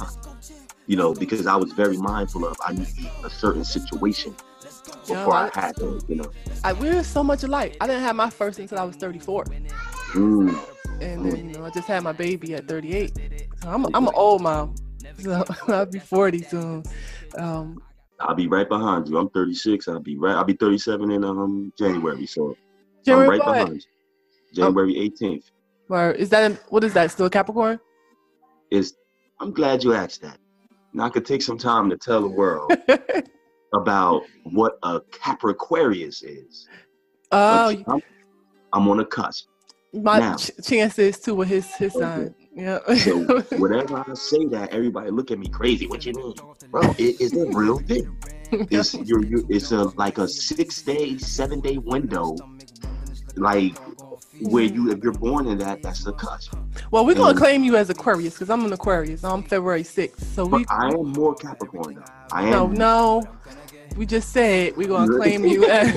You 0.87 0.97
know, 0.97 1.15
because 1.15 1.47
I 1.47 1.57
was 1.57 1.73
very 1.73 1.97
mindful 1.97 2.45
of 2.45 2.59
I 2.67 2.73
need 2.73 2.89
a 3.23 3.31
certain 3.31 3.65
situation 3.65 4.35
before 5.07 5.35
I, 5.35 5.51
had 5.53 5.79
her. 5.79 5.99
You 6.09 6.17
know, 6.17 6.31
I, 6.63 6.73
we 6.73 6.91
were 6.91 7.03
so 7.03 7.23
much 7.23 7.43
alike. 7.43 7.77
I 7.81 7.87
didn't 7.87 8.03
have 8.03 8.17
my 8.17 8.31
first 8.31 8.59
until 8.59 8.79
I 8.79 8.85
was 8.85 8.97
34. 8.97 9.45
Mm. 10.13 10.59
And 11.01 11.33
then 11.33 11.49
you 11.49 11.55
know, 11.55 11.65
I 11.65 11.71
just 11.71 11.89
had 11.89 12.03
my 12.03 12.13
baby 12.13 12.55
at 12.55 12.69
38. 12.69 13.13
So 13.63 13.69
I'm 13.69 13.87
I'm 13.95 14.07
an 14.09 14.15
old 14.15 14.43
mom. 14.43 14.75
So 15.17 15.45
I'll 15.69 15.87
be 15.87 16.01
40 16.01 16.43
soon. 16.43 16.83
Um, 17.39 17.81
I'll 18.19 18.35
be 18.35 18.49
right 18.49 18.69
behind 18.69 19.07
you. 19.07 19.17
I'm 19.17 19.29
36. 19.31 19.87
I'll 19.87 20.01
be 20.01 20.17
right. 20.17 20.35
I'll 20.35 20.45
be 20.45 20.55
37 20.55 21.11
in 21.13 21.23
um 21.25 21.73
January. 21.79 22.27
So 22.27 22.57
January 23.05 23.27
I'm 23.27 23.31
right 23.31 23.47
what? 23.47 23.55
behind 23.55 23.85
you. 24.53 24.63
January 24.65 24.95
18th. 24.95 25.45
Or 25.89 26.11
is 26.13 26.31
that 26.31 26.53
what 26.71 26.83
is 26.83 26.95
that? 26.95 27.11
Still 27.13 27.31
Capricorn? 27.31 27.79
Is 28.71 28.95
I'm 29.41 29.53
glad 29.53 29.85
you 29.85 29.95
asked 29.95 30.23
that. 30.23 30.39
Now 30.93 31.05
I 31.05 31.11
could 31.11 31.27
take 31.27 31.43
some 31.43 31.59
time 31.59 31.91
to 31.91 31.97
tell 31.97 32.21
the 32.23 32.29
world 32.29 32.73
about 33.75 34.23
what 34.45 34.79
a 34.83 35.01
Capricornius 35.01 36.23
is. 36.25 36.69
Oh, 37.33 37.83
I'm, 37.89 38.03
I'm 38.73 38.89
on 38.89 39.01
a 39.01 39.05
cusp. 39.05 39.49
My 39.93 40.19
now, 40.19 40.37
ch- 40.37 40.51
chances 40.63 41.21
too 41.21 41.35
with 41.35 41.49
his 41.49 41.73
his 41.77 41.93
sign. 41.93 42.35
Yeah. 42.55 42.79
so 42.97 43.41
whenever 43.59 44.05
I 44.09 44.15
say 44.15 44.47
that, 44.47 44.73
everybody 44.73 45.11
look 45.11 45.31
at 45.31 45.39
me 45.39 45.49
crazy. 45.49 45.87
What 45.87 46.05
you 46.05 46.15
mean, 46.15 46.35
bro? 46.71 46.83
It, 46.99 47.21
it's 47.21 47.35
a 47.35 47.47
real 47.47 47.79
thing. 47.79 48.17
It's 48.71 48.95
you're, 48.95 49.25
you're, 49.25 49.43
it's 49.49 49.73
a 49.73 49.85
like 49.97 50.19
a 50.19 50.29
six 50.29 50.83
day, 50.83 51.19
seven 51.19 51.61
day 51.61 51.79
window, 51.79 52.37
like 53.37 53.77
where 54.41 54.65
you 54.65 54.91
if 54.91 55.03
you're 55.03 55.13
born 55.13 55.47
in 55.47 55.59
that, 55.59 55.83
that's 55.83 56.05
the 56.05 56.13
cusp. 56.13 56.55
Well, 56.91 57.07
we're 57.07 57.15
gonna 57.15 57.39
claim 57.39 57.65
you 57.65 57.77
as 57.77 57.91
Aquarius 57.91 58.35
because 58.35 58.51
I'm 58.51 58.65
an 58.65 58.73
Aquarius. 58.73 59.25
I'm 59.25 59.43
February 59.43 59.83
6th, 59.83 60.21
so 60.35 60.45
we. 60.47 60.65
I 60.69 60.89
am 60.89 61.13
more 61.13 61.35
Capricorn 61.35 61.95
though. 61.97 62.05
I 62.33 62.45
am. 62.45 62.51
No, 62.51 62.67
no. 62.67 63.23
We 63.97 64.07
just 64.07 64.31
said 64.31 64.77
we're 64.77 64.89
gonna 64.89 65.17
claim 65.17 65.45
you 65.45 65.67
as. 65.67 65.95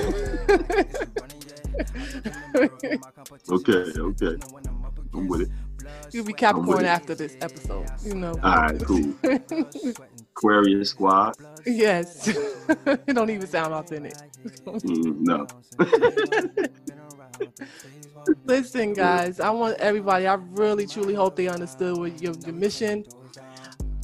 okay, 3.50 3.84
okay. 3.98 4.36
I'm 5.14 5.28
with 5.28 5.42
it. 5.42 5.50
You'll 6.12 6.24
be 6.24 6.32
Capricorn 6.32 6.84
after 6.84 7.14
this 7.14 7.36
episode. 7.40 7.86
You 8.04 8.14
know. 8.14 8.34
All 8.42 8.56
right, 8.56 8.84
cool. 8.84 9.14
Aquarius 10.38 10.90
squad. 10.90 11.34
Yes. 11.66 12.28
it 12.68 13.14
don't 13.14 13.30
even 13.30 13.46
sound 13.46 13.74
authentic. 13.74 14.14
Mm, 14.64 15.20
no. 15.20 15.46
Listen, 18.44 18.94
guys, 18.94 19.40
I 19.40 19.50
want 19.50 19.78
everybody, 19.78 20.26
I 20.26 20.34
really 20.34 20.86
truly 20.86 21.14
hope 21.14 21.36
they 21.36 21.48
understood 21.48 21.98
what 21.98 22.20
your, 22.20 22.34
your 22.44 22.54
mission. 22.54 23.04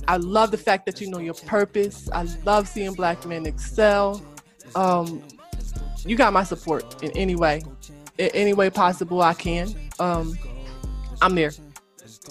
I 0.09 0.17
love 0.17 0.51
the 0.51 0.59
fact 0.59 0.87
that 0.87 1.01
you 1.01 1.09
know 1.09 1.19
your 1.19 1.35
purpose. 1.35 2.09
I 2.13 2.25
love 2.45 2.69
seeing 2.69 2.95
black 2.95 3.25
men 3.27 3.47
excel. 3.47 4.23
Um, 4.75 5.23
you 6.05 6.17
got 6.17 6.33
my 6.33 6.45
support 6.45 7.03
in 7.03 7.11
any 7.13 7.37
way, 7.37 7.63
in 8.19 8.29
any 8.35 8.53
way 8.53 8.71
possible 8.71 9.23
I 9.23 9.35
can. 9.35 9.75
Um, 9.99 10.39
I'm 11.23 11.35
there. 11.35 11.53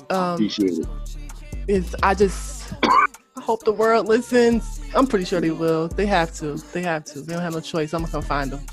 Um, 0.10 0.34
Appreciate 0.36 0.80
it. 0.80 0.88
Is 1.68 1.96
I 2.04 2.14
just 2.14 2.74
I 2.84 3.42
hope 3.42 3.64
the 3.64 3.72
world 3.72 4.08
listens. 4.08 4.82
I'm 4.94 5.08
pretty 5.08 5.26
sure 5.26 5.40
they 5.40 5.52
will. 5.52 5.88
They 5.88 6.06
have 6.06 6.34
to. 6.36 6.56
They 6.74 6.82
have 6.82 7.06
to. 7.06 7.22
They 7.22 7.34
don't 7.34 7.42
have 7.42 7.54
no 7.54 7.62
choice. 7.62 7.94
I'm 7.94 8.02
gonna 8.02 8.12
come 8.12 8.22
find 8.22 8.52
them. 8.52 8.66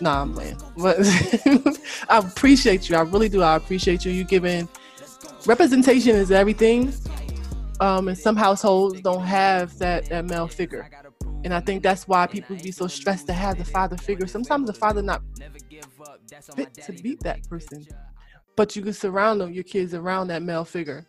Nah, 0.00 0.22
I'm 0.22 0.34
playing. 0.34 0.58
But 0.76 0.98
I 2.08 2.18
appreciate 2.18 2.88
you. 2.88 2.96
I 2.96 3.02
really 3.02 3.28
do. 3.28 3.42
I 3.42 3.56
appreciate 3.56 4.04
you. 4.04 4.12
You 4.12 4.24
giving 4.24 4.68
representation 5.46 6.16
is 6.16 6.30
everything. 6.30 6.92
Um, 7.80 8.08
and 8.08 8.18
some 8.18 8.36
households 8.36 9.00
don't 9.02 9.24
have 9.24 9.78
that 9.78 10.06
that 10.06 10.24
male 10.24 10.48
figure. 10.48 10.88
And 11.44 11.54
I 11.54 11.60
think 11.60 11.82
that's 11.82 12.08
why 12.08 12.26
people 12.26 12.56
be 12.56 12.72
so 12.72 12.86
stressed 12.86 13.26
to 13.26 13.32
have 13.32 13.58
the 13.58 13.64
father 13.64 13.96
figure. 13.96 14.26
Sometimes 14.26 14.66
the 14.66 14.72
father 14.72 15.02
not 15.02 15.22
fit 16.56 16.74
to 16.74 16.92
be 16.92 17.16
that 17.22 17.48
person 17.48 17.86
but 18.56 18.74
you 18.74 18.82
can 18.82 18.94
surround 18.94 19.40
them, 19.40 19.52
your 19.52 19.62
kids 19.62 19.94
around 19.94 20.28
that 20.28 20.42
male 20.42 20.64
figure. 20.64 21.06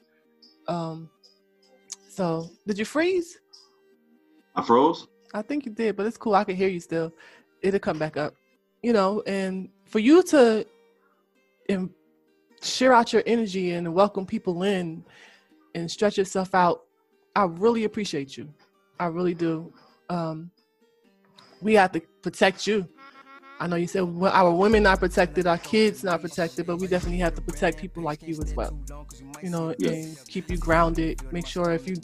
Um, 0.67 1.09
so 2.09 2.49
did 2.67 2.77
you 2.77 2.85
freeze? 2.85 3.39
I 4.55 4.61
froze. 4.61 5.07
I 5.33 5.41
think 5.41 5.65
you 5.65 5.71
did, 5.71 5.95
but 5.95 6.05
it's 6.05 6.17
cool. 6.17 6.35
I 6.35 6.43
can 6.43 6.55
hear 6.55 6.67
you 6.67 6.79
still. 6.79 7.13
It'll 7.61 7.79
come 7.79 7.97
back 7.97 8.17
up, 8.17 8.35
you 8.83 8.93
know. 8.93 9.23
And 9.25 9.69
for 9.85 9.99
you 9.99 10.21
to 10.23 10.65
and 11.69 11.89
share 12.61 12.93
out 12.93 13.13
your 13.13 13.23
energy 13.25 13.71
and 13.71 13.93
welcome 13.93 14.25
people 14.25 14.63
in 14.63 15.03
and 15.77 15.89
stretch 15.89 16.17
yourself 16.17 16.53
out, 16.55 16.83
I 17.35 17.43
really 17.43 17.83
appreciate 17.83 18.35
you. 18.37 18.53
I 18.99 19.05
really 19.07 19.33
do. 19.33 19.71
Um, 20.09 20.51
we 21.61 21.73
have 21.75 21.91
to 21.91 22.01
protect 22.21 22.67
you 22.67 22.87
I 23.59 23.67
know 23.67 23.75
you 23.75 23.87
said 23.87 24.01
well, 24.01 24.31
our 24.33 24.51
women 24.51 24.83
not 24.83 24.99
protected, 24.99 25.47
our 25.47 25.57
kids 25.57 26.03
not 26.03 26.21
protected, 26.21 26.67
but 26.67 26.77
we 26.77 26.87
definitely 26.87 27.19
have 27.19 27.33
to 27.35 27.41
protect 27.41 27.79
people 27.79 28.03
like 28.03 28.21
you 28.21 28.39
as 28.41 28.53
well. 28.53 28.79
You 29.41 29.49
know, 29.49 29.73
yes. 29.79 29.91
and 29.91 30.27
keep 30.27 30.49
you 30.51 30.57
grounded. 30.57 31.21
Make 31.31 31.47
sure 31.47 31.71
if 31.71 31.87
you 31.87 31.95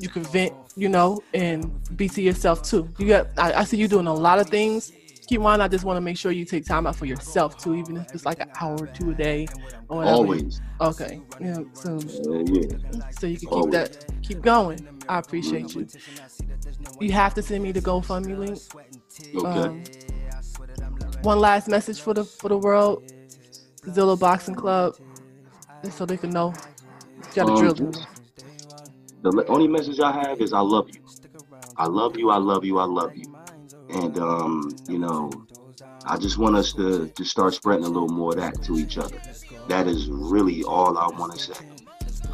you 0.00 0.08
can 0.08 0.22
vent, 0.24 0.54
you 0.76 0.88
know, 0.88 1.20
and 1.34 1.80
be 1.96 2.08
to 2.10 2.22
yourself 2.22 2.62
too. 2.62 2.88
You 2.98 3.08
got. 3.08 3.26
I, 3.36 3.52
I 3.54 3.64
see 3.64 3.76
you 3.76 3.88
doing 3.88 4.06
a 4.06 4.14
lot 4.14 4.38
of 4.38 4.48
things. 4.48 4.92
Keep 5.28 5.42
on. 5.42 5.60
I 5.60 5.68
just 5.68 5.84
want 5.84 5.98
to 5.98 6.00
make 6.00 6.16
sure 6.16 6.32
you 6.32 6.44
take 6.44 6.64
time 6.64 6.86
out 6.86 6.96
for 6.96 7.06
yourself 7.06 7.58
too, 7.58 7.74
even 7.74 7.98
if 7.98 8.14
it's 8.14 8.24
like 8.26 8.40
an 8.40 8.50
hour 8.60 8.76
or 8.80 8.86
two 8.86 9.10
a 9.10 9.14
day 9.14 9.46
or 9.88 9.98
whatever. 9.98 10.16
Always. 10.16 10.60
Okay. 10.80 11.20
Yeah. 11.40 11.58
So. 11.74 11.98
Yeah. 11.98 13.10
So 13.10 13.26
you 13.26 13.38
can 13.38 13.48
keep 13.48 13.52
Always. 13.52 13.72
that. 13.72 14.06
Keep 14.22 14.42
going. 14.42 14.88
I 15.08 15.18
appreciate 15.18 15.74
you. 15.74 15.86
You 17.00 17.12
have 17.12 17.34
to 17.34 17.42
send 17.42 17.62
me 17.62 17.72
the 17.72 17.80
GoFundMe 17.80 18.38
link. 18.38 18.58
Okay. 19.36 19.46
Um, 19.46 19.84
one 21.22 21.38
last 21.40 21.68
message 21.68 22.00
for 22.00 22.14
the 22.14 22.24
for 22.24 22.48
the 22.48 22.58
world, 22.58 23.02
Zilla 23.90 24.16
Boxing 24.16 24.54
Club, 24.54 24.96
so 25.90 26.06
they 26.06 26.16
can 26.16 26.30
know. 26.30 26.54
You 27.16 27.22
gotta 27.34 27.52
um, 27.52 27.58
drill 27.58 27.74
The 29.22 29.44
only 29.48 29.68
message 29.68 30.00
I 30.00 30.12
have 30.12 30.40
is 30.40 30.52
I 30.52 30.60
love 30.60 30.88
you. 30.90 31.00
I 31.76 31.86
love 31.86 32.16
you. 32.16 32.30
I 32.30 32.38
love 32.38 32.64
you. 32.64 32.78
I 32.78 32.84
love 32.84 33.16
you. 33.16 33.37
And 33.90 34.18
um, 34.18 34.76
you 34.88 34.98
know, 34.98 35.30
I 36.04 36.16
just 36.16 36.38
want 36.38 36.56
us 36.56 36.72
to 36.74 37.08
to 37.08 37.24
start 37.24 37.54
spreading 37.54 37.84
a 37.84 37.88
little 37.88 38.08
more 38.08 38.30
of 38.30 38.36
that 38.38 38.62
to 38.64 38.76
each 38.76 38.98
other. 38.98 39.18
That 39.68 39.86
is 39.86 40.08
really 40.08 40.62
all 40.62 40.98
I 40.98 41.08
want 41.08 41.32
to 41.34 41.38
say. 41.38 41.64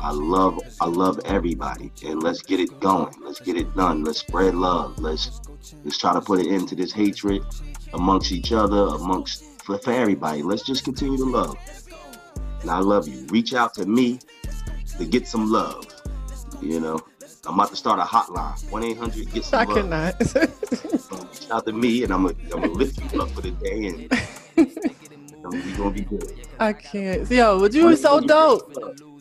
I 0.00 0.10
love 0.10 0.60
I 0.80 0.86
love 0.86 1.20
everybody 1.24 1.90
and 2.04 2.22
let's 2.22 2.42
get 2.42 2.60
it 2.60 2.78
going. 2.80 3.14
Let's 3.22 3.40
get 3.40 3.56
it 3.56 3.74
done. 3.74 4.04
Let's 4.04 4.20
spread 4.20 4.54
love. 4.54 4.98
Let's 4.98 5.40
let's 5.84 5.98
try 5.98 6.12
to 6.12 6.20
put 6.20 6.40
it 6.40 6.46
into 6.46 6.74
this 6.74 6.92
hatred 6.92 7.42
amongst 7.92 8.32
each 8.32 8.52
other, 8.52 8.94
amongst 8.94 9.44
for, 9.62 9.78
for 9.78 9.92
everybody. 9.92 10.42
Let's 10.42 10.62
just 10.62 10.84
continue 10.84 11.16
to 11.18 11.24
love. 11.24 11.56
And 12.60 12.70
I 12.70 12.78
love 12.78 13.08
you. 13.08 13.26
Reach 13.30 13.54
out 13.54 13.74
to 13.74 13.86
me 13.86 14.18
to 14.98 15.04
get 15.04 15.26
some 15.26 15.50
love. 15.50 15.86
You 16.60 16.80
know, 16.80 17.00
I'm 17.46 17.54
about 17.54 17.70
to 17.70 17.76
start 17.76 17.98
a 17.98 18.02
hotline. 18.02 18.70
1 18.70 18.84
800 18.84 19.32
get 19.32 19.44
some 19.44 19.60
I 19.60 19.64
love. 19.64 19.76
cannot. 19.76 20.20
out 21.54 21.66
to 21.66 21.72
me 21.72 22.02
and 22.02 22.12
I'm 22.12 22.26
going 22.26 22.36
to 22.50 22.56
lift 22.72 23.00
you 23.12 23.22
up 23.22 23.30
for 23.30 23.40
the 23.40 23.52
day 23.52 23.86
and 23.86 24.10
we're 25.78 25.84
to 25.84 25.90
be 25.90 26.00
good. 26.00 26.46
I 26.58 26.72
can't. 26.72 27.30
Yo, 27.30 27.60
but 27.60 27.72
you 27.72 27.86
were 27.86 27.96
so 27.96 28.20
dope. 28.20 28.74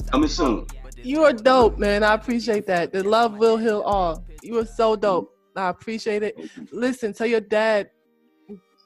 Coming 0.09 0.29
soon. 0.29 0.65
You 0.97 1.23
are 1.23 1.33
dope, 1.33 1.77
man. 1.77 2.03
I 2.03 2.13
appreciate 2.13 2.65
that. 2.67 2.91
The 2.91 3.03
love 3.03 3.37
will 3.37 3.57
heal 3.57 3.81
all. 3.81 4.25
You 4.41 4.57
are 4.59 4.65
so 4.65 4.95
dope. 4.95 5.35
I 5.55 5.69
appreciate 5.69 6.23
it. 6.23 6.35
Listen, 6.71 7.13
tell 7.13 7.27
your 7.27 7.41
dad 7.41 7.91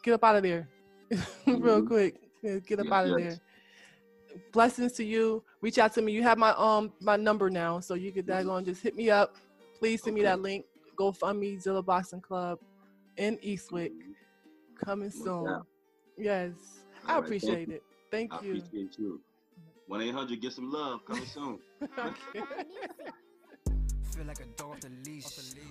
get 0.03 0.13
up 0.13 0.23
out 0.23 0.35
of 0.37 0.43
there 0.43 0.69
real 1.45 1.81
mm-hmm. 1.81 1.87
quick. 1.87 2.15
Get 2.65 2.79
up 2.79 2.91
out 2.91 3.07
of 3.07 3.17
there. 3.17 3.37
Blessings 4.51 4.93
to 4.93 5.03
you. 5.03 5.43
Reach 5.61 5.77
out 5.77 5.93
to 5.93 6.01
me. 6.01 6.11
You 6.11 6.23
have 6.23 6.37
my 6.37 6.53
um 6.57 6.91
my 6.99 7.15
number 7.15 7.49
now, 7.49 7.79
so 7.79 7.93
you 7.93 8.11
could 8.11 8.27
mm-hmm. 8.27 8.65
just 8.65 8.81
hit 8.81 8.95
me 8.95 9.09
up. 9.09 9.35
Please 9.79 10.03
send 10.03 10.15
me 10.15 10.23
that 10.23 10.41
link. 10.41 10.65
Go 10.95 11.11
fund 11.11 11.39
me 11.39 11.57
Zilla 11.59 11.83
Boxing 11.83 12.21
Club 12.21 12.59
in 13.17 13.37
Eastwick. 13.37 13.91
Coming 14.83 15.11
soon. 15.11 15.61
Yes. 16.17 16.51
I 17.05 17.15
right, 17.15 17.23
appreciate 17.23 17.69
it. 17.69 17.83
Thank 18.11 18.33
I 18.33 18.41
you. 18.41 18.53
I 18.53 18.57
appreciate 18.57 18.97
you. 18.97 19.21
1 19.87 20.01
800, 20.01 20.41
get 20.41 20.51
some 20.53 20.71
love 20.71 21.05
coming 21.05 21.25
soon. 21.33 21.59
Feel 24.15 24.25
like 24.25 24.39
a 24.39 24.45
dog 24.57 24.71
off 24.71 24.79
the 24.81 24.89
leash. 25.05 25.25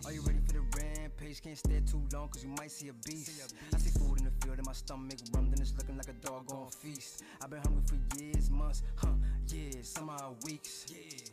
Are 0.07 0.13
you 0.13 0.23
ready 0.23 0.39
for 0.47 0.53
the 0.53 0.63
rampage? 0.77 1.43
Can't 1.43 1.59
stay 1.59 1.81
too 1.81 2.03
long, 2.13 2.29
cause 2.29 2.45
you 2.45 2.51
might 2.51 2.71
see 2.71 2.89
a 2.89 2.93
beast. 3.05 3.53
I 3.75 3.79
see 3.79 3.91
food 3.99 4.19
in 4.21 4.25
the 4.25 4.31
field 4.41 4.57
and 4.59 4.67
my 4.67 4.73
stomach 4.73 5.19
rumbling. 5.35 5.61
It's 5.61 5.75
looking 5.77 5.97
like 5.97 6.09
a 6.09 6.13
doggone 6.13 6.71
feast. 6.71 7.25
I've 7.43 7.51
been 7.51 7.61
hungry 7.61 7.83
for 7.87 8.23
years, 8.23 8.49
months, 8.51 8.83
huh? 8.97 9.09
Years, 9.49 9.89
somehow 9.89 10.35
weeks. 10.45 10.87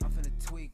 I'm 0.03 0.11
finna 0.11 0.31
tweak. 0.45 0.71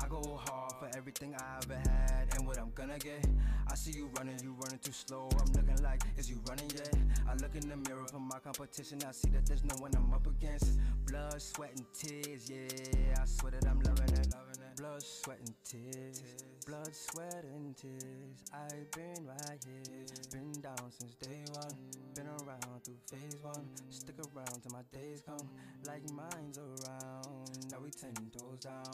I 0.00 0.08
go 0.08 0.40
hard 0.46 0.72
for 0.78 0.88
everything 0.96 1.34
I 1.34 1.58
ever 1.62 1.74
had 1.74 2.07
and 2.38 2.46
what 2.46 2.58
I'm 2.58 2.70
gonna 2.74 2.98
get. 2.98 3.24
I 3.70 3.74
see 3.74 3.92
you 3.92 4.10
running, 4.16 4.38
you 4.42 4.54
running 4.62 4.78
too 4.78 4.92
slow. 4.92 5.28
I'm 5.40 5.52
looking 5.52 5.82
like, 5.82 6.02
is 6.16 6.30
you 6.30 6.40
running 6.48 6.70
yet? 6.70 6.94
I 7.28 7.34
look 7.34 7.54
in 7.54 7.68
the 7.68 7.76
mirror 7.76 8.06
for 8.10 8.20
my 8.20 8.38
competition. 8.38 8.98
I 9.06 9.12
see 9.12 9.30
that 9.30 9.46
there's 9.46 9.64
no 9.64 9.74
one 9.76 9.90
I'm 9.96 10.12
up 10.12 10.26
against. 10.26 10.78
Blood, 11.06 11.40
sweat, 11.40 11.72
and 11.76 11.84
tears, 11.92 12.50
yeah. 12.50 13.14
I 13.20 13.24
swear 13.26 13.52
that 13.52 13.66
I'm 13.68 13.80
loving 13.80 14.14
it. 14.14 14.47
Blood, 14.78 15.02
sweat, 15.02 15.38
and 15.40 15.54
tears. 15.64 16.22
Blood, 16.64 16.94
sweat, 16.94 17.44
and 17.52 17.76
tears. 17.76 18.44
I've 18.54 18.88
been 18.92 19.26
right 19.26 19.58
here. 19.66 20.06
Been 20.30 20.52
down 20.62 20.92
since 20.96 21.16
day 21.16 21.42
one. 21.52 21.74
Been 22.14 22.28
around 22.28 22.84
through 22.84 22.94
phase 23.10 23.42
one. 23.42 23.66
Stick 23.90 24.14
around 24.20 24.62
till 24.62 24.70
my 24.70 24.82
days 24.92 25.20
come. 25.26 25.50
Like 25.84 26.08
mine's 26.12 26.58
around. 26.58 27.50
Now 27.72 27.78
we 27.82 27.90
ten 27.90 28.14
toes 28.30 28.60
down. 28.60 28.84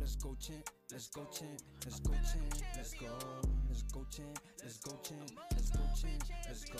Let's 0.00 0.16
go, 0.16 0.34
champ. 0.40 0.70
Let's 0.90 1.08
go, 1.08 1.26
champ. 1.30 1.60
Let's 1.84 2.00
go, 2.00 2.12
champ. 2.24 2.64
Let's 2.74 2.94
go. 2.94 3.06
Let's 3.68 3.82
go, 3.82 4.06
champ. 4.10 4.38
Let's 4.62 4.78
go, 4.78 4.92
champ. 5.04 5.30
Let's 5.52 5.70
go, 5.70 5.80
champ. 5.94 6.24
Let's 6.48 6.64
go. 6.64 6.78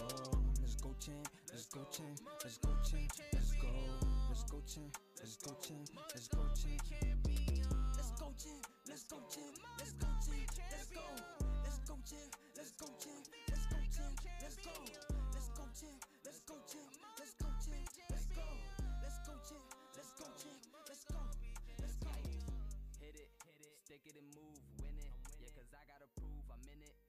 Let's 0.62 0.74
go, 0.76 0.94
champ. 1.00 1.28
Let's 1.52 1.66
go, 1.66 1.80
champ. 1.92 2.18
Let's 2.42 2.56
go, 2.56 2.70
champ. 2.82 3.12
Let's 3.34 3.52
go. 3.60 3.68
Let's 4.30 4.44
go, 4.44 4.62
champ. 4.66 4.96
Let's 5.20 5.36
go, 5.36 5.52
champ. 5.60 5.88
Let's 6.14 6.28
go, 6.28 6.40
champ 6.56 7.24
let's 8.89 9.05
go 9.05 9.16
champ. 9.32 9.57
let's 9.78 9.93
go 9.97 10.07
champ. 10.20 10.49
let's 10.70 10.89
go, 10.93 11.07
let's 11.64 11.78
go 11.89 11.95
champ. 12.05 12.30
let's 12.57 12.72
go 12.76 12.87
champ. 13.01 13.24
let's 13.49 13.66
go 13.70 13.78
chin, 13.89 14.12
let's 14.43 14.57
go, 14.61 14.76
let's 15.32 15.49
go 15.57 15.64
chin, 15.72 15.97
let's 16.24 16.41
go 16.45 16.57
champ. 16.68 16.89
let's 17.18 17.35
go 17.41 17.49
chin, 17.64 17.82
let's 18.11 18.26
go, 18.37 18.47
let's 19.03 19.18
go 19.24 19.35
chin, 19.49 19.62
let's 19.97 20.12
go 20.20 20.26
champ. 20.37 20.61
let's 20.89 21.05
go, 21.05 21.20
let's 21.80 21.97
go. 21.97 22.12
Hit 23.01 23.14
it, 23.16 23.28
hit 23.45 23.59
it, 23.61 23.72
stick 23.85 24.03
it 24.05 24.16
and 24.20 24.28
move, 24.37 24.61
win 24.80 24.97
it. 25.01 25.12
Yeah, 25.41 25.49
cause 25.57 25.72
I 25.72 25.82
gotta 25.89 26.09
prove 26.20 26.45
I'm 26.53 26.64
in 26.68 26.80
it. 26.85 27.03